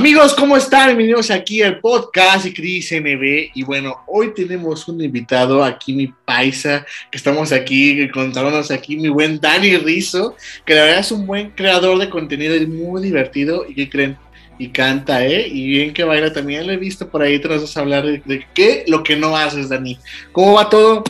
Amigos, 0.00 0.32
¿cómo 0.32 0.56
están? 0.56 0.86
Bienvenidos 0.86 1.30
aquí 1.30 1.60
al 1.60 1.78
podcast 1.78 2.46
de 2.46 2.54
Cris 2.54 2.90
NB. 2.90 3.50
Y 3.54 3.64
bueno, 3.64 4.02
hoy 4.06 4.32
tenemos 4.32 4.88
un 4.88 4.98
invitado 5.02 5.62
aquí, 5.62 5.92
mi 5.92 6.06
paisa, 6.06 6.86
que 7.10 7.18
estamos 7.18 7.52
aquí, 7.52 8.08
contándonos 8.08 8.70
aquí, 8.70 8.96
mi 8.96 9.10
buen 9.10 9.38
Dani 9.38 9.76
Rizzo, 9.76 10.36
que 10.64 10.74
la 10.74 10.84
verdad 10.84 11.00
es 11.00 11.12
un 11.12 11.26
buen 11.26 11.50
creador 11.50 11.98
de 11.98 12.08
contenido, 12.08 12.54
es 12.54 12.66
muy 12.66 13.02
divertido. 13.02 13.66
¿Y 13.68 13.74
qué 13.74 13.90
creen? 13.90 14.16
Y 14.58 14.70
canta, 14.70 15.26
¿eh? 15.26 15.46
Y 15.46 15.68
bien 15.68 15.92
que 15.92 16.02
baila 16.02 16.32
también. 16.32 16.66
Lo 16.66 16.72
he 16.72 16.78
visto 16.78 17.06
por 17.06 17.20
ahí, 17.20 17.38
te 17.38 17.48
vas 17.48 17.76
a 17.76 17.80
hablar 17.80 18.06
de, 18.06 18.22
de 18.24 18.46
qué, 18.54 18.84
lo 18.88 19.02
que 19.02 19.16
no 19.16 19.36
haces, 19.36 19.68
Dani. 19.68 19.98
¿Cómo 20.32 20.54
va 20.54 20.70
todo? 20.70 21.04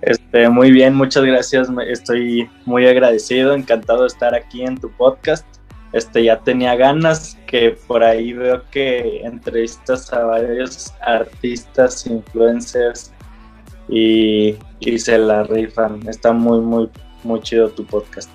Este, 0.00 0.48
muy 0.48 0.70
bien, 0.70 0.94
muchas 0.94 1.24
gracias. 1.24 1.68
Estoy 1.88 2.48
muy 2.66 2.86
agradecido, 2.86 3.52
encantado 3.52 4.02
de 4.02 4.06
estar 4.06 4.32
aquí 4.32 4.62
en 4.62 4.78
tu 4.78 4.92
podcast 4.92 5.55
este, 5.96 6.24
ya 6.24 6.40
tenía 6.40 6.76
ganas, 6.76 7.38
que 7.46 7.70
por 7.86 8.04
ahí 8.04 8.34
veo 8.34 8.62
que 8.70 9.22
entrevistas 9.24 10.12
a 10.12 10.24
varios 10.24 10.92
artistas, 11.00 12.06
influencers 12.06 13.12
y, 13.88 14.56
y 14.80 14.98
se 14.98 15.16
la 15.16 15.44
rifan. 15.44 16.06
Está 16.06 16.32
muy, 16.32 16.60
muy, 16.60 16.90
muy 17.24 17.40
chido 17.40 17.70
tu 17.70 17.86
podcast. 17.86 18.30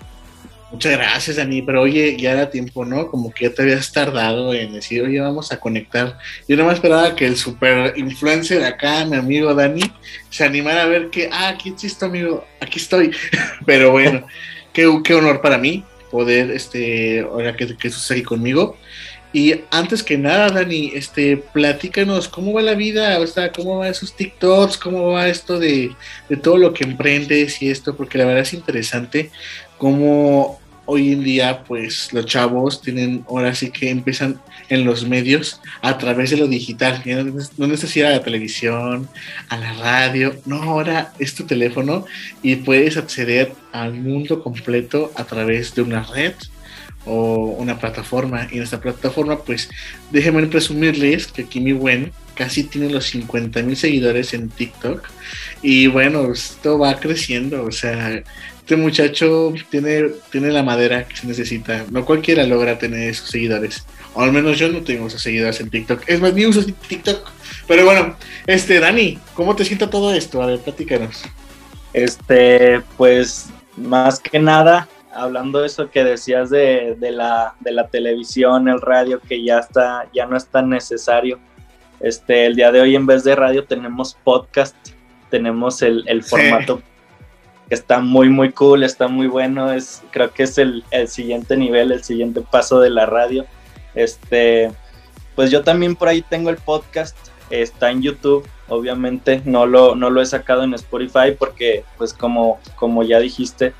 Muchas 0.71 0.93
gracias, 0.93 1.35
Dani. 1.35 1.61
Pero 1.61 1.83
oye, 1.83 2.17
ya 2.17 2.31
era 2.31 2.49
tiempo, 2.49 2.83
¿no? 2.83 3.09
Como 3.09 3.31
que 3.31 3.45
ya 3.45 3.53
te 3.53 3.61
habías 3.61 3.91
tardado 3.91 4.55
en 4.55 4.73
decir, 4.73 5.03
oye, 5.03 5.19
vamos 5.19 5.51
a 5.51 5.59
conectar. 5.59 6.17
Yo 6.47 6.57
no 6.57 6.65
me 6.65 6.73
esperaba 6.73 7.15
que 7.15 7.27
el 7.27 7.37
super 7.37 7.93
influencer 7.95 8.63
acá, 8.63 9.05
mi 9.05 9.17
amigo 9.17 9.53
Dani, 9.53 9.83
se 10.31 10.45
animara 10.45 10.83
a 10.83 10.85
ver 10.87 11.11
que, 11.11 11.29
ah, 11.31 11.49
aquí 11.49 11.69
existo, 11.69 12.05
amigo, 12.05 12.43
aquí 12.59 12.79
estoy. 12.79 13.11
Pero 13.67 13.91
bueno, 13.91 14.25
qué, 14.73 14.89
qué 15.03 15.13
honor 15.13 15.41
para 15.41 15.59
mí 15.59 15.85
poder, 16.11 16.51
este, 16.51 17.21
ahora 17.21 17.55
que, 17.55 17.75
que 17.75 17.87
estás 17.87 18.21
conmigo. 18.23 18.77
Y 19.33 19.61
antes 19.71 20.03
que 20.03 20.17
nada, 20.17 20.49
Dani, 20.49 20.91
este, 20.93 21.37
platícanos 21.37 22.27
cómo 22.27 22.51
va 22.53 22.61
la 22.61 22.75
vida, 22.75 23.17
o 23.19 23.25
sea, 23.25 23.51
cómo 23.51 23.77
va 23.77 23.87
esos 23.87 24.13
TikToks, 24.13 24.77
cómo 24.77 25.11
va 25.11 25.29
esto 25.29 25.57
de, 25.57 25.91
de 26.27 26.37
todo 26.37 26.57
lo 26.57 26.73
que 26.73 26.83
emprendes 26.83 27.61
y 27.61 27.69
esto, 27.69 27.95
porque 27.95 28.17
la 28.17 28.25
verdad 28.25 28.41
es 28.41 28.53
interesante 28.53 29.31
cómo 29.77 30.60
hoy 30.91 31.13
en 31.13 31.23
día, 31.23 31.63
pues 31.63 32.11
los 32.11 32.25
chavos 32.25 32.81
tienen, 32.81 33.23
ahora 33.29 33.55
sí 33.55 33.71
que 33.71 33.89
empiezan 33.89 34.41
en 34.67 34.83
los 34.83 35.07
medios 35.07 35.61
a 35.81 35.97
través 35.97 36.31
de 36.31 36.37
lo 36.37 36.47
digital. 36.47 37.01
No 37.57 37.67
necesitas 37.67 38.09
a 38.09 38.17
la 38.17 38.23
televisión, 38.23 39.07
a 39.47 39.57
la 39.57 39.71
radio, 39.73 40.35
no, 40.45 40.61
ahora 40.61 41.13
es 41.17 41.33
tu 41.33 41.45
teléfono 41.45 42.05
y 42.43 42.57
puedes 42.57 42.97
acceder 42.97 43.53
al 43.71 43.93
mundo 43.93 44.43
completo 44.43 45.13
a 45.15 45.23
través 45.23 45.73
de 45.75 45.81
una 45.81 46.03
red 46.03 46.33
o 47.05 47.55
una 47.57 47.79
plataforma. 47.79 48.49
Y 48.51 48.57
en 48.57 48.63
esta 48.63 48.81
plataforma, 48.81 49.39
pues 49.39 49.69
déjenme 50.11 50.45
presumirles 50.47 51.27
que 51.27 51.43
aquí 51.43 51.61
mi 51.61 51.71
buen 51.71 52.11
casi 52.35 52.63
tiene 52.65 52.89
los 52.89 53.05
50 53.05 53.61
mil 53.61 53.77
seguidores 53.77 54.33
en 54.33 54.49
TikTok. 54.49 55.07
Y 55.61 55.87
bueno, 55.87 56.31
esto 56.33 56.77
va 56.77 56.99
creciendo, 56.99 57.63
o 57.63 57.71
sea, 57.71 58.23
este 58.71 58.81
muchacho 58.81 59.53
tiene, 59.69 60.11
tiene 60.29 60.49
la 60.49 60.63
madera 60.63 61.05
que 61.05 61.17
se 61.17 61.27
necesita. 61.27 61.83
No 61.91 62.05
cualquiera 62.05 62.45
logra 62.45 62.79
tener 62.79 63.09
esos 63.09 63.27
seguidores. 63.27 63.85
O 64.13 64.21
al 64.21 64.31
menos 64.31 64.57
yo 64.57 64.69
no 64.69 64.79
tengo 64.79 65.07
esos 65.07 65.21
seguidores 65.21 65.59
en 65.59 65.69
TikTok. 65.69 66.03
Es 66.07 66.21
más, 66.21 66.33
ni 66.33 66.45
uso 66.45 66.63
TikTok. 66.87 67.29
Pero 67.67 67.83
bueno, 67.83 68.15
este, 68.47 68.79
Dani, 68.79 69.19
¿cómo 69.33 69.57
te 69.57 69.65
sienta 69.65 69.89
todo 69.89 70.13
esto? 70.13 70.41
A 70.41 70.45
ver, 70.45 70.59
platícanos. 70.59 71.21
Este, 71.91 72.81
pues, 72.95 73.49
más 73.75 74.21
que 74.21 74.39
nada, 74.39 74.87
hablando 75.13 75.59
de 75.59 75.67
eso 75.67 75.91
que 75.91 76.05
decías 76.05 76.49
de, 76.49 76.95
la, 77.01 77.53
de 77.59 77.73
la 77.73 77.89
televisión, 77.89 78.69
el 78.69 78.79
radio, 78.79 79.19
que 79.19 79.43
ya 79.43 79.59
está, 79.59 80.07
ya 80.13 80.27
no 80.27 80.37
es 80.37 80.47
tan 80.47 80.69
necesario. 80.69 81.39
Este, 81.99 82.45
el 82.45 82.55
día 82.55 82.71
de 82.71 82.79
hoy 82.79 82.95
en 82.95 83.05
vez 83.05 83.25
de 83.25 83.35
radio 83.35 83.65
tenemos 83.65 84.17
podcast, 84.23 84.77
tenemos 85.29 85.81
el, 85.81 86.05
el 86.07 86.23
formato 86.23 86.81
está 87.73 87.99
muy, 87.99 88.29
muy 88.29 88.51
cool, 88.51 88.83
está 88.83 89.07
muy 89.07 89.27
bueno. 89.27 89.71
Es, 89.71 90.03
creo 90.11 90.31
que 90.31 90.43
es 90.43 90.57
el, 90.57 90.83
siguiente 91.07 91.55
nivel, 91.55 91.91
el 91.91 92.03
siguiente 92.03 92.41
paso 92.41 92.79
de 92.79 92.89
la 92.89 93.05
radio. 93.05 93.45
Este, 93.95 94.71
pues 95.35 95.51
yo 95.51 95.63
también 95.63 95.95
por 95.95 96.09
ahí 96.09 96.21
tengo 96.21 96.49
el 96.49 96.57
podcast, 96.57 97.17
está 97.49 97.89
en 97.91 98.01
YouTube, 98.01 98.47
obviamente, 98.67 99.41
no 99.45 99.65
lo, 99.65 99.95
no 99.95 100.09
lo 100.09 100.21
he 100.21 100.25
sacado 100.25 100.63
en 100.63 100.73
Spotify 100.73 101.35
porque, 101.37 101.85
pues 101.97 102.13
como, 102.13 102.59
como 102.75 103.03
ya 103.03 103.19
dijiste, 103.19 103.73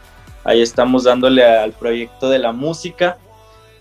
ahí 0.44 0.62
estamos 0.62 1.04
dándole 1.04 1.44
al 1.46 1.74
proyecto 1.74 2.30
de 2.30 2.40
la 2.40 2.52
música. 2.52 3.18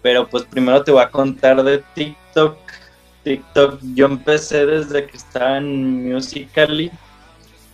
Pero 0.03 0.29
pues 0.29 0.45
primero 0.45 0.83
te 0.83 0.93
voy 0.93 1.03
a 1.03 1.11
contar 1.11 1.63
de 1.63 1.85
TikTok. 1.95 2.57
TikTok, 3.23 3.79
yo 3.95 4.07
empecé 4.07 4.65
desde 4.65 5.07
que 5.07 5.17
estaba 5.17 5.59
en 5.59 6.11
Musically 6.11 6.91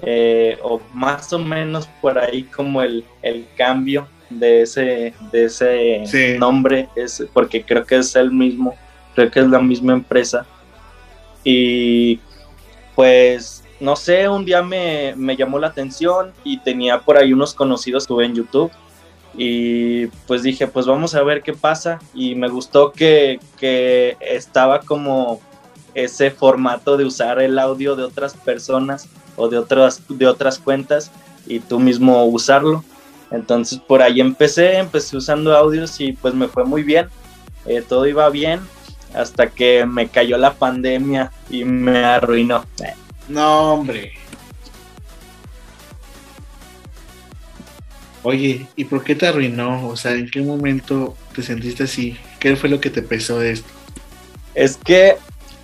eh, 0.02 0.58
o 0.62 0.80
más 0.92 1.32
o 1.32 1.38
menos 1.38 1.88
por 2.00 2.18
ahí 2.18 2.42
como 2.42 2.82
el, 2.82 3.04
cambio 3.56 4.06
de 4.28 4.62
ese, 4.62 5.14
de 5.32 5.44
ese 5.44 6.38
nombre, 6.38 6.88
es, 6.96 7.24
porque 7.32 7.64
creo 7.64 7.84
que 7.84 7.96
es 7.96 8.14
el 8.16 8.30
mismo, 8.30 8.74
creo 9.14 9.30
que 9.30 9.40
es 9.40 9.46
la 9.48 9.60
misma 9.60 9.94
empresa. 9.94 10.46
Y 11.44 12.20
pues, 12.94 13.64
no 13.80 13.96
sé, 13.96 14.28
un 14.28 14.44
día 14.44 14.62
me, 14.62 15.14
llamó 15.36 15.58
la 15.58 15.68
atención 15.68 16.32
y 16.44 16.58
tenía 16.58 17.00
por 17.00 17.16
ahí 17.16 17.32
unos 17.32 17.54
conocidos, 17.54 18.04
estuve 18.04 18.26
en 18.26 18.34
YouTube 18.34 18.70
y 19.38 20.06
pues 20.26 20.42
dije, 20.42 20.66
pues 20.66 20.86
vamos 20.86 21.14
a 21.14 21.22
ver 21.22 21.42
qué 21.42 21.52
pasa. 21.52 21.98
Y 22.14 22.34
me 22.34 22.48
gustó 22.48 22.92
que, 22.92 23.38
que, 23.58 24.16
estaba 24.20 24.80
como 24.80 25.40
ese 25.94 26.30
formato 26.30 26.96
de 26.96 27.04
usar 27.04 27.40
el 27.40 27.58
audio 27.58 27.96
de 27.96 28.04
otras 28.04 28.34
personas 28.34 29.08
o 29.36 29.48
de 29.48 29.58
otras, 29.58 30.02
de 30.08 30.26
otras 30.26 30.58
cuentas 30.58 31.10
y 31.46 31.60
tú 31.60 31.78
mismo 31.78 32.24
usarlo. 32.24 32.84
Entonces 33.30 33.78
por 33.78 34.02
ahí 34.02 34.20
empecé, 34.20 34.78
empecé 34.78 35.16
usando 35.16 35.56
audios 35.56 36.00
y 36.00 36.12
pues 36.12 36.34
me 36.34 36.48
fue 36.48 36.64
muy 36.64 36.82
bien, 36.82 37.08
eh, 37.66 37.82
todo 37.86 38.06
iba 38.06 38.28
bien 38.30 38.60
hasta 39.14 39.48
que 39.48 39.86
me 39.86 40.08
cayó 40.08 40.36
la 40.36 40.54
pandemia 40.54 41.32
y 41.48 41.64
me 41.64 42.04
arruinó. 42.04 42.64
No, 43.28 43.74
hombre. 43.74 44.12
Oye, 48.22 48.66
¿y 48.74 48.84
por 48.84 49.04
qué 49.04 49.14
te 49.14 49.26
arruinó? 49.26 49.88
O 49.88 49.96
sea, 49.96 50.12
¿en 50.12 50.28
qué 50.28 50.40
momento 50.42 51.16
te 51.34 51.42
sentiste 51.42 51.84
así? 51.84 52.16
¿Qué 52.40 52.56
fue 52.56 52.68
lo 52.68 52.80
que 52.80 52.90
te 52.90 53.00
pesó 53.00 53.38
de 53.38 53.52
esto? 53.52 53.68
Es 54.54 54.76
que 54.76 55.16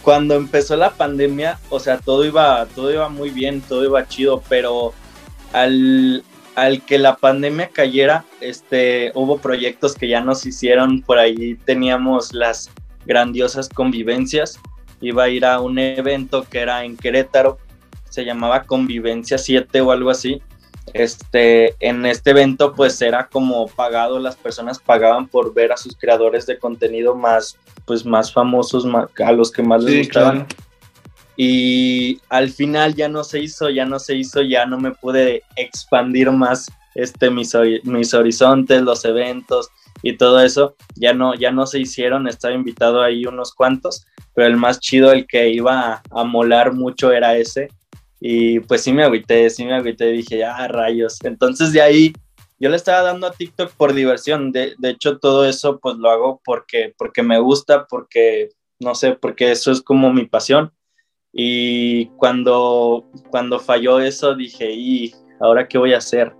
cuando 0.03 0.35
empezó 0.35 0.77
la 0.77 0.91
pandemia, 0.91 1.59
o 1.71 1.79
sea, 1.79 1.99
todo 1.99 2.25
iba, 2.25 2.67
todo 2.75 2.93
iba 2.93 3.09
muy 3.09 3.31
bien, 3.31 3.61
todo 3.61 3.85
iba 3.85 4.07
chido, 4.07 4.43
pero 4.49 4.93
al, 5.53 6.25
al 6.55 6.83
que 6.83 6.99
la 6.99 7.17
pandemia 7.17 7.69
cayera, 7.69 8.25
este, 8.41 9.13
hubo 9.15 9.39
proyectos 9.39 9.95
que 9.95 10.09
ya 10.09 10.21
nos 10.21 10.45
hicieron, 10.45 11.03
por 11.03 11.19
ahí 11.19 11.57
teníamos 11.65 12.35
las 12.35 12.71
grandiosas 13.07 13.69
convivencias, 13.69 14.59
iba 15.01 15.25
a 15.25 15.29
ir 15.29 15.45
a 15.45 15.61
un 15.61 15.79
evento 15.79 16.45
que 16.49 16.59
era 16.59 16.85
en 16.85 16.97
Querétaro, 16.97 17.59
se 18.09 18.25
llamaba 18.25 18.65
Convivencia 18.65 19.39
7 19.39 19.81
o 19.81 19.93
algo 19.93 20.11
así, 20.11 20.43
este, 20.95 21.75
en 21.81 22.07
este 22.07 22.31
evento 22.31 22.75
pues 22.75 23.01
era 23.03 23.29
como 23.29 23.67
pagado, 23.69 24.19
las 24.19 24.37
personas 24.37 24.79
pagaban 24.79 25.27
por 25.29 25.55
ver 25.55 25.73
a 25.73 25.77
sus 25.77 25.97
creadores 25.97 26.47
de 26.47 26.59
contenido 26.59 27.15
más, 27.15 27.59
pues 27.87 28.05
más 28.05 28.33
famosos, 28.33 28.87
a 29.25 29.33
los 29.33 29.51
que 29.51 29.63
más 29.63 29.83
les 29.83 30.07
gustaban. 30.07 30.47
Y 31.37 32.21
al 32.29 32.51
final 32.51 32.95
ya 32.95 33.09
no 33.09 33.25
se 33.25 33.41
hizo, 33.41 33.71
ya 33.71 33.85
no 33.87 33.99
se 33.99 34.17
hizo, 34.17 34.43
ya 34.43 34.67
no 34.67 34.79
me 34.79 34.93
pude 34.93 35.43
expandir 35.57 36.31
más 36.31 36.71
este, 36.95 37.31
mis, 37.31 37.53
mis 37.85 38.13
horizontes, 38.13 38.83
los 38.83 39.05
eventos 39.05 39.71
y 40.03 40.17
todo 40.17 40.41
eso, 40.41 40.75
ya 40.97 41.15
no, 41.15 41.35
ya 41.35 41.53
no 41.53 41.67
se 41.67 41.79
hicieron, 41.79 42.29
estaba 42.29 42.55
invitado 42.55 43.03
ahí 43.03 43.25
unos 43.25 43.55
cuantos, 43.55 44.05
pero 44.35 44.49
el 44.49 44.57
más 44.57 44.81
chido, 44.81 45.13
el 45.13 45.27
que 45.27 45.49
iba 45.49 45.93
a, 45.95 46.03
a 46.11 46.25
molar 46.25 46.73
mucho 46.73 47.13
era 47.13 47.37
ese, 47.37 47.69
y 48.25 48.61
pues 48.61 48.83
sí 48.83 48.93
me 48.93 49.03
agüité, 49.03 49.51
sí 49.51 49.65
me 49.65 49.75
agüité, 49.75 50.07
dije, 50.13 50.39
ya 50.39 50.69
rayos. 50.69 51.19
Entonces 51.25 51.73
de 51.73 51.83
ahí 51.83 52.13
yo 52.61 52.71
le 52.71 52.77
estaba 52.77 53.03
dando 53.03 53.27
a 53.27 53.33
TikTok 53.33 53.73
por 53.73 53.95
diversión. 53.95 54.53
De, 54.53 54.75
de, 54.79 54.91
hecho, 54.91 55.19
todo 55.19 55.45
eso 55.45 55.81
pues 55.81 55.97
lo 55.97 56.09
hago 56.09 56.41
porque, 56.45 56.95
porque 56.97 57.25
me 57.25 57.41
gusta, 57.41 57.87
porque, 57.87 58.51
no 58.79 58.95
sé, 58.95 59.17
porque 59.21 59.51
eso 59.51 59.73
es 59.73 59.83
como 59.83 60.13
mi 60.13 60.25
pasión. 60.27 60.73
Y 61.33 62.07
cuando, 62.17 63.11
cuando 63.31 63.59
falló 63.59 63.99
eso, 63.99 64.37
dije, 64.37 64.71
¿y 64.73 65.13
ahora 65.41 65.67
qué 65.67 65.79
voy 65.79 65.93
a 65.93 65.99
hacer? 65.99 66.33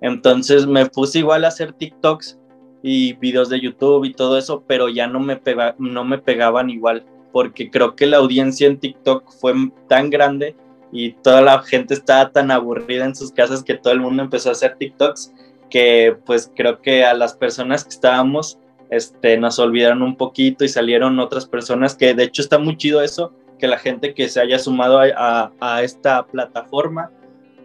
Entonces 0.00 0.64
me 0.64 0.86
puse 0.86 1.18
igual 1.18 1.44
a 1.44 1.48
hacer 1.48 1.72
TikToks 1.72 2.38
y 2.84 3.14
videos 3.14 3.48
de 3.48 3.60
YouTube 3.60 4.04
y 4.04 4.14
todo 4.14 4.38
eso, 4.38 4.62
pero 4.68 4.88
ya 4.88 5.08
no 5.08 5.18
me, 5.18 5.36
pega, 5.36 5.74
no 5.80 6.04
me 6.04 6.18
pegaban 6.18 6.70
igual, 6.70 7.04
porque 7.32 7.68
creo 7.68 7.96
que 7.96 8.06
la 8.06 8.18
audiencia 8.18 8.68
en 8.68 8.78
TikTok 8.78 9.28
fue 9.40 9.54
tan 9.88 10.08
grande 10.08 10.54
y 10.92 11.12
toda 11.12 11.42
la 11.42 11.62
gente 11.62 11.94
estaba 11.94 12.30
tan 12.30 12.50
aburrida 12.50 13.04
en 13.04 13.14
sus 13.14 13.32
casas 13.32 13.62
que 13.62 13.74
todo 13.74 13.92
el 13.92 14.00
mundo 14.00 14.22
empezó 14.22 14.50
a 14.50 14.52
hacer 14.52 14.76
TikToks 14.78 15.32
que 15.70 16.16
pues 16.24 16.50
creo 16.54 16.80
que 16.80 17.04
a 17.04 17.14
las 17.14 17.34
personas 17.34 17.84
que 17.84 17.90
estábamos 17.90 18.58
este, 18.90 19.36
nos 19.36 19.58
olvidaron 19.58 20.02
un 20.02 20.16
poquito 20.16 20.64
y 20.64 20.68
salieron 20.68 21.18
otras 21.18 21.46
personas 21.46 21.94
que 21.94 22.14
de 22.14 22.24
hecho 22.24 22.42
está 22.42 22.58
muy 22.58 22.76
chido 22.76 23.02
eso, 23.02 23.32
que 23.58 23.66
la 23.66 23.78
gente 23.78 24.14
que 24.14 24.28
se 24.28 24.40
haya 24.40 24.58
sumado 24.58 25.00
a, 25.00 25.52
a, 25.60 25.82
esta 25.82 26.26
plataforma, 26.26 27.10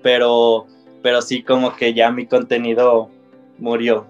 pero, 0.01 0.65
pero 1.03 1.21
sí 1.21 1.43
como 1.43 1.75
que 1.75 1.93
ya 1.93 2.11
mi 2.11 2.25
contenido 2.25 3.09
murió. 3.57 4.07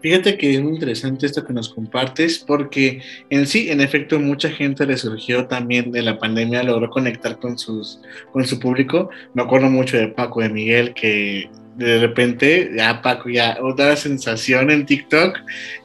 Fíjate 0.00 0.38
que 0.38 0.54
es 0.54 0.62
muy 0.62 0.74
interesante 0.74 1.26
esto 1.26 1.44
que 1.44 1.52
nos 1.52 1.68
compartes, 1.68 2.38
porque 2.38 3.02
en 3.30 3.46
sí, 3.46 3.68
en 3.70 3.80
efecto, 3.80 4.20
mucha 4.20 4.48
gente 4.48 4.86
le 4.86 4.96
surgió 4.96 5.46
también 5.46 5.90
de 5.90 6.02
la 6.02 6.18
pandemia, 6.18 6.62
logró 6.62 6.88
conectar 6.88 7.38
con, 7.38 7.58
sus, 7.58 8.00
con 8.32 8.46
su 8.46 8.60
público. 8.60 9.10
Me 9.34 9.42
acuerdo 9.42 9.68
mucho 9.68 9.96
de 9.96 10.08
Paco 10.08 10.40
de 10.40 10.50
Miguel, 10.50 10.94
que 10.94 11.50
de 11.76 11.98
repente 11.98 12.70
ya 12.76 13.02
Paco 13.02 13.28
ya 13.28 13.58
otra 13.60 13.96
sensación 13.96 14.70
en 14.70 14.86
TikTok 14.86 15.38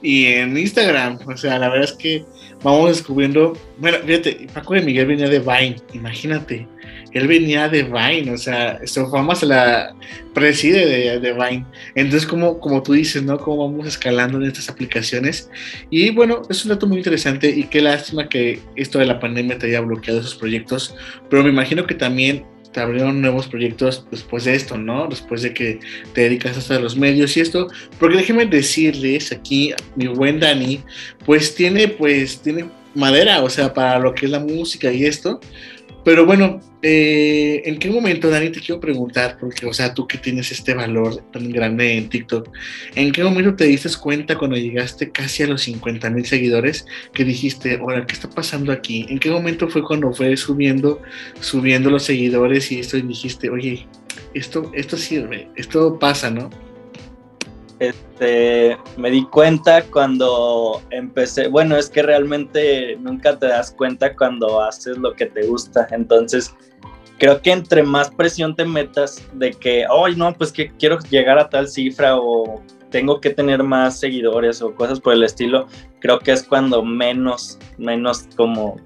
y 0.04 0.26
en 0.26 0.58
Instagram. 0.58 1.18
O 1.26 1.36
sea, 1.36 1.58
la 1.58 1.70
verdad 1.70 1.90
es 1.90 1.94
que 1.94 2.24
vamos 2.62 2.90
descubriendo. 2.90 3.58
Bueno, 3.80 3.98
fíjate, 4.06 4.48
Paco 4.54 4.76
de 4.76 4.82
Miguel 4.82 5.08
venía 5.08 5.28
de 5.28 5.40
Vine, 5.40 5.78
imagínate 5.94 6.68
él 7.14 7.28
venía 7.28 7.70
de 7.70 7.84
Vine, 7.84 8.32
o 8.32 8.38
sea, 8.38 8.80
su 8.86 9.08
fama 9.08 9.36
se 9.36 9.46
la 9.46 9.96
preside 10.34 10.86
de, 10.86 11.20
de, 11.20 11.34
Vine. 11.34 11.66
Entonces, 11.96 12.28
como, 12.28 12.60
como 12.60 12.82
tú 12.82 12.94
dices, 12.94 13.24
¿no? 13.24 13.38
Cómo 13.38 13.70
vamos 13.70 13.88
escalando 13.88 14.38
en 14.40 14.46
estas 14.46 14.70
aplicaciones. 14.70 15.50
Y 15.90 16.10
bueno, 16.10 16.42
es 16.50 16.64
un 16.66 16.70
dato 16.70 16.88
muy 16.88 16.98
interesante 16.98 17.50
y 17.50 17.64
qué 17.66 17.82
lástima 17.82 18.28
que 18.28 18.60
esto 18.76 19.00
de 19.00 19.06
la 19.06 19.20
pandemia 19.20 19.58
te 19.58 19.68
haya 19.68 19.82
bloqueado 19.82 20.20
esos 20.20 20.36
proyectos, 20.36 20.96
pero 21.30 21.44
me 21.44 21.50
imagino 21.50 21.86
que 21.86 21.96
también 21.96 22.46
te 22.74 22.82
abrieron 22.82 23.22
nuevos 23.22 23.48
proyectos 23.48 24.06
después 24.12 24.44
de 24.44 24.56
esto, 24.56 24.78
¿no? 24.78 25.08
Después 25.08 25.44
de 25.44 25.54
que 25.54 25.80
te 26.14 26.22
dedicas 26.22 26.58
hasta 26.58 26.80
los 26.80 26.98
medios 26.98 27.38
y 27.38 27.42
esto, 27.42 27.68
porque 28.00 28.18
déjenme 28.18 28.46
decirles 28.48 29.32
aquí, 29.32 29.74
mi 29.96 30.08
buen 30.08 30.40
Dani, 30.40 30.82
pues 31.26 31.56
tiene, 31.56 31.88
pues 31.88 32.42
tiene 32.42 32.66
madera, 32.96 33.42
o 33.44 33.50
sea, 33.50 33.74
para 33.74 34.00
lo 34.00 34.14
que 34.14 34.26
es 34.26 34.32
la 34.32 34.40
música 34.40 34.92
y 34.92 35.06
esto, 35.06 35.40
pero 36.04 36.26
bueno, 36.26 36.60
eh, 36.82 37.62
¿en 37.66 37.80
qué 37.80 37.90
momento, 37.90 38.30
Dani, 38.30 38.50
te 38.50 38.60
quiero 38.60 38.82
preguntar, 38.82 39.38
porque, 39.40 39.66
o 39.66 39.74
sea, 39.74 39.94
tú 39.94 40.06
que 40.06 40.18
tienes 40.18 40.52
este 40.52 40.74
valor 40.74 41.24
tan 41.32 41.50
grande 41.50 41.98
en 41.98 42.10
TikTok, 42.10 42.50
¿en 42.96 43.12
qué 43.12 43.24
momento 43.24 43.56
te 43.56 43.66
diste 43.66 43.90
cuenta 44.00 44.38
cuando 44.38 44.58
llegaste 44.58 45.12
casi 45.12 45.44
a 45.44 45.48
los 45.48 45.62
50 45.62 46.10
mil 46.10 46.26
seguidores 46.26 46.86
que 47.14 47.24
dijiste, 47.24 47.78
ahora, 47.78 48.06
¿qué 48.06 48.14
está 48.14 48.30
pasando 48.30 48.72
aquí? 48.72 49.06
¿En 49.10 49.20
qué 49.20 49.30
momento 49.32 49.70
fue 49.70 49.82
cuando 49.82 50.12
fue 50.12 50.36
subiendo, 50.36 51.02
subiendo 51.40 51.90
los 51.90 52.04
seguidores 52.04 52.72
y 52.72 52.80
esto 52.80 52.98
y 52.98 53.04
dijiste, 53.04 53.50
oye, 53.50 53.88
esto, 54.34 54.72
esto 54.74 54.98
sirve, 54.98 55.48
esto 55.56 56.00
pasa, 56.00 56.30
¿no? 56.30 56.50
Este, 57.84 58.78
me 58.96 59.12
di 59.12 59.26
cuenta 59.26 59.84
cuando 59.84 60.82
empecé, 60.90 61.50
bueno, 61.50 61.76
es 61.76 61.90
que 61.90 62.02
realmente 62.02 62.96
nunca 62.96 63.38
te 63.38 63.48
das 63.48 63.72
cuenta 63.72 64.16
cuando 64.16 64.62
haces 64.62 64.98
lo 64.98 65.14
que 65.14 65.26
te 65.26 65.46
gusta, 65.46 65.86
entonces 65.92 66.56
creo 67.18 67.42
que 67.42 67.52
entre 67.52 67.84
más 67.84 68.10
presión 68.10 68.56
te 68.56 68.64
metas 68.64 69.22
de 69.34 69.52
que, 69.52 69.86
ay, 69.86 70.16
no, 70.16 70.34
pues 70.34 70.54
que 70.54 70.72
quiero 70.72 70.98
llegar 71.10 71.38
a 71.38 71.50
tal 71.50 71.68
cifra 71.68 72.16
o 72.16 72.62
tengo 72.90 73.20
que 73.20 73.32
tener 73.32 73.64
más 73.64 74.00
seguidores 74.00 74.62
o 74.62 74.74
cosas 74.74 75.02
por 75.02 75.12
el 75.12 75.24
estilo, 75.24 75.68
creo 76.00 76.20
que 76.20 76.32
es 76.32 76.42
cuando 76.42 76.86
menos, 76.86 77.60
menos 77.78 78.30
como 78.38 78.78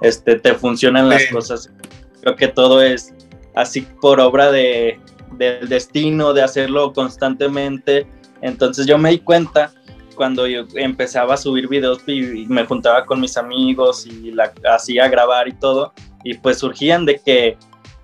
este, 0.00 0.38
te 0.38 0.54
funcionan 0.54 1.08
las 1.08 1.26
cosas. 1.26 1.72
Creo 2.20 2.36
que 2.36 2.46
todo 2.46 2.82
es 2.82 3.12
así 3.56 3.80
por 4.00 4.20
obra 4.20 4.52
de, 4.52 5.00
del 5.32 5.68
destino, 5.68 6.34
de 6.34 6.42
hacerlo 6.42 6.92
constantemente 6.92 8.06
entonces 8.42 8.86
yo 8.86 8.98
me 8.98 9.10
di 9.10 9.18
cuenta 9.18 9.72
cuando 10.14 10.46
yo 10.46 10.64
empezaba 10.74 11.34
a 11.34 11.36
subir 11.36 11.68
videos 11.68 12.00
y 12.06 12.44
me 12.48 12.66
juntaba 12.66 13.06
con 13.06 13.20
mis 13.20 13.36
amigos 13.36 14.06
y 14.06 14.34
hacía 14.68 15.08
grabar 15.08 15.46
y 15.48 15.52
todo, 15.52 15.92
y 16.24 16.34
pues 16.34 16.58
surgían 16.58 17.06
de 17.06 17.20
que 17.20 17.56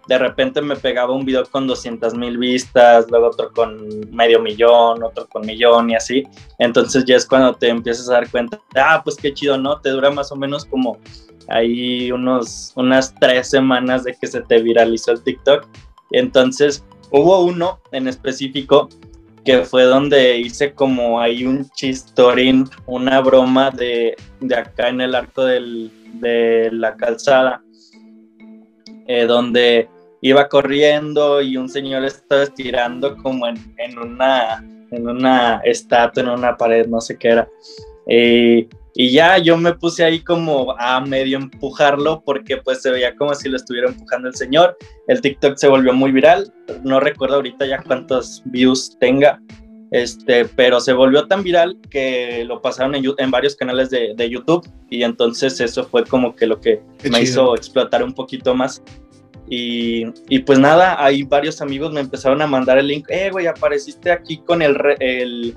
de 0.07 0.19
repente 0.19 0.61
me 0.61 0.77
pegaba 0.77 1.15
un 1.15 1.25
video 1.25 1.45
con 1.47 1.67
200 1.67 2.15
mil 2.15 2.39
vistas, 2.39 3.07
luego 3.11 3.29
otro 3.29 3.53
con 3.53 3.89
medio 4.11 4.41
millón, 4.41 5.03
otro 5.03 5.27
con 5.29 5.47
millón 5.47 5.91
y 5.91 5.95
así. 5.97 6.25
Entonces 6.59 7.05
ya 7.05 7.17
es 7.17 7.27
cuando 7.27 7.55
te 7.55 7.69
empiezas 7.69 8.09
a 8.09 8.15
dar 8.15 8.31
cuenta, 8.31 8.61
ah, 8.77 9.01
pues 9.03 9.17
qué 9.17 9.33
chido, 9.33 9.57
¿no? 9.57 9.81
Te 9.81 9.91
dura 9.91 10.11
más 10.11 10.31
o 10.31 10.37
menos 10.37 10.65
como 10.67 10.99
ahí 11.49 12.13
unos, 12.13 12.73
unas 12.77 13.15
tres 13.15 13.51
semanas 13.51 14.05
de 14.05 14.15
que 14.15 14.27
se 14.27 14.43
te 14.43 14.63
viralizó 14.63 15.13
el 15.13 15.23
TikTok. 15.23 15.67
Entonces 16.11 16.85
hubo 17.11 17.43
uno 17.45 17.81
en 17.93 18.09
específico 18.09 18.89
que 19.45 19.65
fue 19.65 19.85
donde 19.85 20.39
hice 20.39 20.73
como 20.73 21.21
ahí 21.21 21.45
un 21.45 21.69
chistorín, 21.71 22.69
una 22.87 23.21
broma 23.21 23.71
de, 23.71 24.17
acá 24.57 24.89
en 24.89 25.01
el 25.01 25.15
arco 25.15 25.45
de 25.45 26.71
la 26.73 26.97
calzada, 26.97 27.63
eh, 29.07 29.27
donde 29.27 29.89
iba 30.23 30.49
corriendo 30.49 31.43
y 31.43 31.59
un 31.59 31.69
señor 31.69 32.03
estaba 32.05 32.45
estirando 32.45 33.15
como 33.19 33.47
en, 33.47 33.99
una, 33.99 34.65
en 34.91 35.07
una 35.07 35.61
estatua, 35.65 36.23
en 36.23 36.31
una 36.31 36.57
pared, 36.57 36.87
no 36.87 37.03
sé 37.03 37.19
qué 37.19 37.29
era. 37.29 37.49
Y 38.97 39.11
ya 39.11 39.39
yo 39.39 39.57
me 39.57 39.75
puse 39.75 40.05
ahí 40.05 40.21
como 40.21 40.73
a 40.79 41.01
medio 41.01 41.37
empujarlo 41.37 42.23
porque 42.25 42.59
pues 42.59 42.81
se 42.81 42.91
veía 42.91 43.17
como 43.17 43.35
si 43.35 43.49
lo 43.49 43.57
estuviera 43.57 43.89
empujando 43.89 44.29
el 44.29 44.37
señor. 44.37 44.77
El 45.09 45.21
TikTok 45.21 45.57
se 45.57 45.69
volvió 45.69 45.93
muy 45.93 46.13
viral, 46.13 46.53
no 46.85 47.01
recuerdo 47.01 47.37
ahorita 47.37 47.67
ya 47.67 47.83
cuántos 47.83 48.43
views 48.47 48.97
tenga, 49.01 49.41
este, 49.91 50.45
pero 50.45 50.81
se 50.81 50.93
volvió 50.93 51.27
tan 51.27 51.43
viral 51.43 51.77
que 51.91 52.45
lo 52.45 52.63
pasaron 52.63 52.95
en, 52.95 53.05
en 53.19 53.31
varios 53.33 53.57
canales 53.57 53.91
de, 53.91 54.15
de, 54.17 54.31
YouTube 54.31 54.69
y 54.91 55.03
entonces 55.03 55.61
eso 55.61 55.85
fue 55.85 56.05
como 56.05 56.35
que 56.35 56.47
lo 56.47 56.61
que 56.61 56.81
me 57.11 57.21
hizo 57.21 57.55
explotar 57.57 58.03
un 58.03 58.13
poquito 58.13 58.55
más. 58.55 58.83
Y, 59.49 60.05
y, 60.31 60.39
pues 60.39 60.59
nada, 60.59 61.05
ahí 61.05 61.23
varios 61.23 61.61
amigos 61.61 61.93
me 61.93 62.01
empezaron 62.01 62.41
a 62.41 62.47
mandar 62.47 62.79
el 62.79 62.87
link, 62.87 63.07
eh, 63.11 63.29
güey, 63.31 63.47
apareciste 63.47 64.11
aquí 64.11 64.39
con 64.39 64.63
el, 64.63 64.75
el, 65.01 65.55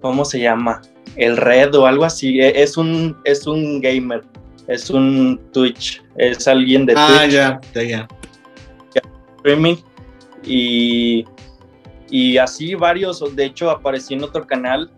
¿cómo 0.00 0.24
se 0.24 0.40
llama? 0.40 0.80
El 1.16 1.36
Red 1.36 1.74
o 1.74 1.86
algo 1.86 2.04
así. 2.04 2.40
E, 2.40 2.62
es 2.62 2.76
un, 2.76 3.16
es 3.24 3.46
un 3.46 3.80
gamer, 3.80 4.22
es 4.68 4.90
un 4.90 5.40
Twitch, 5.52 6.02
es 6.16 6.46
alguien 6.46 6.86
de 6.86 6.94
ah, 6.96 7.26
ya, 7.26 7.60
ya, 7.74 7.82
ya. 7.82 8.08
Streaming. 9.38 9.76
Y, 10.44 11.24
y 12.10 12.38
así 12.38 12.74
varios, 12.74 13.22
de 13.36 13.44
hecho 13.44 13.70
aparecí 13.70 14.14
en 14.14 14.24
otro 14.24 14.46
canal 14.46 14.90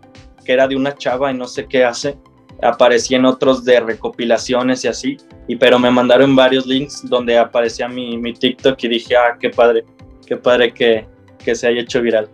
que 0.45 0.53
era 0.53 0.67
de 0.67 0.77
una 0.77 0.95
chava 0.97 1.31
y 1.31 1.35
no 1.35 1.47
sé 1.47 1.67
qué 1.67 1.85
hace. 1.85 2.17
Aparecí 2.63 3.15
en 3.15 3.25
otros 3.25 3.65
de 3.65 3.81
recopilaciones 3.81 4.85
y 4.85 4.89
así, 4.89 5.17
y 5.49 5.57
pero 5.57 5.81
me 5.81 5.91
mandaron 5.91 6.37
varios 6.37 6.65
links 6.65 7.03
donde 7.09 7.37
aparecía 7.37 7.89
mi, 7.89 8.17
mi 8.17 8.33
TikTok 8.33 8.85
y 8.85 8.89
dije, 8.89 9.17
ah, 9.17 9.37
qué 9.41 9.51
padre, 9.51 9.85
qué 10.25 10.37
padre 10.37 10.73
que, 10.73 11.05
que 11.45 11.57
se 11.57 11.67
haya 11.67 11.81
hecho 11.81 12.01
viral 12.01 12.29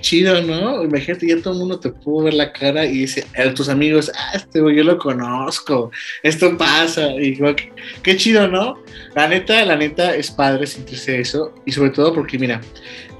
chido, 0.00 0.40
¿no? 0.42 0.82
Imagínate, 0.84 1.26
ya 1.26 1.40
todo 1.40 1.54
el 1.54 1.60
mundo 1.60 1.80
te 1.80 1.90
pudo 1.90 2.24
ver 2.24 2.34
la 2.34 2.52
cara 2.52 2.84
y 2.84 2.98
dice 2.98 3.26
a 3.36 3.52
tus 3.54 3.68
amigos, 3.68 4.10
ah, 4.14 4.32
este 4.34 4.60
güey 4.60 4.76
yo 4.76 4.84
lo 4.84 4.98
conozco, 4.98 5.90
esto 6.22 6.56
pasa, 6.56 7.10
y 7.20 7.38
qué, 8.02 8.16
chido, 8.16 8.48
¿no? 8.48 8.82
La 9.14 9.28
neta, 9.28 9.64
la 9.64 9.76
neta 9.76 10.14
es 10.14 10.30
padre 10.30 10.66
sentirse 10.66 11.20
eso, 11.20 11.54
y 11.66 11.72
sobre 11.72 11.90
todo 11.90 12.14
porque, 12.14 12.38
mira, 12.38 12.60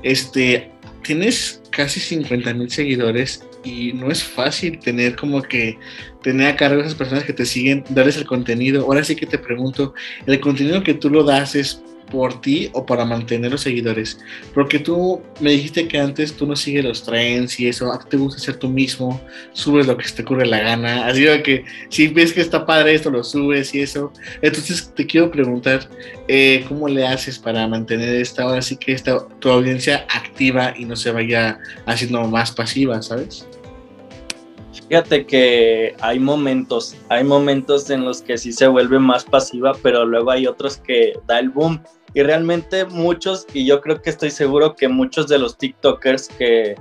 este, 0.02 0.70
tienes 1.02 1.62
casi 1.70 2.00
50 2.00 2.54
mil 2.54 2.70
seguidores 2.70 3.44
y 3.64 3.92
no 3.92 4.10
es 4.10 4.22
fácil 4.22 4.78
tener 4.78 5.16
como 5.16 5.42
que 5.42 5.78
tener 6.22 6.48
a 6.48 6.56
cargo 6.56 6.80
a 6.80 6.84
esas 6.84 6.94
personas 6.94 7.24
que 7.24 7.32
te 7.32 7.46
siguen, 7.46 7.84
darles 7.90 8.16
el 8.16 8.26
contenido. 8.26 8.84
Ahora 8.84 9.04
sí 9.04 9.16
que 9.16 9.26
te 9.26 9.38
pregunto, 9.38 9.94
¿el 10.26 10.40
contenido 10.40 10.82
que 10.82 10.94
tú 10.94 11.10
lo 11.10 11.24
das 11.24 11.54
es 11.54 11.82
por 12.10 12.40
ti 12.40 12.70
o 12.72 12.84
para 12.84 13.04
mantener 13.04 13.52
los 13.52 13.62
seguidores. 13.62 14.18
Porque 14.54 14.78
tú 14.78 15.20
me 15.40 15.52
dijiste 15.52 15.88
que 15.88 15.98
antes 15.98 16.34
tú 16.34 16.46
no 16.46 16.56
sigues 16.56 16.84
los 16.84 17.02
trends 17.02 17.58
y 17.60 17.68
eso, 17.68 17.90
te 18.08 18.16
gusta 18.16 18.40
ser 18.40 18.56
tú 18.56 18.68
mismo, 18.68 19.20
subes 19.52 19.86
lo 19.86 19.96
que 19.96 20.08
se 20.08 20.16
te 20.16 20.22
ocurre 20.22 20.46
la 20.46 20.60
gana. 20.60 21.06
Así 21.06 21.24
que 21.42 21.64
si 21.88 22.08
ves 22.08 22.32
que 22.32 22.40
está 22.40 22.64
padre 22.66 22.94
esto, 22.94 23.10
lo 23.10 23.24
subes 23.24 23.74
y 23.74 23.80
eso. 23.80 24.12
Entonces 24.42 24.92
te 24.94 25.06
quiero 25.06 25.30
preguntar, 25.30 25.88
eh, 26.28 26.64
¿cómo 26.68 26.88
le 26.88 27.06
haces 27.06 27.38
para 27.38 27.66
mantener 27.66 28.14
esta, 28.16 28.44
ahora 28.44 28.62
sí 28.62 28.76
que 28.76 28.92
esta, 28.92 29.26
tu 29.40 29.50
audiencia 29.50 30.06
activa 30.08 30.74
y 30.76 30.84
no 30.84 30.96
se 30.96 31.10
vaya 31.10 31.58
haciendo 31.86 32.22
más 32.26 32.52
pasiva, 32.52 33.00
¿sabes? 33.02 33.46
Fíjate 34.88 35.26
que 35.26 35.94
hay 36.00 36.18
momentos, 36.18 36.96
hay 37.10 37.22
momentos 37.22 37.90
en 37.90 38.06
los 38.06 38.22
que 38.22 38.38
sí 38.38 38.52
se 38.52 38.66
vuelve 38.68 38.98
más 38.98 39.24
pasiva, 39.24 39.72
pero 39.82 40.06
luego 40.06 40.30
hay 40.30 40.46
otros 40.46 40.78
que 40.78 41.12
da 41.26 41.40
el 41.40 41.50
boom 41.50 41.82
y 42.14 42.22
realmente 42.22 42.84
muchos, 42.86 43.46
y 43.52 43.66
yo 43.66 43.80
creo 43.80 44.00
que 44.00 44.10
estoy 44.10 44.30
seguro 44.30 44.74
que 44.74 44.88
muchos 44.88 45.28
de 45.28 45.38
los 45.38 45.58
TikTokers 45.58 46.28
que, 46.28 46.76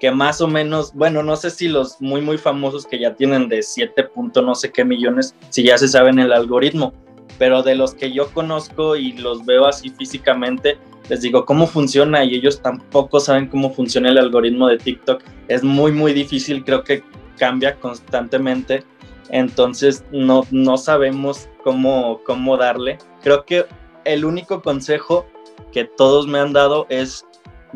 que 0.00 0.10
más 0.10 0.40
o 0.40 0.48
menos, 0.48 0.92
bueno, 0.94 1.22
no 1.22 1.36
sé 1.36 1.50
si 1.50 1.68
los 1.68 2.00
muy, 2.00 2.20
muy 2.20 2.38
famosos 2.38 2.86
que 2.86 2.98
ya 2.98 3.14
tienen 3.14 3.48
de 3.48 3.62
7 3.62 4.10
no 4.42 4.54
sé 4.54 4.72
qué 4.72 4.84
millones, 4.84 5.34
si 5.50 5.64
ya 5.64 5.78
se 5.78 5.88
saben 5.88 6.18
el 6.18 6.32
algoritmo, 6.32 6.92
pero 7.38 7.62
de 7.62 7.74
los 7.74 7.94
que 7.94 8.12
yo 8.12 8.32
conozco 8.32 8.96
y 8.96 9.12
los 9.12 9.44
veo 9.44 9.66
así 9.66 9.90
físicamente, 9.90 10.78
les 11.08 11.20
digo 11.20 11.44
cómo 11.44 11.66
funciona 11.66 12.24
y 12.24 12.34
ellos 12.34 12.62
tampoco 12.62 13.20
saben 13.20 13.48
cómo 13.48 13.70
funciona 13.70 14.08
el 14.08 14.18
algoritmo 14.18 14.68
de 14.68 14.78
TikTok. 14.78 15.22
Es 15.48 15.62
muy, 15.62 15.92
muy 15.92 16.14
difícil, 16.14 16.64
creo 16.64 16.82
que 16.82 17.02
cambia 17.38 17.74
constantemente, 17.76 18.84
entonces 19.28 20.04
no, 20.12 20.46
no 20.50 20.78
sabemos 20.78 21.48
cómo, 21.62 22.20
cómo 22.24 22.56
darle. 22.56 22.98
Creo 23.22 23.44
que 23.44 23.66
el 24.04 24.24
único 24.24 24.62
consejo 24.62 25.26
que 25.72 25.84
todos 25.84 26.26
me 26.26 26.38
han 26.38 26.52
dado 26.52 26.86
es 26.88 27.26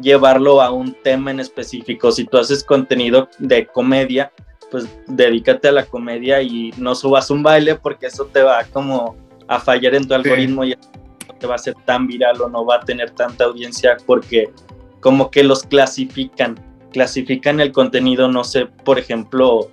llevarlo 0.00 0.62
a 0.62 0.70
un 0.70 0.94
tema 1.02 1.30
en 1.30 1.40
específico. 1.40 2.12
Si 2.12 2.24
tú 2.24 2.38
haces 2.38 2.62
contenido 2.62 3.28
de 3.38 3.66
comedia, 3.66 4.32
pues 4.70 4.88
dedícate 5.06 5.68
a 5.68 5.72
la 5.72 5.86
comedia 5.86 6.42
y 6.42 6.72
no 6.76 6.94
subas 6.94 7.30
un 7.30 7.42
baile 7.42 7.74
porque 7.74 8.06
eso 8.06 8.26
te 8.26 8.42
va 8.42 8.64
como 8.64 9.16
a 9.48 9.58
fallar 9.58 9.94
en 9.94 10.06
tu 10.06 10.14
algoritmo 10.14 10.64
y 10.64 10.70
no 10.70 11.34
te 11.38 11.46
va 11.46 11.54
a 11.54 11.58
ser 11.58 11.74
tan 11.86 12.06
viral 12.06 12.40
o 12.40 12.48
no 12.48 12.64
va 12.64 12.76
a 12.76 12.80
tener 12.80 13.10
tanta 13.10 13.44
audiencia 13.44 13.96
porque 14.06 14.50
como 15.00 15.30
que 15.30 15.42
los 15.42 15.62
clasifican, 15.62 16.56
clasifican 16.92 17.60
el 17.60 17.72
contenido, 17.72 18.28
no 18.28 18.44
sé, 18.44 18.66
por 18.66 18.98
ejemplo, 18.98 19.70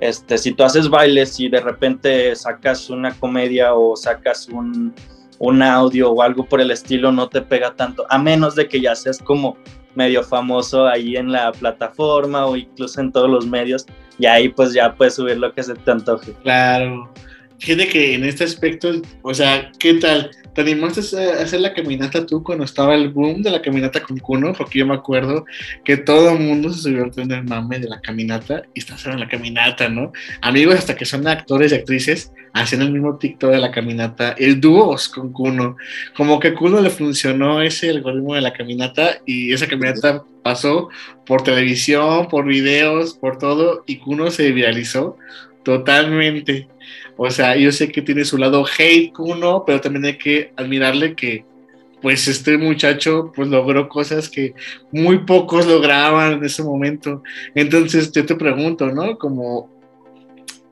este, 0.00 0.38
si 0.38 0.52
tú 0.52 0.64
haces 0.64 0.88
bailes 0.88 1.38
y 1.38 1.48
de 1.48 1.60
repente 1.60 2.34
sacas 2.34 2.90
una 2.90 3.12
comedia 3.14 3.74
o 3.74 3.96
sacas 3.96 4.48
un, 4.48 4.94
un 5.38 5.62
audio 5.62 6.10
o 6.10 6.22
algo 6.22 6.44
por 6.44 6.60
el 6.60 6.70
estilo, 6.70 7.12
no 7.12 7.28
te 7.28 7.42
pega 7.42 7.74
tanto, 7.74 8.06
a 8.08 8.18
menos 8.18 8.54
de 8.54 8.68
que 8.68 8.80
ya 8.80 8.94
seas 8.94 9.18
como 9.18 9.56
medio 9.94 10.22
famoso 10.22 10.86
ahí 10.86 11.16
en 11.16 11.32
la 11.32 11.52
plataforma 11.52 12.46
o 12.46 12.56
incluso 12.56 13.00
en 13.00 13.10
todos 13.10 13.28
los 13.28 13.46
medios 13.46 13.86
y 14.18 14.26
ahí 14.26 14.48
pues 14.48 14.72
ya 14.72 14.94
puedes 14.94 15.14
subir 15.14 15.38
lo 15.38 15.52
que 15.52 15.62
se 15.62 15.74
te 15.74 15.90
antoje. 15.90 16.32
Claro. 16.42 17.08
Fíjate 17.58 17.88
que 17.88 18.14
en 18.14 18.24
este 18.24 18.44
aspecto, 18.44 19.02
o 19.22 19.34
sea, 19.34 19.72
¿qué 19.78 19.94
tal? 19.94 20.30
¿Te 20.54 20.62
animaste 20.62 21.00
a 21.16 21.42
hacer 21.42 21.60
la 21.60 21.72
caminata 21.72 22.26
tú 22.26 22.42
cuando 22.42 22.64
estaba 22.64 22.94
el 22.94 23.10
boom 23.10 23.42
de 23.42 23.50
la 23.50 23.62
caminata 23.62 24.02
con 24.02 24.18
Kuno? 24.18 24.52
Porque 24.52 24.80
yo 24.80 24.86
me 24.86 24.94
acuerdo 24.94 25.44
que 25.84 25.96
todo 25.96 26.30
el 26.30 26.40
mundo 26.40 26.72
se 26.72 26.82
subió 26.82 27.04
al 27.04 27.12
el 27.32 27.44
mame 27.44 27.78
de 27.78 27.88
la 27.88 28.00
caminata 28.00 28.62
y 28.74 28.80
estás 28.80 29.06
en 29.06 29.20
la 29.20 29.28
caminata, 29.28 29.88
¿no? 29.88 30.12
Amigos, 30.40 30.76
hasta 30.76 30.96
que 30.96 31.04
son 31.04 31.26
actores 31.28 31.70
y 31.70 31.76
actrices, 31.76 32.32
hacen 32.52 32.82
el 32.82 32.92
mismo 32.92 33.18
TikTok 33.18 33.50
de 33.50 33.58
la 33.58 33.70
caminata, 33.70 34.32
el 34.38 34.60
dúos 34.60 35.08
con 35.08 35.32
Kuno. 35.32 35.76
Como 36.16 36.40
que 36.40 36.48
a 36.48 36.54
Kuno 36.54 36.80
le 36.80 36.90
funcionó 36.90 37.62
ese 37.62 37.90
algoritmo 37.90 38.34
de 38.34 38.40
la 38.40 38.52
caminata 38.52 39.20
y 39.26 39.52
esa 39.52 39.68
caminata 39.68 40.24
pasó 40.42 40.88
por 41.26 41.42
televisión, 41.42 42.28
por 42.28 42.46
videos, 42.46 43.14
por 43.14 43.38
todo 43.38 43.84
y 43.86 43.98
Kuno 43.98 44.30
se 44.30 44.50
viralizó 44.50 45.18
totalmente. 45.62 46.68
O 47.20 47.28
sea, 47.30 47.56
yo 47.56 47.72
sé 47.72 47.90
que 47.90 48.00
tiene 48.00 48.24
su 48.24 48.38
lado 48.38 48.64
hate 48.64 49.12
Kuno, 49.12 49.64
pero 49.66 49.80
también 49.80 50.04
hay 50.04 50.16
que 50.16 50.52
admirarle 50.56 51.16
que 51.16 51.44
pues 52.00 52.28
este 52.28 52.56
muchacho 52.56 53.32
pues 53.34 53.48
logró 53.48 53.88
cosas 53.88 54.28
que 54.28 54.54
muy 54.92 55.24
pocos 55.24 55.66
lograban 55.66 56.34
en 56.34 56.44
ese 56.44 56.62
momento. 56.62 57.24
Entonces 57.56 58.12
yo 58.12 58.24
te 58.24 58.36
pregunto, 58.36 58.86
¿no? 58.92 59.18
Como 59.18 59.68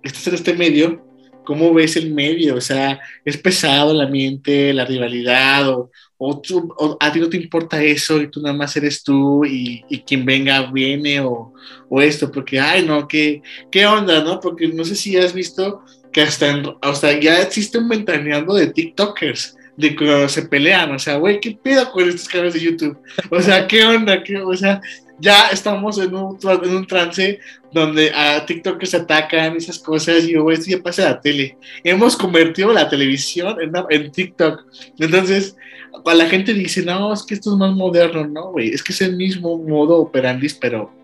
estás 0.05 0.29
en 0.29 0.35
este 0.35 0.55
medio, 0.55 1.05
¿cómo 1.45 1.75
ves 1.75 1.97
el 1.97 2.13
medio? 2.15 2.55
O 2.55 2.61
sea, 2.61 3.01
¿es 3.25 3.37
pesado 3.37 3.93
la 3.93 4.07
mente, 4.07 4.73
la 4.73 4.85
rivalidad 4.85 5.69
o, 5.69 5.91
o, 6.19 6.97
a 7.01 7.13
ti 7.13 7.21
no 7.21 7.29
te 7.29 7.37
importa 7.37 7.83
eso 7.83 8.21
y 8.21 8.31
tú 8.31 8.41
nada 8.41 8.55
más 8.55 8.77
eres 8.77 9.03
tú 9.03 9.45
y, 9.45 9.83
quien 10.07 10.25
venga 10.25 10.71
viene 10.71 11.21
o, 11.21 11.53
o, 11.89 12.01
esto? 12.01 12.31
Porque, 12.31 12.61
ay, 12.61 12.85
no, 12.85 13.09
¿qué, 13.09 13.43
¿qué 13.71 13.87
onda, 13.87 14.23
no? 14.23 14.41
Porque 14.41 14.69
no 14.69 14.85
sé 14.85 14.95
si 14.95 15.17
has 15.17 15.33
visto 15.33 15.83
que 16.17 16.23
hasta, 16.23 16.49
en, 16.49 17.21
ya 17.21 17.43
existe 17.43 17.77
un 17.77 17.91
ventaneando 17.91 18.55
de 18.55 18.69
TikTokers 18.69 19.55
de 19.77 19.95
que 19.95 20.29
se 20.31 20.41
pelean, 20.49 20.91
o 20.95 20.99
sea, 20.99 21.17
güey, 21.17 21.39
¿qué 21.41 21.59
pedo 21.63 21.93
con 21.93 22.09
estos 22.09 22.27
canales 22.27 22.55
de 22.55 22.61
YouTube? 22.61 22.99
O 23.31 23.39
sea, 23.43 23.67
¿qué 23.67 23.85
onda? 23.85 24.25
¿Qué, 24.25 24.39
o 24.39 24.57
sea, 24.57 24.81
ya 25.19 25.49
estamos 25.49 25.99
en 25.99 26.15
un, 26.15 26.87
trance 26.87 27.39
donde 27.71 28.11
a 28.15 28.47
TikTok 28.47 28.83
se 28.85 28.97
atacan 28.97 29.59
esas 29.59 29.79
cosas 29.79 30.25
y 30.25 30.33
yo, 30.33 30.51
esto 30.51 30.71
ya 30.71 30.83
pasa 30.83 31.03
a 31.03 31.11
la 31.11 31.21
tele. 31.21 31.59
Hemos 31.85 32.17
convertido 32.17 32.73
la 32.73 32.89
televisión 32.89 33.59
en, 33.91 34.11
TikTok. 34.11 34.65
Entonces, 34.99 35.55
la 36.03 36.27
gente 36.31 36.55
dice, 36.55 36.83
no, 36.83 37.13
es 37.13 37.25
que 37.25 37.35
esto 37.35 37.53
es 37.53 37.59
más 37.59 37.77
moderno, 37.77 38.27
no, 38.27 38.53
güey, 38.53 38.71
es 38.71 38.83
que 38.83 38.95
es 38.95 39.03
el 39.03 39.17
mismo 39.17 39.59
modo 39.59 39.99
operandis, 39.99 40.55
pero 40.55 40.95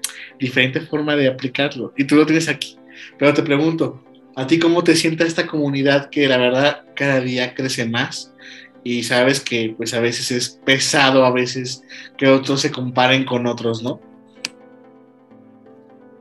diferente 0.40 0.80
forma 0.80 1.16
de 1.16 1.28
aplicarlo. 1.28 1.92
Y 1.98 2.04
tú 2.04 2.16
lo 2.16 2.24
tienes 2.24 2.48
aquí. 2.48 2.78
Pero 3.18 3.34
te 3.34 3.42
pregunto, 3.42 4.02
¿a 4.36 4.46
ti 4.46 4.58
cómo 4.58 4.82
te 4.84 4.96
sienta 4.96 5.24
esta 5.24 5.46
comunidad 5.46 6.10
que 6.10 6.28
la 6.28 6.38
verdad 6.38 6.84
cada 6.94 7.20
día 7.20 7.54
crece 7.54 7.86
más? 7.86 8.32
y 8.84 9.02
sabes 9.02 9.40
que 9.40 9.74
pues 9.76 9.94
a 9.94 10.00
veces 10.00 10.30
es 10.30 10.60
pesado, 10.64 11.24
a 11.24 11.30
veces 11.30 11.82
que 12.16 12.28
otros 12.28 12.60
se 12.60 12.72
comparen 12.72 13.24
con 13.24 13.46
otros, 13.46 13.82
¿no? 13.82 14.00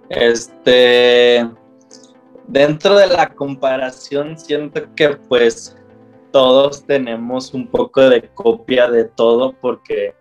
Este, 0.10 1.48
dentro 2.48 2.98
de 2.98 3.08
la 3.08 3.30
comparación 3.30 4.38
siento 4.38 4.82
que 4.96 5.10
pues 5.10 5.76
todos 6.32 6.86
tenemos 6.86 7.54
un 7.54 7.68
poco 7.68 8.10
de 8.10 8.30
copia 8.30 8.90
de 8.90 9.06
todo 9.06 9.54
porque 9.54 10.14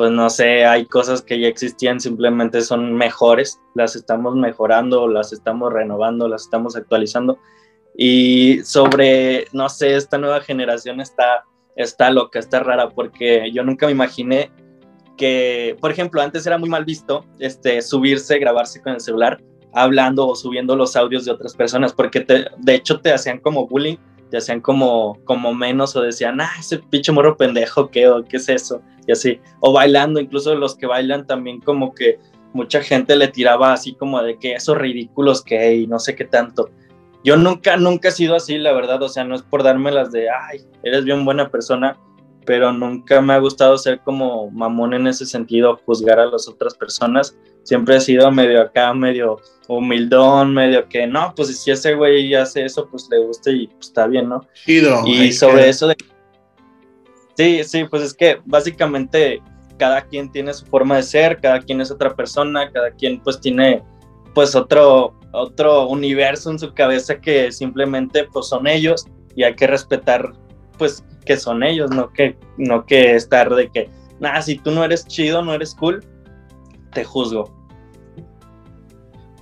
pues 0.00 0.12
no 0.12 0.30
sé, 0.30 0.64
hay 0.64 0.86
cosas 0.86 1.20
que 1.20 1.38
ya 1.38 1.46
existían, 1.46 2.00
simplemente 2.00 2.62
son 2.62 2.94
mejores, 2.94 3.60
las 3.74 3.96
estamos 3.96 4.34
mejorando, 4.34 5.06
las 5.06 5.30
estamos 5.30 5.70
renovando, 5.70 6.26
las 6.26 6.44
estamos 6.44 6.74
actualizando. 6.74 7.38
Y 7.94 8.60
sobre, 8.64 9.44
no 9.52 9.68
sé, 9.68 9.96
esta 9.96 10.16
nueva 10.16 10.40
generación 10.40 11.02
está 11.02 11.44
está 11.76 12.08
loca, 12.10 12.38
está 12.38 12.60
rara, 12.60 12.88
porque 12.88 13.52
yo 13.52 13.62
nunca 13.62 13.84
me 13.84 13.92
imaginé 13.92 14.50
que, 15.18 15.76
por 15.82 15.90
ejemplo, 15.90 16.22
antes 16.22 16.46
era 16.46 16.56
muy 16.56 16.70
mal 16.70 16.86
visto 16.86 17.26
este, 17.38 17.82
subirse, 17.82 18.38
grabarse 18.38 18.80
con 18.80 18.94
el 18.94 19.00
celular, 19.00 19.38
hablando 19.74 20.26
o 20.28 20.34
subiendo 20.34 20.76
los 20.76 20.96
audios 20.96 21.26
de 21.26 21.32
otras 21.32 21.54
personas, 21.54 21.92
porque 21.92 22.20
de 22.56 22.74
hecho 22.74 23.02
te 23.02 23.12
hacían 23.12 23.38
como 23.38 23.66
bullying, 23.66 23.98
te 24.30 24.38
hacían 24.38 24.60
como, 24.60 25.18
como 25.24 25.52
menos 25.52 25.94
o 25.96 26.02
decían, 26.02 26.40
ah, 26.40 26.50
ese 26.58 26.78
pinche 26.78 27.12
morro 27.12 27.36
pendejo, 27.36 27.90
¿qué, 27.90 28.08
o, 28.08 28.24
¿qué 28.24 28.38
es 28.38 28.48
eso? 28.48 28.80
Y 29.06 29.12
así, 29.12 29.40
o 29.60 29.72
bailando, 29.72 30.20
incluso 30.20 30.54
los 30.54 30.76
que 30.76 30.86
bailan 30.86 31.26
también 31.26 31.60
como 31.60 31.94
que 31.94 32.18
mucha 32.52 32.80
gente 32.80 33.16
le 33.16 33.28
tiraba 33.28 33.72
así 33.72 33.94
como 33.94 34.22
de 34.22 34.38
que 34.38 34.54
esos 34.54 34.76
ridículos 34.76 35.42
que 35.42 35.58
hay, 35.58 35.86
no 35.86 35.98
sé 35.98 36.14
qué 36.14 36.24
tanto. 36.24 36.70
Yo 37.22 37.36
nunca, 37.36 37.76
nunca 37.76 38.08
he 38.08 38.12
sido 38.12 38.34
así, 38.34 38.56
la 38.56 38.72
verdad, 38.72 39.02
o 39.02 39.08
sea, 39.08 39.24
no 39.24 39.34
es 39.34 39.42
por 39.42 39.62
dármelas 39.62 40.10
de, 40.10 40.28
ay, 40.30 40.60
eres 40.82 41.04
bien 41.04 41.24
buena 41.24 41.50
persona, 41.50 41.98
pero 42.44 42.72
nunca 42.72 43.20
me 43.20 43.32
ha 43.32 43.38
gustado 43.38 43.76
ser 43.78 44.00
como 44.00 44.50
mamón 44.50 44.94
en 44.94 45.06
ese 45.06 45.26
sentido, 45.26 45.80
juzgar 45.84 46.18
a 46.18 46.26
las 46.26 46.48
otras 46.48 46.74
personas. 46.74 47.36
Siempre 47.62 47.96
he 47.96 48.00
sido 48.00 48.30
medio 48.30 48.62
acá, 48.62 48.92
medio 48.94 49.38
humildón, 49.68 50.54
medio 50.54 50.88
que 50.88 51.06
no, 51.06 51.32
pues 51.36 51.56
si 51.62 51.70
ese 51.70 51.94
güey 51.94 52.34
hace 52.34 52.64
eso, 52.64 52.88
pues 52.90 53.08
le 53.10 53.18
gusta 53.18 53.50
y 53.50 53.66
pues, 53.68 53.88
está 53.88 54.06
bien, 54.06 54.28
¿no? 54.28 54.40
y 54.66 55.32
sobre 55.32 55.68
eso 55.68 55.88
de... 55.88 55.96
Sí, 57.36 57.62
sí, 57.64 57.84
pues 57.84 58.02
es 58.02 58.14
que 58.14 58.40
básicamente 58.44 59.40
cada 59.78 60.02
quien 60.02 60.30
tiene 60.30 60.52
su 60.52 60.66
forma 60.66 60.96
de 60.96 61.02
ser, 61.02 61.40
cada 61.40 61.60
quien 61.60 61.80
es 61.80 61.90
otra 61.90 62.14
persona, 62.14 62.70
cada 62.70 62.90
quien 62.90 63.20
pues 63.20 63.40
tiene 63.40 63.82
pues 64.34 64.54
otro, 64.54 65.18
otro 65.32 65.88
universo 65.88 66.50
en 66.50 66.58
su 66.58 66.72
cabeza 66.74 67.18
que 67.20 67.50
simplemente 67.50 68.24
pues 68.32 68.46
son 68.46 68.66
ellos 68.66 69.06
y 69.34 69.42
hay 69.42 69.54
que 69.54 69.66
respetar 69.66 70.32
pues 70.76 71.04
que 71.24 71.36
son 71.36 71.62
ellos, 71.62 71.90
no 71.90 72.12
que, 72.12 72.36
no 72.56 72.84
que 72.86 73.14
estar 73.14 73.54
de 73.54 73.68
que, 73.68 73.88
nada, 74.20 74.42
si 74.42 74.56
tú 74.56 74.70
no 74.70 74.84
eres 74.84 75.06
chido, 75.06 75.42
no 75.42 75.54
eres 75.54 75.74
cool, 75.74 76.04
te 76.92 77.04
juzgo. 77.04 77.56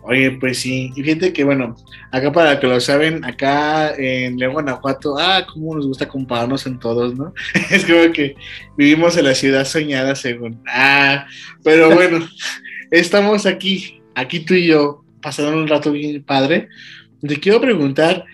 Oye, 0.03 0.31
pues 0.41 0.61
sí, 0.61 0.91
y 0.97 1.03
fíjate 1.03 1.35
que 1.35 1.45
bueno, 1.45 1.77
acá 2.13 2.33
para 2.33 2.59
que 2.59 2.67
lo 2.67 2.81
saben, 2.81 3.23
acá 3.27 3.95
en 3.95 4.39
León, 4.39 4.55
Guanajuato, 4.55 5.19
ah, 5.19 5.47
cómo 5.53 5.75
nos 5.75 5.87
gusta 5.87 6.09
compararnos 6.09 6.67
en 6.67 6.79
todos, 6.79 7.15
¿no? 7.15 7.35
es 7.71 7.85
como 7.85 8.11
que 8.13 8.35
vivimos 8.77 9.19
en 9.19 9.27
la 9.27 9.35
ciudad 9.35 9.67
soñada 9.67 10.15
según, 10.15 10.63
ah, 10.67 11.27
pero 11.63 11.95
bueno, 11.95 12.27
estamos 12.91 13.45
aquí, 13.45 14.01
aquí 14.15 14.41
tú 14.41 14.55
y 14.55 14.69
yo, 14.69 15.05
pasando 15.21 15.53
un 15.53 15.69
rato 15.69 15.93
bien 15.93 16.23
padre. 16.23 16.69
Te 17.21 17.39
quiero 17.39 17.61
preguntar, 17.61 18.25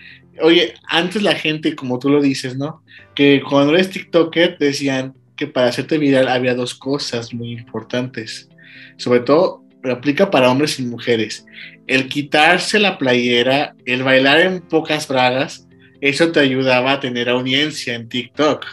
oye, 0.41 0.73
antes 0.87 1.21
la 1.21 1.35
gente, 1.35 1.75
como 1.75 1.99
tú 1.99 2.09
lo 2.09 2.21
dices, 2.21 2.57
¿no? 2.57 2.83
Que 3.13 3.41
cuando 3.47 3.73
eres 3.73 3.89
TikToker 3.89 4.57
decían 4.57 5.13
que 5.35 5.47
para 5.47 5.67
hacerte 5.67 5.97
viral 5.97 6.27
había 6.27 6.55
dos 6.55 6.75
cosas 6.75 7.33
muy 7.33 7.51
importantes. 7.51 8.49
Sobre 8.97 9.21
todo, 9.21 9.63
aplica 9.83 10.31
para 10.31 10.49
hombres 10.49 10.79
y 10.79 10.83
mujeres. 10.83 11.45
El 11.87 12.07
quitarse 12.07 12.79
la 12.79 12.97
playera, 12.97 13.75
el 13.85 14.03
bailar 14.03 14.39
en 14.41 14.61
pocas 14.61 15.07
bragas, 15.07 15.67
eso 16.01 16.31
te 16.31 16.39
ayudaba 16.39 16.93
a 16.93 16.99
tener 16.99 17.29
audiencia 17.29 17.95
en 17.95 18.09
TikTok. 18.09 18.65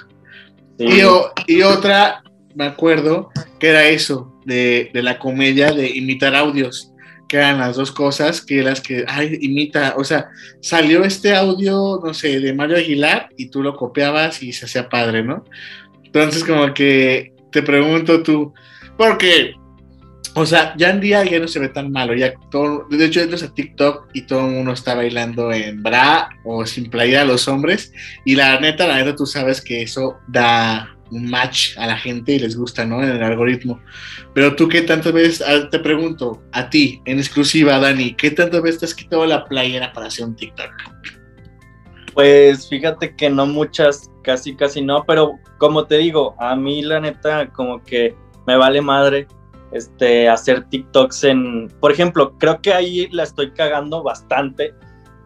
Y, 0.78 1.00
y, 1.46 1.62
otra, 1.62 2.22
me 2.54 2.64
acuerdo, 2.64 3.30
que 3.60 3.68
era 3.68 3.86
eso, 3.88 4.40
de, 4.44 4.90
de 4.92 5.02
la 5.02 5.18
comedia 5.18 5.72
de 5.72 5.90
imitar 5.90 6.34
audios 6.34 6.91
que 7.32 7.38
eran 7.38 7.60
las 7.60 7.76
dos 7.76 7.90
cosas 7.90 8.42
que 8.42 8.62
las 8.62 8.82
que, 8.82 9.06
ay, 9.08 9.38
imita, 9.40 9.94
o 9.96 10.04
sea, 10.04 10.28
salió 10.60 11.02
este 11.02 11.34
audio, 11.34 11.98
no 12.04 12.12
sé, 12.12 12.40
de 12.40 12.52
Mario 12.52 12.76
Aguilar 12.76 13.30
y 13.38 13.46
tú 13.46 13.62
lo 13.62 13.74
copiabas 13.74 14.42
y 14.42 14.52
se 14.52 14.66
hacía 14.66 14.90
padre, 14.90 15.24
¿no? 15.24 15.42
Entonces, 16.04 16.44
como 16.44 16.74
que 16.74 17.32
te 17.50 17.62
pregunto 17.62 18.22
tú, 18.22 18.52
porque, 18.98 19.54
o 20.34 20.44
sea, 20.44 20.74
ya 20.76 20.90
en 20.90 21.00
día 21.00 21.24
ya 21.24 21.38
no 21.38 21.48
se 21.48 21.58
ve 21.58 21.70
tan 21.70 21.90
malo, 21.90 22.14
ya 22.14 22.34
todo, 22.50 22.86
de 22.90 23.02
hecho 23.02 23.22
entras 23.22 23.42
a 23.42 23.54
TikTok 23.54 24.10
y 24.12 24.26
todo 24.26 24.40
el 24.40 24.52
mundo 24.52 24.72
está 24.72 24.94
bailando 24.94 25.50
en 25.52 25.82
bra 25.82 26.28
o 26.44 26.66
sin 26.66 26.90
playera 26.90 27.24
los 27.24 27.48
hombres, 27.48 27.94
y 28.26 28.34
la 28.34 28.60
neta, 28.60 28.86
la 28.86 28.96
neta, 28.96 29.16
tú 29.16 29.24
sabes 29.24 29.62
que 29.62 29.80
eso 29.80 30.18
da 30.28 30.94
un 31.12 31.30
match 31.30 31.76
a 31.76 31.86
la 31.86 31.96
gente 31.96 32.32
y 32.32 32.38
les 32.38 32.56
gusta, 32.56 32.84
¿no? 32.84 33.02
En 33.02 33.10
el 33.10 33.22
algoritmo. 33.22 33.80
Pero 34.34 34.56
tú, 34.56 34.68
¿qué 34.68 34.82
tantas 34.82 35.12
veces, 35.12 35.44
ah, 35.46 35.68
te 35.70 35.78
pregunto, 35.78 36.42
a 36.52 36.70
ti, 36.70 37.02
en 37.04 37.18
exclusiva, 37.18 37.78
Dani, 37.78 38.14
¿qué 38.14 38.30
tantas 38.30 38.62
veces 38.62 38.80
te 38.80 38.86
has 38.86 38.94
quitado 38.94 39.26
la 39.26 39.44
playera 39.44 39.92
para 39.92 40.06
hacer 40.06 40.24
un 40.24 40.34
TikTok? 40.34 40.70
Pues 42.14 42.68
fíjate 42.68 43.14
que 43.14 43.30
no 43.30 43.46
muchas, 43.46 44.10
casi 44.22 44.56
casi 44.56 44.82
no, 44.82 45.04
pero 45.06 45.38
como 45.58 45.86
te 45.86 45.98
digo, 45.98 46.34
a 46.38 46.56
mí 46.56 46.82
la 46.82 47.00
neta 47.00 47.48
como 47.52 47.82
que 47.82 48.14
me 48.46 48.56
vale 48.56 48.80
madre 48.80 49.26
este 49.72 50.28
hacer 50.28 50.64
TikToks 50.68 51.24
en, 51.24 51.68
por 51.80 51.92
ejemplo, 51.92 52.36
creo 52.38 52.60
que 52.60 52.72
ahí 52.72 53.08
la 53.12 53.22
estoy 53.22 53.52
cagando 53.52 54.02
bastante 54.02 54.74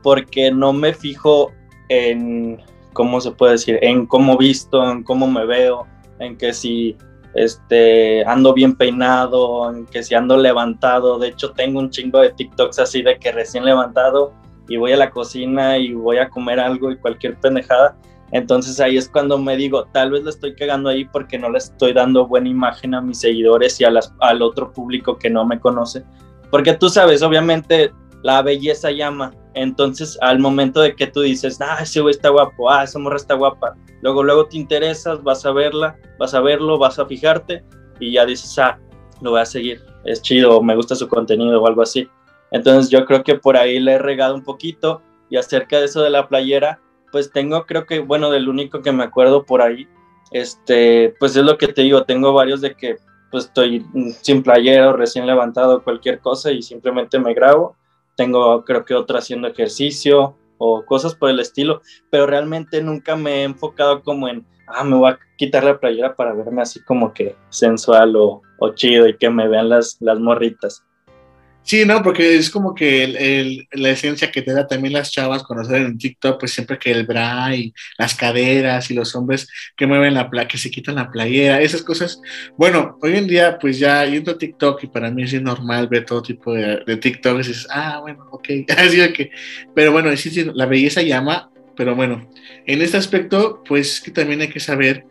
porque 0.02 0.50
no 0.52 0.73
me 0.73 0.95
fijo 0.95 1.52
en 1.88 2.62
cómo 2.96 3.20
se 3.20 3.30
puede 3.30 3.52
decir, 3.52 3.78
en 3.82 4.06
cómo 4.06 4.38
visto, 4.38 4.90
en 4.90 5.04
cómo 5.04 5.28
me 5.28 5.44
veo, 5.44 5.86
en 6.18 6.34
que 6.38 6.54
si 6.54 6.96
este 7.34 8.24
ando 8.24 8.54
bien 8.54 8.74
peinado, 8.74 9.70
en 9.70 9.84
que 9.84 10.02
si 10.02 10.14
ando 10.14 10.38
levantado, 10.38 11.18
de 11.18 11.28
hecho 11.28 11.52
tengo 11.52 11.78
un 11.78 11.90
chingo 11.90 12.20
de 12.20 12.30
TikToks 12.30 12.78
así 12.78 13.02
de 13.02 13.18
que 13.18 13.32
recién 13.32 13.66
levantado 13.66 14.32
y 14.66 14.78
voy 14.78 14.92
a 14.92 14.96
la 14.96 15.10
cocina 15.10 15.76
y 15.76 15.92
voy 15.92 16.16
a 16.16 16.30
comer 16.30 16.58
algo 16.58 16.90
y 16.90 16.96
cualquier 16.96 17.38
pendejada. 17.38 17.94
Entonces 18.32 18.80
ahí 18.80 18.96
es 18.96 19.10
cuando 19.10 19.36
me 19.36 19.56
digo, 19.56 19.84
tal 19.92 20.12
vez 20.12 20.24
le 20.24 20.30
estoy 20.30 20.56
cagando 20.56 20.88
ahí 20.88 21.04
porque 21.04 21.38
no 21.38 21.50
le 21.50 21.58
estoy 21.58 21.92
dando 21.92 22.26
buena 22.26 22.48
imagen 22.48 22.94
a 22.94 23.02
mis 23.02 23.18
seguidores 23.20 23.78
y 23.78 23.84
a 23.84 23.90
las, 23.90 24.12
al 24.20 24.40
otro 24.40 24.72
público 24.72 25.18
que 25.18 25.28
no 25.28 25.44
me 25.44 25.60
conoce. 25.60 26.02
Porque 26.50 26.72
tú 26.72 26.88
sabes, 26.88 27.22
obviamente 27.22 27.92
la 28.22 28.40
belleza 28.40 28.90
llama. 28.90 29.32
Entonces 29.56 30.18
al 30.20 30.38
momento 30.38 30.82
de 30.82 30.94
que 30.94 31.06
tú 31.06 31.22
dices, 31.22 31.58
ah, 31.62 31.78
ese 31.80 32.02
güey 32.02 32.14
está 32.14 32.28
guapo, 32.28 32.70
ah, 32.70 32.84
esa 32.84 32.98
morra 32.98 33.16
está 33.16 33.34
guapa, 33.34 33.75
luego, 34.02 34.22
luego 34.22 34.46
te 34.46 34.58
interesas, 34.58 35.22
vas 35.22 35.46
a 35.46 35.50
verla, 35.50 35.98
vas 36.18 36.34
a 36.34 36.40
verlo, 36.40 36.78
vas 36.78 36.98
a 36.98 37.06
fijarte 37.06 37.64
y 37.98 38.12
ya 38.12 38.26
dices, 38.26 38.58
ah, 38.58 38.78
lo 39.22 39.30
voy 39.30 39.40
a 39.40 39.46
seguir, 39.46 39.82
es 40.04 40.20
chido, 40.20 40.62
me 40.62 40.76
gusta 40.76 40.94
su 40.94 41.08
contenido 41.08 41.60
o 41.60 41.66
algo 41.66 41.80
así. 41.80 42.06
Entonces 42.52 42.90
yo 42.90 43.06
creo 43.06 43.25
que 43.25 43.36
por 43.36 43.56
ahí 43.56 43.80
le 43.80 43.92
he 43.92 43.98
regado 43.98 44.34
un 44.34 44.44
poquito 44.44 45.00
y 45.30 45.38
acerca 45.38 45.78
de 45.78 45.86
eso 45.86 46.02
de 46.02 46.10
la 46.10 46.28
playera, 46.28 46.78
pues 47.10 47.32
tengo 47.32 47.64
creo 47.64 47.86
que, 47.86 48.00
bueno, 48.00 48.30
del 48.30 48.50
único 48.50 48.82
que 48.82 48.92
me 48.92 49.04
acuerdo 49.04 49.44
por 49.44 49.62
ahí, 49.62 49.88
este, 50.32 51.14
pues 51.18 51.34
es 51.34 51.44
lo 51.44 51.56
que 51.56 51.68
te 51.68 51.80
digo, 51.80 52.04
tengo 52.04 52.34
varios 52.34 52.60
de 52.60 52.75
que 52.75 52.96
pues 53.30 53.46
estoy 53.46 53.86
sin 54.20 54.42
playera 54.42 54.90
o 54.90 54.92
recién 54.92 55.26
levantado 55.26 55.82
cualquier 55.82 56.20
cosa 56.20 56.52
y 56.52 56.60
simplemente 56.60 57.18
me 57.18 57.32
grabo. 57.32 57.75
Tengo 58.16 58.64
creo 58.64 58.85
que 58.85 58.94
otra 58.94 59.18
haciendo 59.18 59.49
ejercicio 59.49 60.37
o 60.58 60.85
cosas 60.85 61.14
por 61.14 61.30
el 61.30 61.40
estilo, 61.40 61.82
pero 62.11 62.26
realmente 62.26 62.82
nunca 62.82 63.16
me 63.16 63.40
he 63.40 63.42
enfocado 63.44 64.02
como 64.02 64.28
en, 64.28 64.46
ah, 64.68 64.85
me 64.85 64.96
voy 64.96 65.11
a 65.11 65.18
quitar 65.37 65.64
la 65.64 65.78
playera 65.78 66.16
para 66.16 66.32
verme 66.32 66.62
así 66.62 66.82
como 66.82 67.12
que 67.12 67.37
sensual 67.50 68.16
o, 68.16 68.42
o 68.58 68.68
chido 68.70 69.06
y 69.06 69.16
que 69.16 69.30
me 69.30 69.49
vean 69.49 69.68
las, 69.68 69.99
las 70.00 70.18
morritas. 70.18 70.82
Sí, 71.66 71.85
no, 71.85 72.00
porque 72.00 72.37
es 72.37 72.49
como 72.49 72.76
que 72.76 73.02
el, 73.02 73.66
la 73.73 73.90
esencia 73.90 74.30
que 74.30 74.40
te 74.40 74.52
da 74.52 74.68
también 74.68 74.92
las 74.92 75.11
chavas 75.11 75.42
conocer 75.42 75.82
en 75.82 75.99
TikTok, 75.99 76.38
pues 76.38 76.52
siempre 76.52 76.78
que 76.78 76.92
el 76.92 77.04
bra 77.04 77.56
y 77.56 77.75
las 77.99 78.14
caderas 78.14 78.88
y 78.92 78.94
los 78.94 79.16
hombres 79.16 79.49
que 79.76 79.88
mueven 79.88 80.14
la 80.14 80.30
placa, 80.30 80.46
que 80.46 80.58
se 80.58 80.70
quitan 80.70 80.94
la 80.94 81.11
playera, 81.11 81.61
esas 81.61 81.82
cosas. 81.82 82.20
Bueno, 82.56 82.96
hoy 83.02 83.16
en 83.16 83.26
día, 83.26 83.59
pues 83.59 83.81
ya 83.81 84.05
yendo 84.07 84.31
a 84.31 84.38
TikTok 84.38 84.85
y 84.85 84.87
para 84.87 85.11
mí 85.11 85.24
es 85.24 85.42
normal 85.42 85.88
ver 85.88 86.05
todo 86.05 86.22
tipo 86.22 86.55
de, 86.55 86.85
de 86.87 86.96
TikTok 86.98 87.40
y 87.44 87.52
ah, 87.70 87.98
bueno, 88.00 88.29
ok, 88.31 88.48
así 88.79 89.12
que, 89.12 89.33
pero 89.74 89.90
bueno, 89.90 90.16
sí, 90.16 90.31
sí, 90.31 90.48
la 90.55 90.66
belleza 90.66 91.02
llama, 91.02 91.50
pero 91.76 91.96
bueno, 91.96 92.31
en 92.64 92.81
este 92.81 92.96
aspecto, 92.96 93.64
pues 93.66 94.00
que 94.00 94.12
también 94.12 94.40
hay 94.40 94.48
que 94.48 94.61
saber 94.61 95.05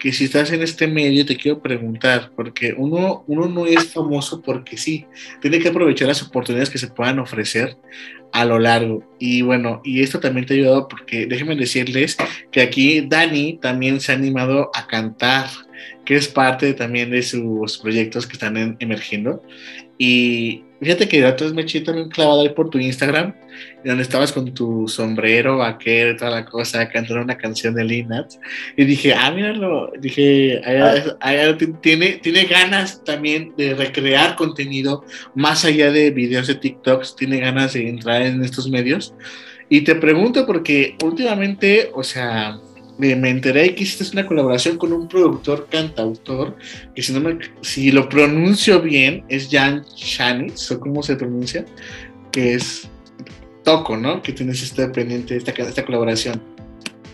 que 0.00 0.12
si 0.12 0.24
estás 0.24 0.50
en 0.50 0.62
este 0.62 0.88
medio 0.88 1.26
te 1.26 1.36
quiero 1.36 1.60
preguntar, 1.60 2.32
porque 2.34 2.74
uno, 2.76 3.22
uno 3.26 3.48
no 3.48 3.66
es 3.66 3.92
famoso 3.92 4.40
porque 4.40 4.76
sí, 4.76 5.04
tiene 5.40 5.58
que 5.58 5.68
aprovechar 5.68 6.08
las 6.08 6.22
oportunidades 6.22 6.70
que 6.70 6.78
se 6.78 6.88
puedan 6.88 7.18
ofrecer 7.18 7.76
a 8.32 8.44
lo 8.44 8.58
largo. 8.58 9.04
Y 9.18 9.42
bueno, 9.42 9.82
y 9.84 10.02
esto 10.02 10.18
también 10.18 10.46
te 10.46 10.54
ha 10.54 10.56
ayudado 10.56 10.88
porque 10.88 11.26
déjenme 11.26 11.54
decirles 11.54 12.16
que 12.50 12.62
aquí 12.62 13.02
Dani 13.02 13.58
también 13.60 14.00
se 14.00 14.12
ha 14.12 14.14
animado 14.14 14.70
a 14.74 14.86
cantar, 14.86 15.46
que 16.06 16.16
es 16.16 16.28
parte 16.28 16.72
también 16.72 17.10
de 17.10 17.22
sus 17.22 17.78
proyectos 17.78 18.26
que 18.26 18.32
están 18.32 18.76
emergiendo. 18.80 19.42
Y 19.98 20.64
fíjate 20.80 21.08
que 21.08 21.20
yo 21.20 21.54
me 21.54 21.62
eché 21.62 21.80
también 21.80 22.08
clavado 22.08 22.40
ahí 22.42 22.48
por 22.48 22.70
tu 22.70 22.78
Instagram, 22.78 23.34
donde 23.84 24.02
estabas 24.02 24.32
con 24.32 24.52
tu 24.54 24.88
sombrero 24.88 25.58
vaquero 25.58 26.12
y 26.12 26.16
toda 26.16 26.30
la 26.30 26.44
cosa, 26.44 26.88
cantando 26.88 27.22
una 27.22 27.36
canción 27.36 27.74
de 27.74 27.84
Linat. 27.84 28.32
Y 28.76 28.84
dije, 28.84 29.14
ah, 29.14 29.30
míralo, 29.30 29.92
dije, 29.98 30.60
tiene, 31.80 32.12
tiene 32.22 32.44
ganas 32.44 33.04
también 33.04 33.52
de 33.56 33.74
recrear 33.74 34.36
contenido 34.36 35.04
más 35.34 35.64
allá 35.64 35.90
de 35.90 36.10
videos 36.10 36.46
de 36.46 36.54
TikToks, 36.54 37.16
tiene 37.16 37.40
ganas 37.40 37.74
de 37.74 37.88
entrar 37.88 38.22
en 38.22 38.42
estos 38.42 38.68
medios. 38.68 39.14
Y 39.68 39.82
te 39.82 39.94
pregunto 39.94 40.46
porque 40.46 40.96
últimamente, 41.02 41.90
o 41.94 42.02
sea, 42.02 42.58
me, 43.00 43.30
enteré 43.30 43.74
que 43.74 43.84
hiciste 43.84 44.04
una 44.12 44.26
colaboración 44.26 44.76
con 44.76 44.92
un 44.92 45.08
productor 45.08 45.66
cantautor, 45.70 46.56
que 46.94 47.02
si, 47.02 47.12
no 47.12 47.20
me, 47.20 47.38
si 47.62 47.90
lo 47.90 48.08
pronuncio 48.08 48.80
bien, 48.80 49.24
es 49.28 49.48
Jan 49.50 49.84
Shanitz, 49.96 50.70
o 50.70 50.80
cómo 50.80 51.02
se 51.02 51.16
pronuncia, 51.16 51.64
que 52.30 52.54
es 52.54 52.88
Toco, 53.64 53.96
¿no? 53.96 54.22
Que 54.22 54.32
tienes 54.32 54.62
este 54.62 54.88
pendiente, 54.88 55.36
esta, 55.36 55.50
esta 55.52 55.84
colaboración. 55.84 56.40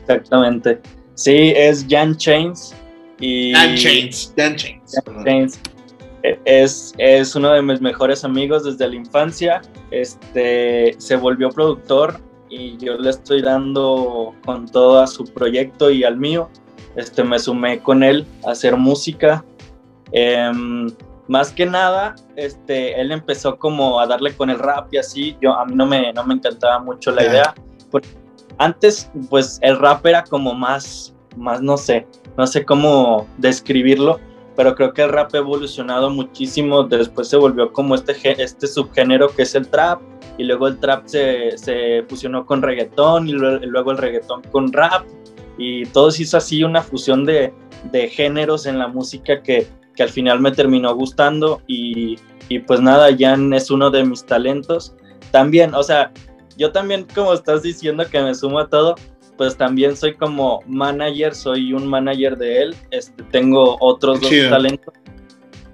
Exactamente. 0.02 0.80
Sí, 1.14 1.52
es 1.56 1.86
Jan 1.88 2.16
Chains. 2.16 2.74
Y 3.18 3.52
Jan 3.52 3.76
Chains, 3.76 4.34
Jan 4.36 4.56
Chains. 4.56 5.60
E, 6.22 6.38
es, 6.44 6.94
es 6.98 7.34
uno 7.34 7.52
de 7.52 7.62
mis 7.62 7.80
mejores 7.80 8.24
amigos 8.24 8.64
desde 8.64 8.88
la 8.88 8.94
infancia. 8.94 9.62
Este, 9.90 10.94
se 10.98 11.16
volvió 11.16 11.50
productor 11.50 12.20
y 12.48 12.76
yo 12.78 12.96
le 12.96 13.10
estoy 13.10 13.42
dando 13.42 14.34
con 14.44 14.66
todo 14.66 15.00
a 15.00 15.06
su 15.06 15.24
proyecto 15.24 15.90
y 15.90 16.04
al 16.04 16.16
mío. 16.16 16.48
Este, 16.94 17.22
me 17.22 17.38
sumé 17.38 17.80
con 17.80 18.02
él 18.02 18.26
a 18.46 18.52
hacer 18.52 18.76
música. 18.76 19.44
Em, 20.12 20.88
más 21.28 21.50
que 21.50 21.66
nada, 21.66 22.14
este, 22.36 22.98
él 23.00 23.12
empezó 23.12 23.58
como 23.58 24.00
a 24.00 24.06
darle 24.06 24.34
con 24.34 24.50
el 24.50 24.58
rap 24.58 24.92
y 24.92 24.98
así. 24.98 25.36
Yo, 25.40 25.52
a 25.52 25.64
mí 25.66 25.74
no 25.74 25.86
me, 25.86 26.12
no 26.12 26.24
me 26.24 26.34
encantaba 26.34 26.78
mucho 26.78 27.10
la 27.10 27.24
idea. 27.24 27.54
Porque 27.90 28.08
antes, 28.58 29.10
pues 29.28 29.58
el 29.62 29.78
rap 29.78 30.06
era 30.06 30.24
como 30.24 30.54
más, 30.54 31.14
más, 31.36 31.60
no 31.60 31.76
sé, 31.76 32.06
no 32.36 32.46
sé 32.46 32.64
cómo 32.64 33.26
describirlo, 33.36 34.18
pero 34.56 34.74
creo 34.74 34.92
que 34.94 35.02
el 35.02 35.10
rap 35.10 35.34
ha 35.34 35.38
evolucionado 35.38 36.08
muchísimo. 36.08 36.84
Después 36.84 37.28
se 37.28 37.36
volvió 37.36 37.72
como 37.72 37.94
este, 37.94 38.14
este 38.42 38.66
subgénero 38.66 39.28
que 39.28 39.42
es 39.42 39.54
el 39.54 39.68
trap 39.68 40.00
y 40.38 40.44
luego 40.44 40.68
el 40.68 40.78
trap 40.78 41.06
se, 41.06 41.56
se 41.56 42.04
fusionó 42.08 42.44
con 42.44 42.62
reggaetón 42.62 43.28
y 43.28 43.32
luego 43.32 43.90
el 43.90 43.98
reggaetón 43.98 44.42
con 44.50 44.72
rap. 44.72 45.06
Y 45.58 45.86
todo 45.86 46.10
se 46.10 46.24
hizo 46.24 46.36
así 46.36 46.62
una 46.62 46.82
fusión 46.82 47.24
de, 47.24 47.52
de 47.90 48.08
géneros 48.08 48.66
en 48.66 48.78
la 48.78 48.88
música 48.88 49.42
que, 49.42 49.66
que, 49.94 50.02
al 50.02 50.10
final 50.10 50.40
me 50.40 50.52
terminó 50.52 50.94
gustando. 50.94 51.62
Y, 51.66 52.18
y, 52.48 52.58
pues 52.58 52.80
nada, 52.80 53.08
Jan 53.18 53.52
es 53.54 53.70
uno 53.70 53.90
de 53.90 54.04
mis 54.04 54.24
talentos. 54.24 54.94
También, 55.30 55.74
o 55.74 55.82
sea, 55.82 56.12
yo 56.58 56.72
también 56.72 57.06
como 57.14 57.32
estás 57.32 57.62
diciendo 57.62 58.04
que 58.10 58.20
me 58.20 58.34
sumo 58.34 58.58
a 58.58 58.68
todo, 58.68 58.96
pues 59.38 59.56
también 59.56 59.96
soy 59.96 60.14
como 60.14 60.62
manager, 60.66 61.34
soy 61.34 61.72
un 61.72 61.86
manager 61.86 62.36
de 62.36 62.62
él, 62.62 62.76
este, 62.90 63.22
tengo 63.24 63.76
otros 63.80 64.20
dos 64.20 64.30
talentos 64.48 64.94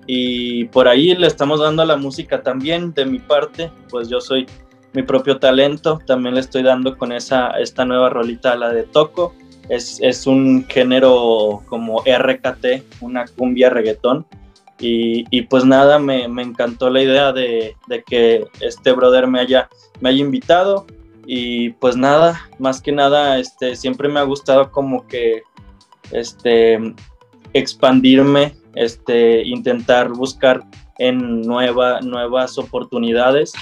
y 0.06 0.64
por 0.66 0.88
ahí 0.88 1.14
le 1.14 1.26
estamos 1.26 1.60
dando 1.60 1.82
a 1.82 1.86
la 1.86 1.96
música 1.96 2.42
también. 2.42 2.92
De 2.92 3.04
mi 3.04 3.18
parte, 3.18 3.70
pues 3.88 4.08
yo 4.08 4.20
soy 4.20 4.46
mi 4.92 5.02
propio 5.02 5.38
talento, 5.38 6.00
también 6.06 6.34
le 6.34 6.40
estoy 6.40 6.62
dando 6.62 6.98
con 6.98 7.12
esa, 7.12 7.50
esta 7.52 7.84
nueva 7.84 8.10
rolita, 8.10 8.56
la 8.56 8.72
de 8.72 8.82
Toco, 8.82 9.34
es, 9.68 9.98
es 10.02 10.26
un 10.26 10.66
género 10.68 11.62
como 11.66 12.02
RKT, 12.02 13.00
una 13.00 13.24
cumbia 13.26 13.70
reggaetón, 13.70 14.26
y, 14.78 15.24
y 15.30 15.42
pues 15.42 15.64
nada, 15.64 15.98
me, 15.98 16.28
me, 16.28 16.42
encantó 16.42 16.90
la 16.90 17.02
idea 17.02 17.32
de, 17.32 17.76
de, 17.86 18.02
que 18.02 18.44
este 18.60 18.92
brother 18.92 19.28
me 19.28 19.40
haya, 19.40 19.70
me 20.00 20.10
haya 20.10 20.20
invitado, 20.20 20.86
y 21.26 21.70
pues 21.70 21.96
nada, 21.96 22.48
más 22.58 22.82
que 22.82 22.92
nada, 22.92 23.38
este, 23.38 23.76
siempre 23.76 24.08
me 24.08 24.20
ha 24.20 24.24
gustado 24.24 24.70
como 24.70 25.06
que 25.06 25.42
este, 26.10 26.78
expandirme 27.54 28.56
este, 28.74 29.42
intentar 29.42 30.10
buscar 30.10 30.62
en 30.98 31.42
nueva, 31.42 32.00
nuevas 32.00 32.58
oportunidades. 32.58 33.52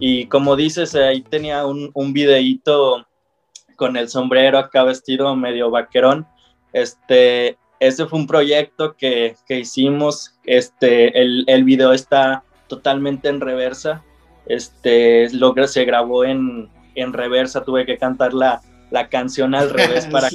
Y 0.00 0.26
como 0.26 0.56
dices, 0.56 0.94
ahí 0.94 1.22
tenía 1.22 1.66
un, 1.66 1.90
un 1.94 2.12
videíto 2.12 3.06
con 3.76 3.96
el 3.96 4.08
sombrero 4.08 4.58
acá 4.58 4.84
vestido 4.84 5.34
medio 5.36 5.70
vaquerón. 5.70 6.26
Este, 6.72 7.56
ese 7.80 8.06
fue 8.06 8.18
un 8.18 8.26
proyecto 8.26 8.96
que, 8.96 9.36
que 9.46 9.60
hicimos. 9.60 10.38
Este, 10.44 11.18
el, 11.20 11.44
el, 11.46 11.64
video 11.64 11.92
está 11.92 12.42
totalmente 12.66 13.28
en 13.28 13.40
reversa. 13.40 14.04
Este, 14.46 15.30
lo, 15.32 15.54
se 15.66 15.84
grabó 15.84 16.24
en, 16.24 16.68
en 16.94 17.12
reversa. 17.12 17.64
Tuve 17.64 17.86
que 17.86 17.98
cantar 17.98 18.34
la, 18.34 18.60
la 18.90 19.08
canción 19.08 19.54
al 19.54 19.70
revés 19.70 20.06
para, 20.10 20.28